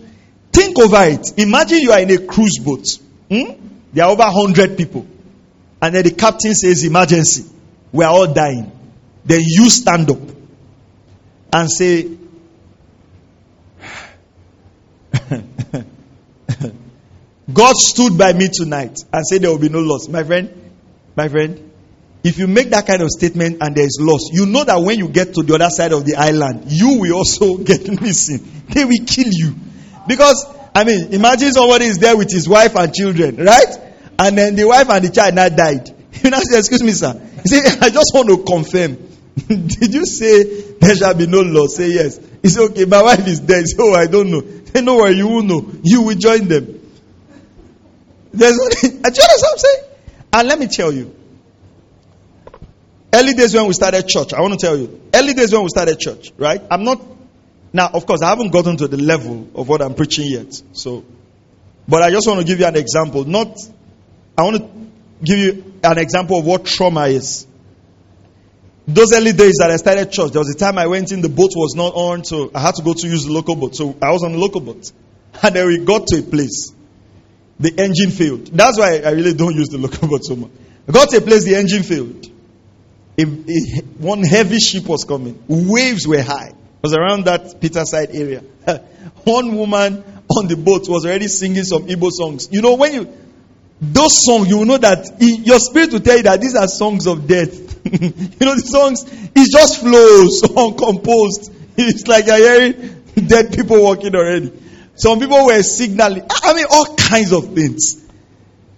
Think 0.53 0.79
over 0.79 1.05
it. 1.05 1.39
Imagine 1.39 1.81
you 1.81 1.93
are 1.93 2.01
in 2.01 2.11
a 2.13 2.27
cruise 2.27 2.59
boat. 2.59 2.87
Hmm? 3.31 3.72
There 3.93 4.05
are 4.05 4.11
over 4.11 4.23
100 4.23 4.77
people. 4.77 5.07
And 5.81 5.95
then 5.95 6.05
the 6.05 6.13
captain 6.13 6.55
says, 6.55 6.85
Emergency. 6.85 7.45
We 7.93 8.05
are 8.05 8.13
all 8.13 8.33
dying. 8.33 8.73
Then 9.25 9.41
you 9.45 9.69
stand 9.69 10.11
up 10.11 10.19
and 11.53 11.71
say, 11.71 12.17
God 17.53 17.75
stood 17.77 18.17
by 18.17 18.33
me 18.33 18.49
tonight 18.53 18.99
and 19.13 19.27
said 19.27 19.43
there 19.43 19.51
will 19.51 19.59
be 19.59 19.69
no 19.69 19.81
loss. 19.81 20.09
My 20.09 20.25
friend, 20.25 20.73
my 21.15 21.29
friend, 21.29 21.71
if 22.25 22.39
you 22.39 22.47
make 22.47 22.71
that 22.71 22.87
kind 22.87 23.03
of 23.03 23.11
statement 23.11 23.59
and 23.61 23.75
there 23.75 23.85
is 23.85 23.99
loss, 24.01 24.31
you 24.33 24.47
know 24.47 24.65
that 24.65 24.81
when 24.81 24.99
you 24.99 25.09
get 25.09 25.35
to 25.35 25.43
the 25.43 25.55
other 25.55 25.69
side 25.71 25.93
of 25.93 26.07
the 26.07 26.15
island, 26.15 26.65
you 26.69 26.99
will 26.99 27.15
also 27.15 27.57
get 27.65 27.87
missing. 28.01 28.65
They 28.69 28.85
will 28.85 29.05
kill 29.07 29.29
you. 29.29 29.55
Because, 30.07 30.47
I 30.75 30.85
mean, 30.85 31.13
imagine 31.13 31.53
somebody 31.53 31.87
is 31.87 31.99
there 31.99 32.17
with 32.17 32.31
his 32.31 32.49
wife 32.49 32.75
and 32.77 32.95
children, 32.95 33.37
right? 33.37 33.79
And 34.19 34.39
then 34.39 34.57
the 34.57 34.65
wife 34.67 34.89
and 34.89 35.05
the 35.05 35.11
child 35.11 35.35
now 35.35 35.49
died. 35.49 35.91
You 36.23 36.31
now 36.31 36.41
say, 36.41 36.59
Excuse 36.59 36.83
me, 36.83 36.93
sir. 36.93 37.21
He 37.43 37.49
say, 37.49 37.79
I 37.81 37.91
just 37.91 38.13
want 38.15 38.29
to 38.29 38.45
confirm. 38.45 38.97
Did 39.49 39.95
you 39.95 40.05
say 40.07 40.45
there 40.79 40.95
shall 40.95 41.15
be 41.15 41.27
no 41.27 41.41
law? 41.41 41.67
Say 41.67 41.91
yes. 41.93 42.21
He 42.43 42.49
said, 42.49 42.71
Okay, 42.71 42.85
my 42.85 43.03
wife 43.03 43.27
is 43.27 43.41
dead. 43.41 43.65
Oh, 43.79 43.95
I 43.95 44.07
don't 44.07 44.31
know. 44.31 44.43
Say, 44.67 44.83
No 44.83 44.97
worry, 44.97 45.15
you 45.15 45.27
will 45.27 45.43
know. 45.43 45.71
You 45.83 46.03
will 46.03 46.15
join 46.17 46.49
them. 46.49 46.81
There's 48.33 48.59
only, 48.59 48.77
do 48.81 48.87
you 48.89 49.03
understand 49.05 49.41
what 49.41 49.53
I'm 49.53 49.59
saying? 49.59 49.85
And 50.35 50.49
let 50.49 50.59
me 50.59 50.67
tell 50.67 50.93
you, 50.93 51.15
early 53.13 53.35
days 53.35 53.55
when 53.55 53.67
we 53.67 53.73
started 53.75 54.09
church, 54.09 54.33
I 54.33 54.41
want 54.41 54.59
to 54.59 54.67
tell 54.67 54.77
you, 54.77 55.01
early 55.15 55.35
days 55.35 55.53
when 55.53 55.63
we 55.63 55.69
started 55.69 55.99
church, 55.99 56.33
right? 56.39 56.63
I'm 56.71 56.85
not 56.85 57.01
Now, 57.73 57.91
of 57.93 58.05
course, 58.07 58.23
I 58.23 58.29
haven't 58.29 58.53
gotten 58.53 58.77
to 58.79 58.89
the 58.89 58.99
level 58.99 59.49
of 59.55 59.69
what 59.69 59.81
I'm 59.81 59.95
preaching 59.95 60.27
yet. 60.29 60.61
So, 60.73 61.05
but 61.89 62.03
I 62.03 62.11
just 62.11 62.27
want 62.27 62.41
to 62.41 62.47
give 62.47 62.61
you 62.61 62.67
an 62.67 62.77
example. 62.77 63.25
Not, 63.25 63.57
I 64.37 64.43
want 64.43 64.57
to 64.59 65.25
give 65.25 65.39
you 65.39 65.73
an 65.83 65.99
example 65.99 66.39
of 66.39 66.45
what 66.45 66.67
trauma 66.67 67.07
is. 67.07 67.47
Those 68.87 69.15
early 69.15 69.33
days 69.33 69.55
that 69.59 69.71
I 69.71 69.77
started 69.77 70.11
church, 70.11 70.33
there 70.33 70.41
was 70.41 70.51
a 70.55 70.59
time 70.59 70.77
I 70.77 70.87
went 70.87 71.13
in, 71.13 71.23
the 71.23 71.29
boat 71.29 71.51
was 71.55 71.75
not 71.77 71.95
on, 71.95 72.25
so 72.25 72.51
I 72.55 72.61
had 72.61 72.75
to 72.75 72.83
go 72.83 72.93
to 72.93 73.07
use 73.09 73.25
the 73.25 73.33
local 73.33 73.55
boat. 73.55 73.77
So 73.77 73.97
I 74.03 74.11
was 74.11 74.23
on 74.23 74.33
the 74.33 74.39
local 74.39 74.61
boat. 74.61 74.91
And 75.43 75.57
then 75.57 75.67
we 75.67 75.79
got 75.79 76.07
to 76.09 76.19
a 76.19 76.23
place. 76.23 76.75
The 77.59 77.73
engine 77.79 78.11
failed. 78.11 78.49
That's 78.49 78.79
why 78.79 78.99
I 78.99 79.13
really 79.13 79.33
don't 79.33 79.55
use 79.55 79.69
the 79.69 79.79
local 79.79 80.09
boat 80.11 80.25
so 80.25 80.37
much. 80.37 80.51
I 80.87 80.93
got 80.93 81.09
to 81.11 81.19
a 81.19 81.21
place, 81.23 81.45
the 81.45 81.55
engine 81.55 81.85
failed. 81.85 82.29
One 83.99 84.23
heavy 84.25 84.59
ship 84.59 84.87
was 84.87 85.05
coming. 85.05 85.43
Waves 85.49 86.07
were 86.07 86.21
high. 86.21 86.53
Was 86.83 86.95
around 86.95 87.27
that 87.27 87.61
Peterside 87.61 88.11
area. 88.13 88.41
one 89.25 89.57
woman 89.57 90.05
on 90.29 90.49
the 90.49 90.57
boat 90.57 90.89
was 90.89 91.05
already 91.07 91.29
singing 91.29 91.65
some 91.65 91.87
Igbo 91.87 92.11
songs. 92.11 92.49
You 92.51 92.63
know, 92.63 92.75
when 92.75 92.95
you, 92.95 93.13
those 93.81 94.25
songs, 94.25 94.49
you 94.49 94.59
will 94.59 94.65
know 94.65 94.79
that 94.79 95.21
your 95.21 95.59
spirit 95.61 95.93
will 95.93 96.01
tell 96.01 96.17
you 96.17 96.23
that 96.25 96.41
these 96.41 96.57
are 96.57 96.67
songs 96.69 97.07
of 97.07 97.27
death. 97.27 97.55
you 97.85 98.47
know, 98.47 98.55
the 98.55 98.65
songs, 98.65 99.05
it 99.35 99.51
just 99.51 99.81
flows 99.81 100.43
uncomposed. 100.57 101.53
It's 101.77 102.07
like 102.07 102.27
you're 102.27 102.37
hearing 102.37 103.03
dead 103.27 103.53
people 103.55 103.83
walking 103.83 104.15
already. 104.15 104.53
Some 104.95 105.21
people 105.21 105.47
were 105.47 105.63
signaling, 105.63 106.25
I 106.31 106.55
mean, 106.55 106.67
all 106.71 106.97
kinds 106.97 107.33
of 107.33 107.55
things. 107.55 108.03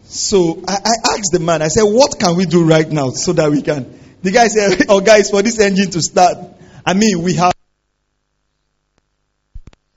So 0.04 0.62
I, 0.68 0.74
I 0.74 1.14
asked 1.14 1.32
the 1.32 1.40
man, 1.40 1.60
I 1.62 1.68
said, 1.68 1.82
What 1.82 2.18
can 2.18 2.36
we 2.36 2.46
do 2.46 2.64
right 2.64 2.88
now 2.88 3.10
so 3.10 3.32
that 3.32 3.50
we 3.50 3.62
can? 3.62 3.98
The 4.22 4.30
guy 4.30 4.46
said, 4.48 4.86
Oh, 4.88 5.00
guys, 5.00 5.30
for 5.30 5.42
this 5.42 5.58
engine 5.58 5.90
to 5.90 6.02
start, 6.02 6.38
I 6.86 6.94
mean, 6.94 7.22
we 7.22 7.34
have. 7.34 7.53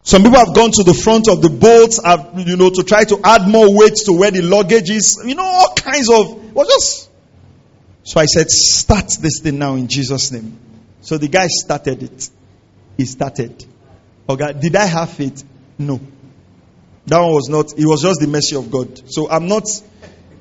Some 0.08 0.24
people 0.24 0.40
have 0.40 0.56
gone 0.56 0.72
to 0.72 0.84
the 0.84 0.94
front 0.94 1.28
of 1.28 1.42
the 1.42 1.50
boat, 1.50 2.00
have, 2.02 2.48
you 2.48 2.56
know, 2.56 2.70
to 2.70 2.82
try 2.84 3.04
to 3.04 3.20
add 3.26 3.46
more 3.46 3.78
weight 3.78 3.96
to 4.06 4.14
where 4.14 4.32
the 4.32 4.42
luggage 4.42 4.90
is. 4.90 5.22
You 5.26 5.36
know, 5.36 5.44
all 5.44 5.74
kinds 5.76 6.10
of. 6.10 6.56
Well, 6.56 6.66
just. 6.66 7.10
So 8.04 8.22
I 8.22 8.24
said, 8.24 8.50
Start 8.50 9.18
this 9.20 9.42
thing 9.42 9.60
now 9.60 9.76
in 9.76 9.90
Jesus' 9.90 10.32
name. 10.32 10.58
So 11.02 11.18
the 11.18 11.28
guy 11.28 11.48
started 11.48 12.04
it. 12.04 12.30
He 12.96 13.04
started. 13.04 13.66
Okay, 14.30 14.54
did 14.54 14.78
I 14.78 14.86
have 14.86 15.10
faith? 15.10 15.44
No. 15.78 16.00
That 17.08 17.20
one 17.20 17.34
was 17.34 17.50
not, 17.50 17.78
it 17.78 17.86
was 17.86 18.02
just 18.02 18.22
the 18.22 18.28
mercy 18.28 18.56
of 18.56 18.72
God. 18.72 19.12
So 19.12 19.30
I'm 19.30 19.50
not, 19.50 19.68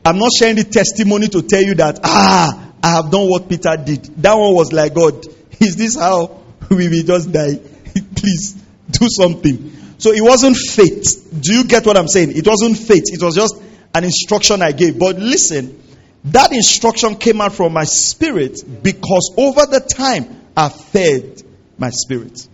I'm 0.05 0.21
not 0.21 0.31
sharing 0.39 0.55
the 0.55 0.65
testimony 0.65 1.27
to 1.27 1.43
tell 1.43 1.63
you 1.63 1.75
that, 1.75 1.99
ah, 2.05 2.71
I 2.85 2.89
have 2.89 3.11
done 3.11 3.29
what 3.29 3.49
Peter 3.49 3.77
did. 3.77 4.05
That 4.23 4.35
one 4.35 4.55
was 4.55 4.73
like, 4.73 4.95
God, 4.95 5.27
is 5.59 5.75
this 5.75 5.97
how 5.97 6.41
we 6.71 6.89
will 6.89 7.03
just 7.03 7.33
die? 7.33 7.57
Please 8.15 8.63
do 8.99 9.09
something. 9.09 9.73
So 9.99 10.13
it 10.13 10.23
wasn't 10.23 10.57
faith. 10.57 11.29
Do 11.41 11.55
you 11.55 11.65
get 11.65 11.87
what 11.87 11.97
I'm 11.97 12.09
saying? 12.09 12.37
It 12.37 12.47
wasn't 12.47 12.77
faith. 12.77 13.05
It 13.07 13.23
was 13.23 13.35
just 13.35 13.57
an 13.95 14.05
instruction 14.05 14.63
I 14.63 14.73
gave. 14.73 14.99
But 14.99 15.17
listen, 15.17 15.83
that 16.25 16.53
instruction 16.53 17.17
came 17.17 17.41
out 17.41 17.55
from 17.55 17.73
my 17.73 17.85
spirit 17.85 18.61
because 18.83 19.33
over 19.37 19.67
the 19.67 19.81
time 19.81 20.41
I 20.57 20.69
fed 20.69 21.43
my 21.79 21.91
spirit. 21.91 22.47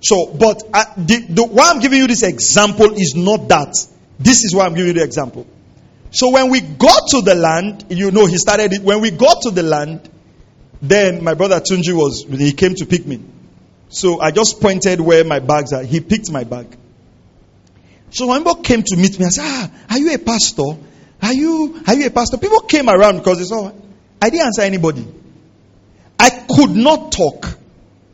So, 0.00 0.26
but 0.26 0.62
uh, 0.72 0.84
the, 0.96 1.26
the, 1.28 1.44
why 1.44 1.70
I'm 1.70 1.80
giving 1.80 1.98
you 1.98 2.06
this 2.06 2.22
example 2.22 2.92
is 2.94 3.14
not 3.16 3.48
that. 3.48 3.74
This 4.18 4.44
is 4.44 4.54
why 4.54 4.66
I'm 4.66 4.74
giving 4.74 4.88
you 4.88 4.92
the 4.94 5.04
example. 5.04 5.46
So 6.10 6.30
when 6.30 6.50
we 6.50 6.60
got 6.60 7.08
to 7.08 7.20
the 7.20 7.34
land, 7.34 7.86
you 7.90 8.10
know, 8.10 8.26
he 8.26 8.38
started 8.38 8.72
it. 8.72 8.82
When 8.82 9.00
we 9.00 9.10
got 9.10 9.42
to 9.42 9.50
the 9.50 9.62
land, 9.62 10.08
then 10.80 11.22
my 11.22 11.34
brother 11.34 11.60
Tunji 11.60 11.92
was, 11.92 12.24
he 12.28 12.52
came 12.52 12.74
to 12.76 12.86
pick 12.86 13.06
me. 13.06 13.20
So 13.88 14.20
I 14.20 14.30
just 14.30 14.60
pointed 14.60 15.00
where 15.00 15.24
my 15.24 15.38
bags 15.38 15.72
are. 15.72 15.82
He 15.82 16.00
picked 16.00 16.30
my 16.30 16.44
bag. 16.44 16.76
So 18.10 18.26
when 18.28 18.40
people 18.40 18.56
came 18.56 18.82
to 18.82 18.96
meet 18.96 19.18
me, 19.18 19.26
I 19.26 19.28
said, 19.28 19.44
ah, 19.44 19.70
are 19.90 19.98
you 19.98 20.14
a 20.14 20.18
pastor? 20.18 20.76
Are 21.22 21.32
you, 21.32 21.82
are 21.86 21.94
you 21.94 22.06
a 22.06 22.10
pastor? 22.10 22.38
People 22.38 22.60
came 22.60 22.88
around 22.88 23.18
because 23.18 23.38
they 23.38 23.44
saw, 23.44 23.72
I 24.20 24.30
didn't 24.30 24.46
answer 24.46 24.62
anybody. 24.62 25.06
I 26.18 26.30
could 26.30 26.70
not 26.70 27.12
talk. 27.12 27.42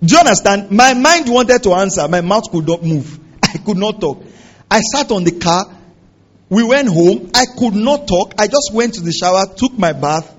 Do 0.02 0.14
you 0.14 0.18
understand? 0.18 0.70
My 0.70 0.94
mind 0.94 1.28
wanted 1.28 1.62
to 1.62 1.72
answer, 1.74 2.06
my 2.08 2.20
mouth 2.20 2.50
could 2.50 2.66
not 2.66 2.82
move. 2.82 3.18
I 3.42 3.58
could 3.58 3.76
not 3.76 4.00
talk. 4.00 4.22
I 4.70 4.80
sat 4.80 5.10
on 5.10 5.24
the 5.24 5.32
car. 5.32 5.66
We 6.50 6.62
went 6.62 6.88
home. 6.88 7.30
I 7.34 7.46
could 7.46 7.74
not 7.74 8.06
talk. 8.06 8.34
I 8.38 8.46
just 8.46 8.70
went 8.72 8.94
to 8.94 9.00
the 9.00 9.12
shower, 9.12 9.44
took 9.56 9.78
my 9.78 9.92
bath. 9.92 10.32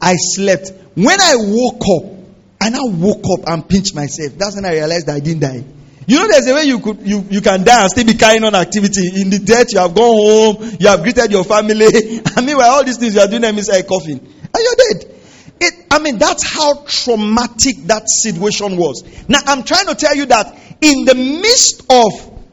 I 0.00 0.16
slept. 0.16 0.72
When 0.94 1.20
I 1.20 1.34
woke 1.36 1.82
up, 1.82 2.15
I 2.60 2.70
now 2.70 2.86
woke 2.86 3.24
up 3.38 3.48
and 3.48 3.68
pinched 3.68 3.94
myself. 3.94 4.32
That's 4.36 4.56
when 4.56 4.64
I 4.64 4.72
realized 4.72 5.06
that 5.06 5.16
I 5.16 5.20
didn't 5.20 5.40
die. 5.40 5.64
You 6.08 6.18
know, 6.18 6.28
there's 6.28 6.46
a 6.46 6.54
way 6.54 6.64
you 6.64 6.78
could 6.78 7.06
you, 7.06 7.26
you 7.30 7.40
can 7.40 7.64
die 7.64 7.82
and 7.82 7.90
still 7.90 8.04
be 8.04 8.14
carrying 8.14 8.44
on 8.44 8.54
activity. 8.54 9.20
In 9.20 9.30
the 9.30 9.40
death, 9.40 9.72
you 9.72 9.80
have 9.80 9.94
gone 9.94 10.56
home, 10.56 10.76
you 10.78 10.86
have 10.86 11.02
greeted 11.02 11.32
your 11.32 11.44
family. 11.44 11.86
I 12.36 12.40
mean, 12.42 12.56
all 12.60 12.84
these 12.84 12.96
things 12.96 13.14
you 13.14 13.20
are 13.20 13.26
doing 13.26 13.42
them 13.42 13.58
inside 13.58 13.78
a 13.78 13.82
coffin, 13.82 14.18
and 14.18 14.54
you're 14.54 14.94
dead. 14.94 15.12
It, 15.58 15.86
I 15.90 15.98
mean, 15.98 16.18
that's 16.18 16.44
how 16.44 16.84
traumatic 16.84 17.76
that 17.86 18.08
situation 18.08 18.76
was. 18.76 19.02
Now, 19.28 19.40
I'm 19.46 19.64
trying 19.64 19.86
to 19.86 19.94
tell 19.94 20.14
you 20.14 20.26
that 20.26 20.54
in 20.80 21.06
the 21.06 21.14
midst 21.14 21.82
of 21.90 22.44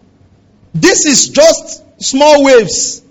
this 0.74 1.06
is 1.06 1.30
just 1.30 1.84
small 2.02 2.44
waves 2.46 3.04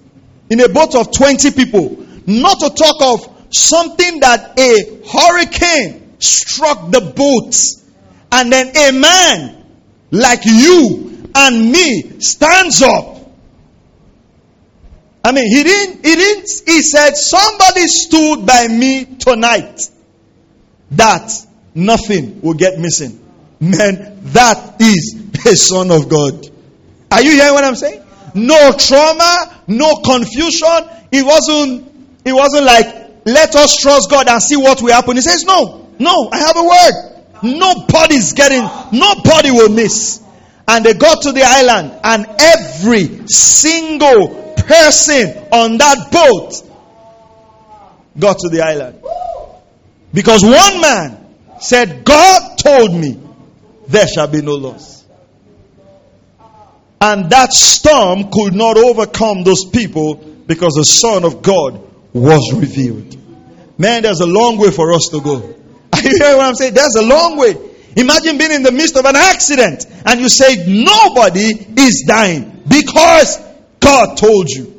in 0.50 0.60
a 0.60 0.68
boat 0.68 0.94
of 0.94 1.12
20 1.12 1.52
people, 1.52 2.04
not 2.26 2.58
to 2.60 2.70
talk 2.70 2.96
of 3.00 3.54
something 3.54 4.20
that 4.20 4.58
a 4.58 5.02
hurricane 5.06 6.01
struck 6.22 6.90
the 6.90 7.00
boat, 7.00 7.54
and 8.30 8.52
then 8.52 8.76
a 8.76 8.92
man 8.92 9.64
like 10.10 10.44
you 10.44 11.28
and 11.34 11.72
me 11.72 12.20
stands 12.20 12.82
up 12.82 13.12
I 15.24 15.32
mean, 15.32 15.46
he 15.46 15.62
didn't, 15.62 16.04
he 16.04 16.14
didn't, 16.16 16.50
he 16.66 16.82
said, 16.82 17.14
somebody 17.14 17.86
stood 17.86 18.44
by 18.44 18.66
me 18.68 19.04
tonight 19.04 19.80
that 20.92 21.30
nothing 21.74 22.40
will 22.40 22.54
get 22.54 22.78
missing. 22.78 23.20
Man, 23.60 24.18
that 24.32 24.80
is 24.80 25.14
the 25.44 25.54
Son 25.56 25.92
of 25.92 26.08
God. 26.08 26.50
Are 27.12 27.22
you 27.22 27.32
hearing 27.32 27.54
what 27.54 27.62
I'm 27.62 27.76
saying? 27.76 28.02
No 28.34 28.72
trauma, 28.76 29.62
no 29.68 29.96
confusion. 29.96 30.88
It 31.12 31.24
wasn't, 31.24 31.92
it 32.24 32.32
wasn't 32.32 32.64
like, 32.64 32.86
let 33.24 33.54
us 33.54 33.76
trust 33.76 34.10
God 34.10 34.26
and 34.28 34.42
see 34.42 34.56
what 34.56 34.82
will 34.82 34.92
happen. 34.92 35.14
He 35.14 35.22
says, 35.22 35.44
no, 35.44 35.81
no, 36.02 36.28
I 36.32 36.38
have 36.38 36.56
a 36.56 36.64
word. 36.64 37.12
Nobody's 37.42 38.32
getting, 38.32 38.62
nobody 38.92 39.50
will 39.50 39.68
miss. 39.68 40.22
And 40.66 40.84
they 40.84 40.94
got 40.94 41.22
to 41.22 41.32
the 41.32 41.42
island 41.42 41.98
and 42.04 42.26
every 42.38 43.26
single 43.26 44.54
person 44.56 45.28
on 45.52 45.78
that 45.78 46.10
boat 46.12 46.52
got 48.18 48.38
to 48.38 48.48
the 48.48 48.62
island. 48.62 49.02
Because 50.14 50.42
one 50.42 50.80
man 50.80 51.36
said, 51.60 52.04
God 52.04 52.58
told 52.58 52.94
me 52.94 53.18
there 53.88 54.06
shall 54.06 54.28
be 54.28 54.42
no 54.42 54.54
loss. 54.54 55.04
And 57.00 57.30
that 57.30 57.52
storm 57.52 58.30
could 58.30 58.54
not 58.54 58.76
overcome 58.76 59.42
those 59.42 59.64
people 59.64 60.14
because 60.14 60.74
the 60.74 60.84
Son 60.84 61.24
of 61.24 61.42
God 61.42 61.80
was 62.12 62.52
revealed. 62.54 63.16
Man, 63.78 64.02
there's 64.02 64.20
a 64.20 64.26
long 64.26 64.58
way 64.58 64.70
for 64.70 64.92
us 64.92 65.08
to 65.10 65.20
go. 65.20 65.61
You 66.04 66.18
hearing 66.18 66.36
what 66.36 66.46
I'm 66.46 66.54
saying? 66.54 66.74
There's 66.74 66.94
a 66.96 67.02
long 67.02 67.36
way. 67.36 67.54
Imagine 67.96 68.38
being 68.38 68.52
in 68.52 68.62
the 68.62 68.72
midst 68.72 68.96
of 68.96 69.04
an 69.04 69.16
accident 69.16 69.86
and 70.06 70.20
you 70.20 70.28
say 70.28 70.64
nobody 70.66 71.52
is 71.78 72.04
dying 72.06 72.62
because 72.66 73.38
God 73.78 74.16
told 74.16 74.48
you. 74.48 74.72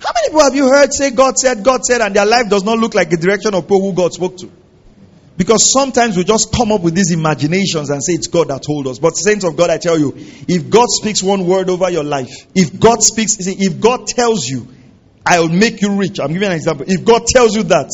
How 0.00 0.12
many 0.14 0.28
people 0.28 0.40
have 0.40 0.54
you 0.54 0.68
heard 0.68 0.92
say 0.92 1.10
God 1.10 1.38
said, 1.38 1.62
God 1.62 1.84
said, 1.84 2.00
and 2.00 2.16
their 2.16 2.26
life 2.26 2.48
does 2.48 2.64
not 2.64 2.78
look 2.78 2.94
like 2.94 3.10
the 3.10 3.16
direction 3.16 3.54
of 3.54 3.64
people 3.64 3.82
who 3.82 3.92
God 3.92 4.12
spoke 4.12 4.38
to? 4.38 4.50
Because 5.36 5.72
sometimes 5.72 6.16
we 6.16 6.24
just 6.24 6.52
come 6.52 6.72
up 6.72 6.82
with 6.82 6.94
these 6.94 7.12
imaginations 7.12 7.88
and 7.90 8.02
say 8.04 8.14
it's 8.14 8.26
God 8.26 8.48
that 8.48 8.62
told 8.62 8.86
us. 8.88 8.98
But 8.98 9.16
saints 9.16 9.44
of 9.44 9.56
God, 9.56 9.70
I 9.70 9.78
tell 9.78 9.98
you, 9.98 10.12
if 10.16 10.68
God 10.68 10.86
speaks 10.88 11.22
one 11.22 11.46
word 11.46 11.70
over 11.70 11.88
your 11.90 12.04
life, 12.04 12.46
if 12.54 12.78
God 12.78 13.02
speaks, 13.02 13.36
if 13.38 13.80
God 13.80 14.06
tells 14.06 14.46
you, 14.46 14.66
I 15.24 15.40
will 15.40 15.48
make 15.48 15.80
you 15.80 15.96
rich. 15.96 16.18
I'm 16.18 16.32
giving 16.32 16.48
an 16.48 16.54
example. 16.54 16.86
If 16.88 17.04
God 17.04 17.26
tells 17.26 17.54
you 17.54 17.62
that, 17.64 17.88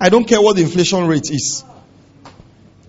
I 0.00 0.08
don't 0.08 0.26
care 0.26 0.40
what 0.40 0.56
the 0.56 0.62
inflation 0.62 1.06
rate 1.06 1.30
is. 1.30 1.62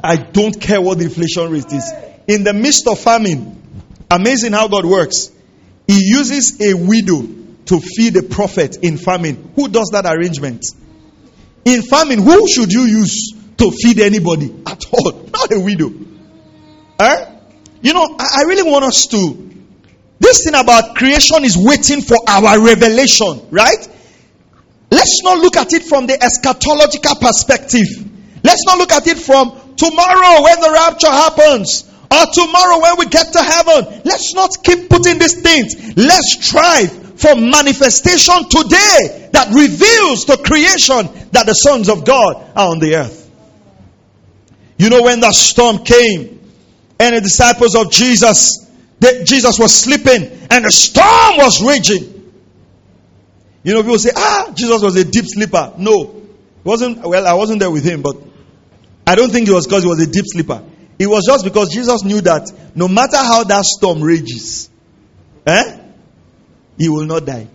I 0.03 0.16
don't 0.16 0.59
care 0.59 0.82
what 0.82 0.97
the 0.97 1.05
inflation 1.05 1.51
rate 1.51 1.72
is. 1.72 1.91
In 2.28 2.43
the 2.43 2.53
midst 2.53 2.88
of 2.88 2.99
famine, 2.99 3.62
amazing 4.09 4.53
how 4.53 4.68
God 4.68 4.86
works. 4.86 5.32
He 5.88 6.01
uses 6.05 6.62
a 6.62 6.74
widow 6.74 7.22
to 7.66 7.80
feed 7.80 8.16
a 8.18 8.24
prophet 8.24 8.78
in 8.78 8.97
famine. 8.97 9.51
Who 9.55 9.68
does 9.68 9.89
that 9.91 10.05
arrangement? 10.05 10.66
In 11.66 11.82
famine, 11.82 12.20
who 12.20 12.47
should 12.47 12.72
you 12.72 12.84
use 12.84 13.34
to 13.57 13.72
feed 13.72 13.99
anybody 13.99 14.53
at 14.66 14.86
all? 14.91 15.12
Not 15.34 15.51
a 15.51 15.59
widow. 15.59 15.91
Eh? 16.99 17.26
You 17.82 17.93
know, 17.93 18.16
I 18.20 18.43
really 18.47 18.64
want 18.64 18.86
us 18.86 19.07
to. 19.07 19.49
This 20.20 20.43
thing 20.43 20.53
about 20.53 20.95
creation 20.95 21.43
is 21.43 21.57
waiting 21.57 22.01
for 22.01 22.18
our 22.28 22.64
revelation, 22.64 23.47
right? 23.49 23.88
Let's 24.92 25.24
not 25.24 25.39
look 25.39 25.56
at 25.56 25.74
it 25.74 25.84
from 25.84 26.06
the 26.06 26.14
eschatological 26.14 27.20
perspective. 27.20 27.88
Let's 28.44 28.66
not 28.66 28.78
look 28.78 28.92
at 28.92 29.08
it 29.08 29.18
from 29.18 29.76
tomorrow 29.78 30.44
when 30.44 30.60
the 30.60 30.72
rapture 30.72 31.10
happens. 31.10 31.88
Or 32.12 32.26
tomorrow 32.34 32.82
when 32.82 33.00
we 33.00 33.06
get 33.06 33.32
to 33.32 33.39
heaven, 33.42 34.02
let's 34.04 34.34
not 34.34 34.62
keep 34.62 34.89
putting 34.89 35.18
these 35.18 35.42
things. 35.42 35.96
Let's 35.96 36.46
strive 36.46 36.92
for 37.18 37.36
manifestation 37.36 38.50
today 38.50 39.30
that 39.32 39.48
reveals 39.54 40.26
to 40.26 40.38
creation 40.44 41.08
that 41.32 41.46
the 41.46 41.54
sons 41.54 41.88
of 41.88 42.04
God 42.04 42.36
are 42.54 42.72
on 42.72 42.80
the 42.80 42.96
earth. 42.96 43.32
You 44.78 44.89
know, 44.89 45.04
when 45.04 45.22
the 45.22 45.32
storm 45.32 45.86
came 45.86 46.39
and 47.00 47.16
the 47.16 47.22
disciples 47.22 47.76
of 47.76 47.92
Jesus, 47.92 48.68
they, 49.00 49.24
Jesus 49.24 49.58
was 49.58 49.74
sleeping 49.74 50.24
and 50.50 50.66
the 50.66 50.72
storm 50.72 51.38
was 51.38 51.64
raging. 51.64 52.21
You 53.64 53.74
know, 53.74 53.84
people 53.84 53.99
say, 53.99 54.12
ah, 54.16 54.51
Jesus 54.55 54.82
was 54.82 54.95
a 54.95 55.05
deep 55.05 55.26
sleeper. 55.28 55.74
No, 55.78 56.03
it 56.03 56.66
wasn't. 56.66 56.99
Well, 56.99 57.28
I 57.28 57.34
wasn't 57.34 57.59
there 57.59 57.70
with 57.70 57.84
him, 57.84 58.01
but 58.01 58.18
I 59.05 59.16
don't 59.16 59.32
think 59.32 59.47
it 59.47 59.51
was 59.51 59.68
because 59.68 59.84
he 59.84 59.89
was 59.89 59.99
a 59.99 60.07
deep 60.07 60.26
sleeper. 60.26 60.64
It 60.97 61.07
was 61.07 61.26
just 61.26 61.43
because 61.43 61.70
Jesus 61.70 62.03
knew 62.03 62.22
that 62.22 62.51
no 62.76 62.88
matter 62.88 63.18
how 63.18 63.43
that 63.43 63.64
storm 63.66 64.01
rages, 64.01 64.70
eh, 65.45 65.80
he 66.78 66.89
will 66.89 67.05
not 67.05 67.26
die. 67.26 67.47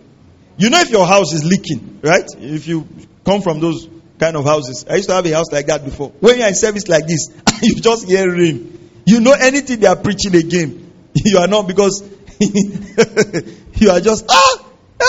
You 0.57 0.69
know, 0.69 0.79
if 0.79 0.89
your 0.89 1.05
house 1.05 1.33
is 1.33 1.45
leaking, 1.45 1.99
right? 2.01 2.25
If 2.37 2.67
you 2.67 2.87
come 3.25 3.41
from 3.41 3.59
those 3.59 3.87
kind 4.19 4.35
of 4.35 4.45
houses, 4.45 4.85
I 4.89 4.95
used 4.95 5.09
to 5.09 5.15
have 5.15 5.25
a 5.25 5.31
house 5.31 5.51
like 5.51 5.67
that 5.67 5.85
before. 5.85 6.09
When 6.19 6.37
you're 6.37 6.47
in 6.47 6.55
service 6.55 6.87
like 6.87 7.07
this, 7.07 7.29
you 7.61 7.75
just 7.75 8.05
hear 8.07 8.29
rain. 8.29 8.91
You 9.05 9.19
know 9.19 9.33
anything 9.33 9.79
they 9.79 9.87
are 9.87 9.95
preaching 9.95 10.35
again, 10.35 10.91
you 11.13 11.37
are 11.37 11.47
not 11.47 11.67
because 11.67 12.03
you 12.39 13.89
are 13.89 13.99
just 14.01 14.25
ah 14.29 14.66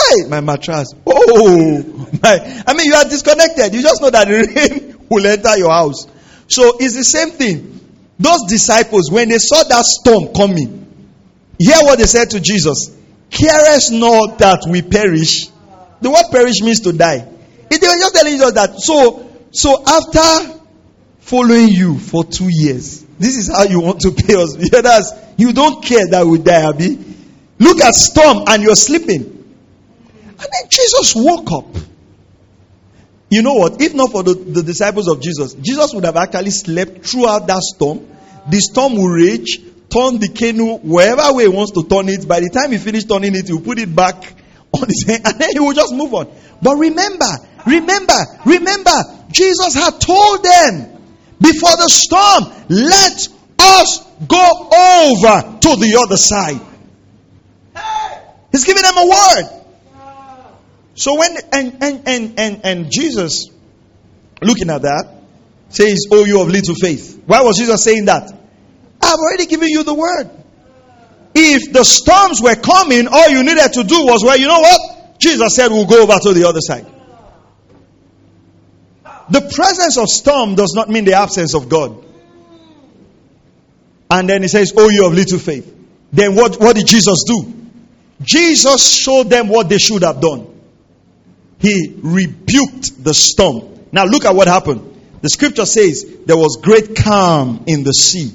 Hey, 0.08 0.28
my 0.28 0.40
mattress. 0.40 0.94
Oh, 1.06 2.08
my. 2.22 2.62
I 2.66 2.74
mean, 2.74 2.86
you 2.86 2.94
are 2.94 3.04
disconnected. 3.04 3.74
You 3.74 3.82
just 3.82 4.00
know 4.00 4.10
that 4.10 4.28
the 4.28 4.34
rain 4.34 5.06
will 5.10 5.26
enter 5.26 5.56
your 5.56 5.70
house. 5.70 6.06
So 6.48 6.76
it's 6.78 6.94
the 6.94 7.04
same 7.04 7.30
thing. 7.30 7.74
Those 8.18 8.44
disciples, 8.48 9.10
when 9.10 9.28
they 9.28 9.38
saw 9.38 9.62
that 9.64 9.84
storm 9.84 10.34
coming, 10.34 10.86
hear 11.58 11.76
what 11.82 11.98
they 11.98 12.06
said 12.06 12.30
to 12.30 12.40
Jesus. 12.40 12.96
Carest 13.30 13.92
not 13.92 14.38
that 14.38 14.66
we 14.68 14.82
perish. 14.82 15.48
The 16.00 16.10
word 16.10 16.24
perish 16.30 16.60
means 16.62 16.80
to 16.80 16.92
die. 16.92 17.28
They 17.70 17.76
were 17.76 17.98
just 17.98 18.14
telling 18.14 18.32
Jesus 18.32 18.52
that. 18.52 18.80
So, 18.80 19.30
so 19.50 19.84
after 19.86 20.60
following 21.20 21.68
you 21.68 21.98
for 21.98 22.24
two 22.24 22.48
years, 22.48 23.04
this 23.18 23.36
is 23.36 23.48
how 23.48 23.64
you 23.64 23.80
want 23.80 24.00
to 24.00 24.12
pay 24.12 24.34
us. 24.36 25.12
You 25.38 25.52
don't 25.52 25.84
care 25.84 26.04
that 26.08 26.26
we 26.26 26.38
die, 26.38 26.68
Abby. 26.68 26.98
Look 27.60 27.80
at 27.80 27.94
storm 27.94 28.42
and 28.48 28.60
you're 28.60 28.74
sleeping. 28.74 29.37
And 30.40 30.48
then 30.52 30.68
Jesus 30.70 31.14
woke 31.16 31.50
up. 31.52 31.82
You 33.30 33.42
know 33.42 33.54
what? 33.54 33.80
If 33.80 33.94
not 33.94 34.10
for 34.10 34.22
the, 34.22 34.34
the 34.34 34.62
disciples 34.62 35.08
of 35.08 35.20
Jesus, 35.20 35.54
Jesus 35.54 35.92
would 35.92 36.04
have 36.04 36.16
actually 36.16 36.50
slept 36.50 37.04
throughout 37.04 37.46
that 37.46 37.60
storm. 37.60 38.06
The 38.48 38.58
storm 38.58 38.94
will 38.96 39.08
rage, 39.08 39.60
turn 39.90 40.18
the 40.18 40.28
canoe 40.28 40.78
wherever 40.78 41.34
way 41.34 41.44
he 41.44 41.48
wants 41.48 41.72
to 41.72 41.86
turn 41.86 42.08
it. 42.08 42.26
By 42.26 42.40
the 42.40 42.48
time 42.48 42.72
he 42.72 42.78
finished 42.78 43.08
turning 43.08 43.34
it, 43.34 43.46
he 43.46 43.52
will 43.52 43.60
put 43.60 43.78
it 43.78 43.94
back 43.94 44.16
on 44.72 44.86
his 44.86 45.04
head 45.06 45.20
and 45.24 45.38
then 45.38 45.50
he 45.52 45.60
will 45.60 45.74
just 45.74 45.92
move 45.94 46.14
on. 46.14 46.30
But 46.62 46.76
remember, 46.76 47.28
remember, 47.66 48.18
remember, 48.46 48.96
Jesus 49.30 49.74
had 49.74 50.00
told 50.00 50.42
them 50.42 50.98
before 51.40 51.76
the 51.76 51.88
storm, 51.88 52.44
let 52.68 53.28
us 53.58 54.06
go 54.26 54.68
over 54.72 55.58
to 55.60 55.76
the 55.76 55.98
other 56.00 56.16
side. 56.16 56.60
He's 58.50 58.64
giving 58.64 58.82
them 58.82 58.96
a 58.96 59.06
word. 59.06 59.57
So 60.98 61.16
when 61.16 61.36
and 61.52 61.78
and 61.80 62.08
and 62.08 62.40
and, 62.40 62.60
and 62.64 62.90
Jesus 62.90 63.46
looking 64.42 64.68
at 64.68 64.82
that 64.82 65.04
says, 65.68 66.06
Oh, 66.10 66.24
you 66.24 66.40
of 66.40 66.48
little 66.48 66.74
faith. 66.74 67.22
Why 67.24 67.42
was 67.42 67.56
Jesus 67.56 67.84
saying 67.84 68.06
that? 68.06 68.32
I've 69.00 69.18
already 69.18 69.46
given 69.46 69.68
you 69.68 69.84
the 69.84 69.94
word. 69.94 70.28
If 71.36 71.72
the 71.72 71.84
storms 71.84 72.42
were 72.42 72.56
coming, 72.56 73.06
all 73.06 73.28
you 73.28 73.44
needed 73.44 73.72
to 73.74 73.84
do 73.84 74.06
was, 74.06 74.24
well, 74.24 74.36
you 74.36 74.48
know 74.48 74.58
what? 74.58 75.20
Jesus 75.20 75.54
said, 75.54 75.70
We'll 75.70 75.86
go 75.86 76.02
over 76.02 76.18
to 76.18 76.32
the 76.32 76.48
other 76.48 76.60
side. 76.60 76.86
The 79.30 79.42
presence 79.54 79.98
of 79.98 80.08
storm 80.08 80.56
does 80.56 80.72
not 80.74 80.88
mean 80.88 81.04
the 81.04 81.12
absence 81.14 81.54
of 81.54 81.68
God. 81.68 82.04
And 84.10 84.28
then 84.28 84.42
he 84.42 84.48
says, 84.48 84.72
Oh, 84.76 84.88
you 84.88 85.06
of 85.06 85.14
little 85.14 85.38
faith. 85.38 85.72
Then 86.12 86.34
what, 86.34 86.58
what 86.58 86.74
did 86.74 86.88
Jesus 86.88 87.22
do? 87.24 87.54
Jesus 88.20 88.92
showed 88.92 89.30
them 89.30 89.46
what 89.46 89.68
they 89.68 89.78
should 89.78 90.02
have 90.02 90.20
done 90.20 90.57
he 91.58 91.94
rebuked 92.02 93.02
the 93.02 93.14
storm. 93.14 93.86
Now 93.92 94.04
look 94.04 94.24
at 94.24 94.34
what 94.34 94.48
happened. 94.48 94.84
The 95.20 95.28
scripture 95.28 95.66
says 95.66 96.06
there 96.26 96.36
was 96.36 96.58
great 96.62 96.96
calm 96.96 97.64
in 97.66 97.82
the 97.82 97.92
sea. 97.92 98.32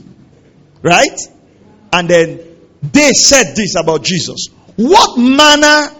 Right? 0.82 1.18
And 1.94 2.10
then 2.10 2.40
they 2.82 3.12
said 3.12 3.56
this 3.56 3.76
about 3.76 4.04
Jesus. 4.04 4.48
What 4.76 5.18
manner 5.18 5.96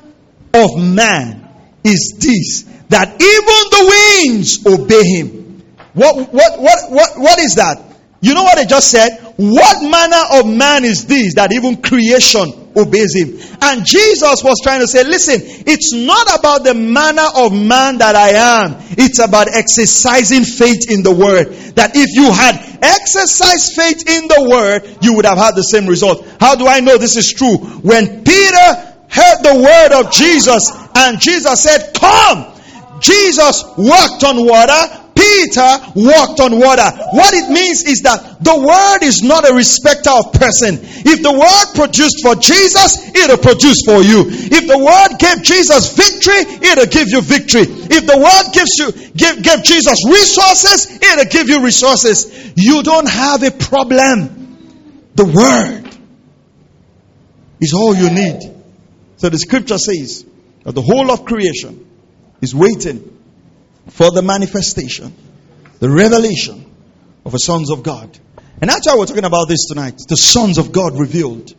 of 0.54 0.78
man 0.78 1.48
is 1.84 2.16
this 2.20 2.64
that 2.90 3.10
even 3.10 3.70
the 3.72 4.26
winds 4.26 4.66
obey 4.66 5.04
him? 5.04 5.64
What, 5.94 6.34
what, 6.34 6.60
what, 6.60 6.92
what, 6.92 7.20
what 7.20 7.40
is 7.40 7.56
that? 7.56 7.82
You 8.22 8.34
know 8.34 8.44
what 8.44 8.58
they 8.58 8.66
just 8.66 8.90
said? 8.90 9.34
What 9.38 9.84
manner 9.84 10.40
of 10.40 10.48
man 10.48 10.84
is 10.84 11.06
this 11.06 11.36
that 11.36 11.54
even 11.54 11.82
creation 11.82 12.63
obeys 12.76 13.14
him. 13.16 13.40
And 13.62 13.86
Jesus 13.86 14.44
was 14.44 14.60
trying 14.62 14.82
to 14.82 14.88
say, 14.88 15.04
listen, 15.04 15.42
it's 15.68 15.94
not 15.94 16.40
about 16.40 16.64
the 16.64 16.74
manner 16.74 17.28
of 17.36 17.54
man 17.54 18.00
that 18.00 18.16
I 18.16 18.64
am. 18.64 18.78
It's 18.98 19.20
about 19.20 19.48
exercising 19.48 20.44
faith 20.44 20.90
in 20.90 21.04
the 21.04 21.14
word. 21.14 21.54
That 21.76 21.92
if 21.96 22.10
you 22.16 22.32
had 22.32 22.56
exercised 22.82 23.76
faith 23.76 24.08
in 24.08 24.28
the 24.28 24.50
word, 24.50 24.98
you 25.02 25.16
would 25.16 25.26
have 25.26 25.38
had 25.38 25.56
the 25.56 25.64
same 25.64 25.88
result. 25.88 26.26
How 26.40 26.56
do 26.56 26.68
I 26.68 26.80
know 26.80 26.98
this 26.98 27.16
is 27.16 27.32
true? 27.34 27.58
When 27.58 28.24
Peter 28.24 28.68
heard 29.10 29.40
the 29.44 29.62
word 29.62 30.04
of 30.04 30.12
Jesus 30.12 30.72
and 30.96 31.20
Jesus 31.20 31.62
said, 31.62 31.94
come, 31.94 32.52
Jesus 33.00 33.64
walked 33.78 34.24
on 34.24 34.46
water, 34.46 35.03
Peter 35.16 35.72
walked 35.96 36.40
on 36.40 36.60
water. 36.60 36.90
What 37.12 37.34
it 37.34 37.50
means 37.50 37.86
is 37.86 38.02
that 38.02 38.44
the 38.44 38.58
word 38.58 39.06
is 39.06 39.22
not 39.22 39.50
a 39.50 39.54
respecter 39.54 40.10
of 40.10 40.34
person. 40.34 40.80
If 40.82 41.22
the 41.22 41.32
word 41.32 41.66
produced 41.76 42.22
for 42.22 42.36
Jesus, 42.36 43.14
it'll 43.16 43.38
produce 43.38 43.84
for 43.86 44.02
you. 44.02 44.26
If 44.28 44.68
the 44.68 44.78
word 44.78 45.20
gave 45.20 45.44
Jesus 45.44 45.96
victory, 45.96 46.68
it'll 46.68 46.92
give 46.92 47.10
you 47.10 47.22
victory. 47.22 47.64
If 47.68 48.06
the 48.06 48.18
word 48.18 48.46
gives 48.54 48.74
you 48.80 48.92
give, 49.14 49.44
give 49.44 49.64
Jesus 49.64 50.04
resources, 50.06 51.00
it'll 51.02 51.32
give 51.32 51.50
you 51.50 51.64
resources. 51.64 52.54
You 52.56 52.84
don't 52.84 53.08
have 53.08 53.44
a 53.44 53.52
problem. 53.52 55.10
The 55.16 55.26
word 55.26 55.90
is 57.62 57.74
all 57.74 57.96
you 57.96 58.10
need. 58.10 58.40
So 59.18 59.30
the 59.30 59.38
scripture 59.38 59.78
says 59.78 60.26
that 60.64 60.74
the 60.74 60.82
whole 60.82 61.12
of 61.12 61.24
creation 61.24 61.88
is 62.42 62.54
waiting 62.54 63.13
for 63.90 64.12
the 64.12 64.22
manifestation, 64.22 65.14
the 65.80 65.90
revelation 65.90 66.66
of 67.26 67.32
the 67.32 67.38
sons 67.38 67.70
of 67.70 67.84
God. 67.84 68.18
And 68.62 68.70
that's 68.70 68.88
why 68.88 68.96
we're 68.96 69.06
talking 69.06 69.26
about 69.26 69.48
this 69.48 69.66
tonight. 69.68 70.00
The 70.08 70.16
sons 70.16 70.58
of 70.58 70.72
God 70.72 70.98
revealed. 70.98 71.54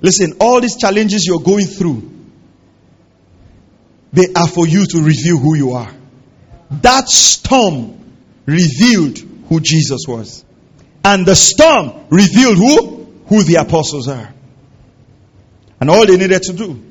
Listen, 0.00 0.34
all 0.40 0.60
these 0.60 0.76
challenges 0.76 1.26
you're 1.26 1.40
going 1.40 1.66
through, 1.66 2.10
they 4.12 4.26
are 4.34 4.48
for 4.48 4.66
you 4.66 4.86
to 4.86 4.98
reveal 5.02 5.38
who 5.38 5.56
you 5.56 5.72
are. 5.72 5.92
That 6.70 7.08
storm 7.08 8.00
revealed 8.46 9.18
who 9.48 9.60
Jesus 9.60 10.02
was. 10.08 10.44
And 11.04 11.26
the 11.26 11.36
storm 11.36 12.06
revealed 12.10 12.56
who? 12.56 13.04
Who 13.26 13.42
the 13.42 13.56
apostles 13.56 14.08
are. 14.08 14.32
And 15.80 15.90
all 15.90 16.06
they 16.06 16.16
needed 16.16 16.42
to 16.44 16.52
do 16.52 16.82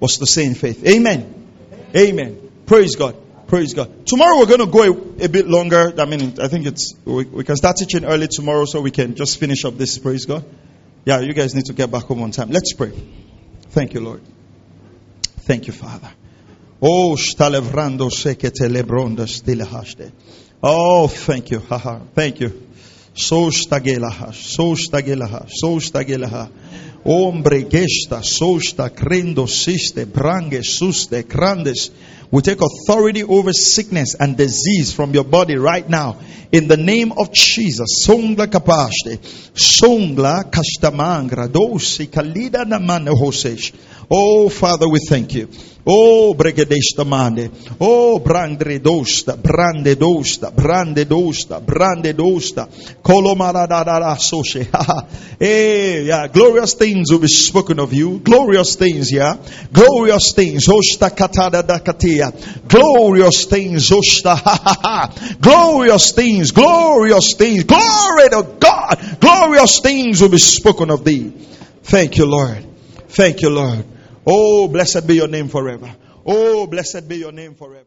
was 0.00 0.18
to 0.18 0.26
say 0.26 0.44
in 0.44 0.54
faith. 0.54 0.86
Amen. 0.86 1.48
Amen. 1.94 2.50
Praise 2.66 2.96
God. 2.96 3.16
Praise 3.48 3.72
God. 3.72 4.06
Tomorrow 4.06 4.38
we're 4.38 4.46
going 4.46 4.60
to 4.60 4.66
go 4.66 4.82
a, 4.82 5.24
a, 5.24 5.28
bit 5.28 5.48
longer. 5.48 5.94
I 5.98 6.04
mean, 6.04 6.38
I 6.38 6.48
think 6.48 6.66
it's 6.66 6.94
we, 7.06 7.24
we, 7.24 7.44
can 7.44 7.56
start 7.56 7.78
teaching 7.78 8.04
early 8.04 8.28
tomorrow 8.28 8.66
so 8.66 8.82
we 8.82 8.90
can 8.90 9.14
just 9.14 9.40
finish 9.40 9.64
up 9.64 9.78
this. 9.78 9.96
Praise 9.96 10.26
God. 10.26 10.44
Yeah, 11.06 11.20
you 11.20 11.32
guys 11.32 11.54
need 11.54 11.64
to 11.64 11.72
get 11.72 11.90
back 11.90 12.04
home 12.04 12.20
on 12.20 12.30
time. 12.30 12.50
Let's 12.50 12.74
pray. 12.74 12.92
Thank 13.70 13.94
you, 13.94 14.00
Lord. 14.00 14.20
Thank 15.46 15.66
you, 15.66 15.72
Father. 15.72 16.10
Oh, 16.82 17.16
stalevrando 17.16 18.10
sekete 18.10 18.68
lebronda 18.68 19.26
stile 19.26 20.12
Oh, 20.62 21.08
thank 21.08 21.50
you. 21.50 21.60
Haha. 21.60 22.00
Thank 22.14 22.40
you. 22.40 22.68
So 23.14 23.50
stagelaha. 23.50 24.34
So 24.34 24.74
stagelaha. 24.74 25.46
So 25.48 25.78
stagelaha. 25.78 26.50
Ombre 27.04 27.62
gesta. 27.62 28.22
So 28.22 28.58
sta 28.58 28.90
crendo 28.90 29.46
siste. 29.46 30.04
Brange 30.04 30.62
suste. 30.62 31.22
Grandes. 31.22 31.90
We 32.30 32.42
take 32.42 32.58
authority 32.60 33.24
over 33.24 33.52
sickness 33.52 34.14
and 34.14 34.36
disease 34.36 34.92
from 34.92 35.14
your 35.14 35.24
body 35.24 35.56
right 35.56 35.88
now. 35.88 36.18
In 36.52 36.68
the 36.68 36.76
name 36.76 37.12
of 37.12 37.32
Jesus. 37.32 38.06
Songla 38.06 38.46
kapashte. 38.46 39.18
Songla 39.54 40.50
kashtamangra 40.50 41.48
dosi 41.48 42.06
kalida 42.08 42.64
namane 42.64 43.08
hosesh. 43.08 43.72
Oh, 44.10 44.48
Father, 44.48 44.88
we 44.88 45.00
thank 45.00 45.34
you. 45.34 45.48
Oh, 45.90 46.34
bregedesta 46.34 47.04
mande. 47.04 47.50
Oh, 47.80 48.18
brandre 48.20 48.78
dosta, 48.78 49.36
brande 49.36 49.96
dosta, 49.96 50.50
brande 50.50 51.06
dosta, 51.06 51.60
brande 51.60 52.14
dosta. 52.14 52.68
Kolomaradadada 53.02 54.14
soshe. 54.18 54.68
Hey, 55.38 55.98
eh, 56.00 56.02
yeah, 56.04 56.28
glorious 56.28 56.74
things 56.74 57.10
will 57.10 57.20
be 57.20 57.28
spoken 57.28 57.78
of 57.80 57.94
you. 57.94 58.18
Glorious 58.18 58.76
things, 58.76 59.10
yeah. 59.10 59.36
Glorious 59.72 60.32
things. 60.34 60.68
Oh, 60.68 60.78
Osta 60.78 61.08
katada 61.10 61.62
dakatia. 61.62 62.32
Glorious 62.68 63.46
things. 63.46 63.90
Oh, 63.90 64.00
Osta 64.00 64.36
ha 64.36 64.60
ha 64.62 64.76
ha. 64.82 65.36
Glorious 65.40 66.12
things. 66.12 66.52
Glorious 66.52 67.34
things. 67.34 67.64
Glory 67.64 68.28
to 68.28 68.56
God. 68.60 69.20
Glorious 69.20 69.80
things 69.80 70.20
will 70.20 70.28
be 70.28 70.38
spoken 70.38 70.90
of 70.90 71.02
thee. 71.02 71.30
Thank 71.82 72.18
you, 72.18 72.26
Lord. 72.26 72.66
Thank 73.08 73.40
you, 73.40 73.48
Lord. 73.48 73.97
Oh, 74.30 74.68
blessed 74.68 75.06
be 75.06 75.14
your 75.14 75.28
name 75.28 75.48
forever. 75.48 75.90
Oh, 76.26 76.66
blessed 76.66 77.08
be 77.08 77.16
your 77.16 77.32
name 77.32 77.54
forever. 77.54 77.86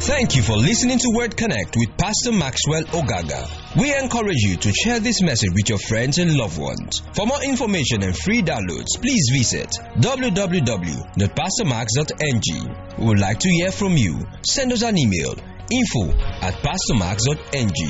Thank 0.00 0.34
you 0.34 0.42
for 0.42 0.56
listening 0.56 0.98
to 0.98 1.12
Word 1.14 1.36
Connect 1.36 1.76
with 1.76 1.96
Pastor 1.96 2.32
Maxwell 2.32 2.82
Ogaga. 2.92 3.46
We 3.78 3.94
encourage 3.94 4.42
you 4.42 4.56
to 4.56 4.72
share 4.72 4.98
this 4.98 5.22
message 5.22 5.50
with 5.54 5.68
your 5.68 5.78
friends 5.78 6.18
and 6.18 6.34
loved 6.34 6.58
ones. 6.58 7.02
For 7.14 7.24
more 7.24 7.44
information 7.44 8.02
and 8.02 8.18
free 8.18 8.42
downloads, 8.42 9.00
please 9.00 9.30
visit 9.32 9.70
www.pastormax.ng. 9.98 12.76
We 12.98 13.06
would 13.06 13.20
like 13.20 13.38
to 13.38 13.48
hear 13.48 13.70
from 13.70 13.96
you. 13.96 14.26
Send 14.44 14.72
us 14.72 14.82
an 14.82 14.98
email 14.98 15.36
info 15.70 16.10
at 16.42 16.54
pastormax.ng 16.62 17.82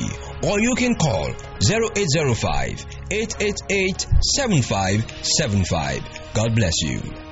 or 0.43 0.59
you 0.59 0.73
can 0.75 0.95
call 0.95 1.27
0805 1.61 2.85
888 3.11 4.07
7575. 4.35 6.33
God 6.33 6.55
bless 6.55 6.81
you. 6.81 7.30